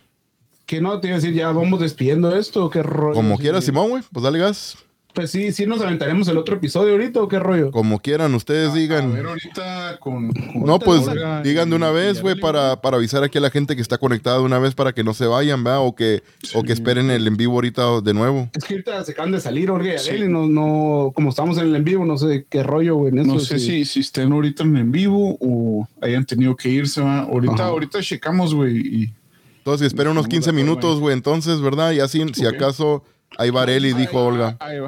Que 0.64 0.80
no, 0.80 1.00
te 1.00 1.08
iba 1.08 1.16
a 1.16 1.20
decir, 1.20 1.34
ya 1.34 1.50
vamos 1.52 1.80
despidiendo 1.80 2.34
esto, 2.34 2.64
¿o 2.64 2.70
qué 2.70 2.82
rollo. 2.82 3.14
Como 3.14 3.38
quieras. 3.38 3.64
Simón, 3.64 3.90
güey, 3.90 4.02
pues 4.12 4.22
dale 4.22 4.38
gas. 4.38 4.76
Pues 5.16 5.30
sí, 5.30 5.50
sí 5.50 5.64
nos 5.64 5.80
aventaremos 5.80 6.28
el 6.28 6.36
otro 6.36 6.56
episodio 6.56 6.92
ahorita, 6.92 7.22
¿o 7.22 7.26
qué 7.26 7.38
rollo? 7.38 7.70
Como 7.70 7.98
quieran, 8.00 8.34
ustedes 8.34 8.68
A 8.68 8.74
ver, 8.74 8.82
digan. 8.82 9.26
ahorita 9.26 9.96
con. 9.98 10.30
con- 10.30 10.62
No, 10.64 10.78
pues 10.78 11.02
digan 11.42 11.70
de 11.70 11.76
una 11.76 11.90
vez, 11.90 12.20
güey, 12.20 12.38
para, 12.38 12.82
para 12.82 12.98
avisar 12.98 13.24
aquí 13.24 13.38
a 13.38 13.40
la 13.40 13.48
gente 13.48 13.74
que 13.74 13.80
está 13.80 13.96
conectada 13.96 14.36
de 14.36 14.44
una 14.44 14.58
vez 14.58 14.74
para 14.74 14.92
que 14.92 15.02
no 15.02 15.14
se 15.14 15.24
vayan, 15.26 15.64
¿verdad? 15.64 15.80
O 15.86 15.94
que, 15.94 16.22
o 16.54 16.62
que 16.62 16.74
esperen 16.74 17.10
el 17.10 17.26
en 17.26 17.38
vivo 17.38 17.54
ahorita 17.54 18.02
de 18.02 18.12
nuevo. 18.12 18.50
Es 18.54 18.62
que 18.64 18.74
ahorita 18.74 19.02
se 19.04 19.12
acaban 19.12 19.32
de 19.32 19.40
salir, 19.40 19.70
y 19.70 19.98
Sí. 19.98 20.12
No, 20.28 20.46
no, 20.46 21.12
como 21.14 21.30
estamos 21.30 21.56
en 21.56 21.68
el 21.68 21.76
en 21.76 21.84
vivo, 21.84 22.04
no 22.04 22.18
sé 22.18 22.46
qué 22.50 22.62
rollo, 22.62 22.96
güey, 22.96 23.12
en 23.12 23.20
eso. 23.20 23.32
No 23.32 23.40
sé 23.40 23.58
sí. 23.58 23.66
si, 23.68 23.84
si 23.86 24.00
estén 24.00 24.32
ahorita 24.32 24.64
en 24.64 24.76
en 24.76 24.92
vivo 24.92 25.38
o 25.40 25.88
hayan 26.02 26.26
tenido 26.26 26.54
que 26.54 26.68
irse. 26.68 27.00
¿va? 27.00 27.20
Ahorita, 27.20 27.54
Ajá. 27.54 27.64
ahorita 27.68 28.02
checamos, 28.02 28.54
güey. 28.54 28.76
Y 28.76 29.12
Entonces, 29.58 29.86
esperen 29.86 30.12
unos 30.12 30.26
Estamos 30.26 30.34
15 30.44 30.50
de 30.50 30.50
acuerdo, 30.60 30.70
minutos, 30.82 31.00
güey, 31.00 31.14
entonces, 31.14 31.62
¿verdad? 31.62 31.92
Y 31.92 32.00
así, 32.00 32.22
si 32.34 32.44
acaso, 32.46 33.02
ahí 33.38 33.50
va 33.50 33.62
Areli, 33.62 33.92
dijo 33.92 34.24
Olga. 34.24 34.56
ahí. 34.60 34.78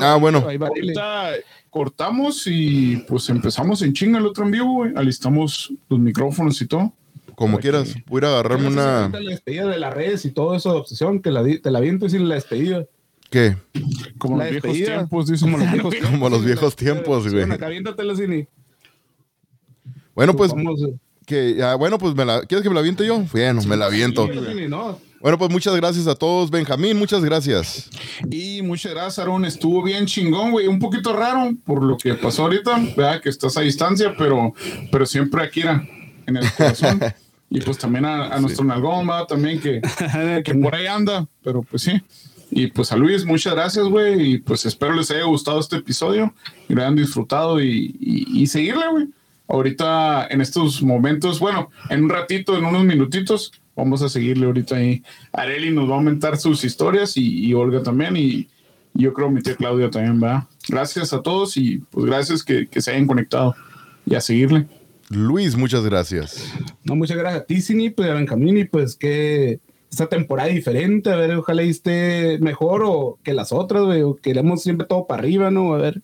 Ah, 0.00 0.16
bueno. 0.20 0.38
Ahorita 0.38 1.30
cortamos 1.70 2.46
y 2.46 2.96
pues 3.08 3.28
empezamos 3.28 3.82
en 3.82 3.92
chinga 3.92 4.18
el 4.18 4.26
otro 4.26 4.44
en 4.44 4.50
vivo, 4.52 4.72
güey. 4.74 4.92
Alistamos 4.96 5.72
los 5.88 5.98
micrófonos 5.98 6.60
y 6.62 6.66
todo. 6.66 6.92
Como 7.34 7.58
quieras, 7.58 7.94
voy 8.06 8.18
a 8.18 8.20
ir 8.20 8.24
a 8.24 8.28
agarrarme 8.38 8.68
¿Qué 8.68 8.72
una... 8.72 9.08
La 9.10 9.18
despedida 9.20 9.66
de 9.66 9.78
las 9.78 9.92
redes 9.92 10.24
y 10.24 10.30
todo 10.30 10.54
eso 10.54 10.72
de 10.72 10.78
obsesión, 10.78 11.20
que 11.20 11.30
la, 11.30 11.42
di- 11.42 11.58
te 11.58 11.70
la 11.70 11.80
viento 11.80 12.06
y 12.06 12.10
sin 12.10 12.26
la 12.30 12.34
despedida. 12.36 12.86
¿Qué? 13.28 13.56
Como 14.16 14.38
La 14.38 14.44
los 14.44 14.52
viejos 14.52 14.72
tiempos, 14.72 15.26
dicen. 15.26 15.50
Como 15.52 15.58
los 15.62 15.72
viejos 15.72 15.90
tiempos. 15.90 16.10
Como 16.12 16.28
los 16.30 16.44
viejos 16.46 16.76
tiempos, 16.76 17.30
güey. 17.30 17.44
bueno, 20.14 20.34
pues, 20.34 20.50
Vamos, 20.52 20.80
eh, 20.82 20.94
que, 21.26 21.62
ah, 21.62 21.74
bueno, 21.74 21.98
pues, 21.98 22.14
me 22.14 22.24
la, 22.24 22.40
¿quieres 22.42 22.62
que 22.62 22.70
me 22.70 22.74
la 22.74 22.80
aviente 22.80 23.04
yo? 23.06 23.20
Bueno, 23.32 23.62
me 23.64 23.76
la 23.76 23.86
aviento. 23.86 24.26
sí. 24.26 24.68
Bueno, 25.20 25.38
pues 25.38 25.50
muchas 25.50 25.74
gracias 25.74 26.06
a 26.06 26.14
todos. 26.14 26.50
Benjamín, 26.50 26.96
muchas 26.96 27.24
gracias. 27.24 27.90
Y 28.30 28.62
muchas 28.62 28.92
gracias, 28.92 29.18
Aaron. 29.18 29.44
Estuvo 29.44 29.82
bien 29.82 30.06
chingón, 30.06 30.52
güey. 30.52 30.68
Un 30.68 30.78
poquito 30.78 31.12
raro 31.12 31.52
por 31.64 31.82
lo 31.82 31.96
que 31.96 32.14
pasó 32.14 32.44
ahorita, 32.44 32.78
¿verdad? 32.96 33.20
Que 33.20 33.30
estás 33.30 33.56
a 33.56 33.62
distancia, 33.62 34.14
pero, 34.16 34.54
pero 34.92 35.04
siempre 35.04 35.42
aquí 35.42 35.62
era, 35.62 35.84
en 36.26 36.36
el 36.36 36.52
corazón. 36.52 37.00
y 37.50 37.60
pues 37.60 37.78
también 37.78 38.04
a, 38.04 38.28
a 38.28 38.40
nuestro 38.40 38.64
nalgón, 38.64 39.06
¿verdad? 39.06 39.24
También 39.24 39.60
que, 39.60 39.80
que 40.44 40.54
por 40.54 40.74
ahí 40.74 40.86
anda, 40.86 41.26
pero 41.42 41.62
pues 41.62 41.82
sí. 41.82 42.00
Y 42.50 42.68
pues 42.68 42.92
a 42.92 42.96
Luis, 42.96 43.24
muchas 43.24 43.54
gracias, 43.54 43.86
güey. 43.86 44.34
Y 44.34 44.38
pues 44.38 44.64
espero 44.66 44.94
les 44.94 45.10
haya 45.10 45.24
gustado 45.24 45.58
este 45.58 45.76
episodio 45.76 46.32
y 46.68 46.74
lo 46.74 46.82
hayan 46.82 46.94
disfrutado 46.94 47.60
y, 47.60 47.96
y, 47.98 48.42
y 48.42 48.46
seguirle, 48.46 48.86
güey. 48.88 49.08
Ahorita 49.48 50.26
en 50.28 50.40
estos 50.40 50.82
momentos, 50.82 51.38
bueno, 51.38 51.70
en 51.88 52.04
un 52.04 52.10
ratito, 52.10 52.56
en 52.56 52.64
unos 52.64 52.84
minutitos, 52.84 53.52
vamos 53.74 54.02
a 54.02 54.08
seguirle 54.08 54.46
ahorita 54.46 54.76
ahí. 54.76 55.02
Areli 55.32 55.70
nos 55.70 55.88
va 55.88 55.94
a 55.94 55.96
aumentar 55.98 56.36
sus 56.36 56.64
historias 56.64 57.16
y, 57.16 57.46
y 57.46 57.54
Olga 57.54 57.82
también. 57.82 58.16
Y, 58.16 58.48
y 58.94 59.02
yo 59.02 59.12
creo 59.12 59.30
mi 59.30 59.42
tía 59.42 59.54
Claudia 59.54 59.90
también 59.90 60.22
va. 60.22 60.48
Gracias 60.68 61.12
a 61.12 61.22
todos 61.22 61.56
y 61.56 61.78
pues 61.90 62.06
gracias 62.06 62.42
que, 62.42 62.66
que 62.66 62.80
se 62.80 62.90
hayan 62.90 63.06
conectado 63.06 63.54
y 64.04 64.14
a 64.14 64.20
seguirle. 64.20 64.66
Luis, 65.10 65.56
muchas 65.56 65.84
gracias. 65.84 66.52
No, 66.82 66.96
muchas 66.96 67.16
gracias 67.16 67.42
a 67.42 67.46
ti, 67.46 67.60
Cini, 67.60 67.90
pues 67.90 68.10
a 68.10 68.14
Benjamín, 68.14 68.58
y 68.58 68.64
pues 68.64 68.96
que 68.96 69.60
esta 69.90 70.08
temporada 70.08 70.48
diferente, 70.48 71.10
a 71.10 71.16
ver, 71.16 71.36
ojalá 71.36 71.62
y 71.62 71.70
esté 71.70 72.38
mejor 72.40 72.82
o 72.84 73.18
que 73.22 73.32
las 73.32 73.52
otras, 73.52 73.84
güey, 73.84 74.02
o 74.02 74.16
queremos 74.16 74.62
siempre 74.62 74.86
todo 74.86 75.06
para 75.06 75.22
arriba, 75.22 75.50
¿no? 75.50 75.74
A 75.74 75.78
ver, 75.78 76.02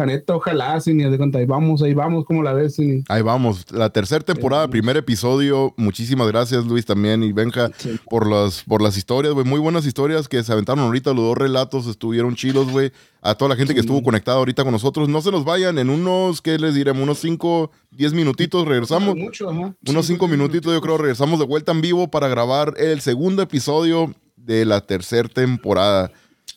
la 0.00 0.06
neta, 0.06 0.34
ojalá, 0.34 0.80
Cini, 0.80 1.04
de 1.04 1.16
cuenta, 1.18 1.38
ahí 1.38 1.44
vamos, 1.46 1.82
ahí 1.82 1.94
vamos, 1.94 2.24
como 2.24 2.42
la 2.42 2.52
ves, 2.52 2.76
Cini. 2.76 3.04
Ahí 3.08 3.22
vamos, 3.22 3.70
la 3.72 3.90
tercera 3.90 4.24
temporada, 4.24 4.68
primer 4.68 4.96
episodio. 4.96 5.74
Muchísimas 5.76 6.26
gracias, 6.28 6.64
Luis, 6.66 6.86
también 6.86 7.22
y 7.22 7.32
Benja, 7.32 7.70
Sí. 7.76 7.98
por 8.08 8.28
las, 8.28 8.62
por 8.64 8.82
las 8.82 8.96
historias, 8.96 9.34
güey. 9.34 9.46
Muy 9.46 9.60
buenas 9.60 9.84
historias 9.86 10.28
que 10.28 10.42
se 10.42 10.52
aventaron 10.52 10.84
ahorita. 10.84 11.10
Los 11.12 11.24
dos 11.24 11.38
relatos 11.38 11.86
estuvieron 11.86 12.34
chilos, 12.34 12.70
güey. 12.70 12.92
A 13.22 13.34
toda 13.34 13.50
la 13.50 13.56
gente 13.56 13.74
que 13.74 13.80
estuvo 13.80 14.02
conectada 14.02 14.38
ahorita 14.38 14.62
con 14.64 14.72
nosotros. 14.72 15.08
No 15.08 15.20
se 15.20 15.30
nos 15.30 15.44
vayan 15.44 15.78
en 15.78 15.90
unos, 15.90 16.40
¿qué 16.40 16.58
les 16.58 16.74
diremos? 16.74 17.02
Unos 17.02 17.18
5, 17.18 17.70
10 17.90 18.12
minutitos. 18.14 18.66
Regresamos. 18.66 19.14
Mucho. 19.14 19.48
Unos 19.86 20.06
5 20.06 20.26
minutitos, 20.26 20.72
yo 20.72 20.80
creo. 20.80 20.96
Regresamos 20.96 21.38
de 21.38 21.44
vuelta 21.44 21.72
en 21.72 21.82
vivo 21.82 22.08
para 22.10 22.28
grabar 22.28 22.74
el 22.78 23.00
segundo 23.02 23.42
episodio 23.42 24.14
de 24.36 24.64
la 24.64 24.80
tercera 24.80 25.28
temporada. 25.28 26.10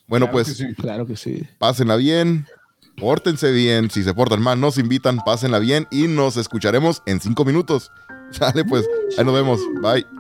Bueno, 0.07 0.27
Claro 0.27 0.31
pues 0.31 0.47
que 0.47 0.53
sí. 0.53 0.73
Claro 0.75 1.05
que 1.05 1.15
sí. 1.17 1.43
pásenla 1.57 1.95
bien, 1.97 2.45
pórtense 2.97 3.51
bien, 3.51 3.89
si 3.89 4.03
se 4.03 4.13
portan 4.13 4.41
mal, 4.41 4.59
nos 4.59 4.77
invitan, 4.77 5.17
pásenla 5.25 5.59
bien 5.59 5.87
y 5.91 6.07
nos 6.07 6.37
escucharemos 6.37 7.01
en 7.05 7.19
cinco 7.19 7.45
minutos. 7.45 7.91
Sale 8.31 8.65
pues, 8.65 8.87
ahí 9.17 9.25
nos 9.25 9.33
vemos, 9.33 9.59
bye. 9.81 10.12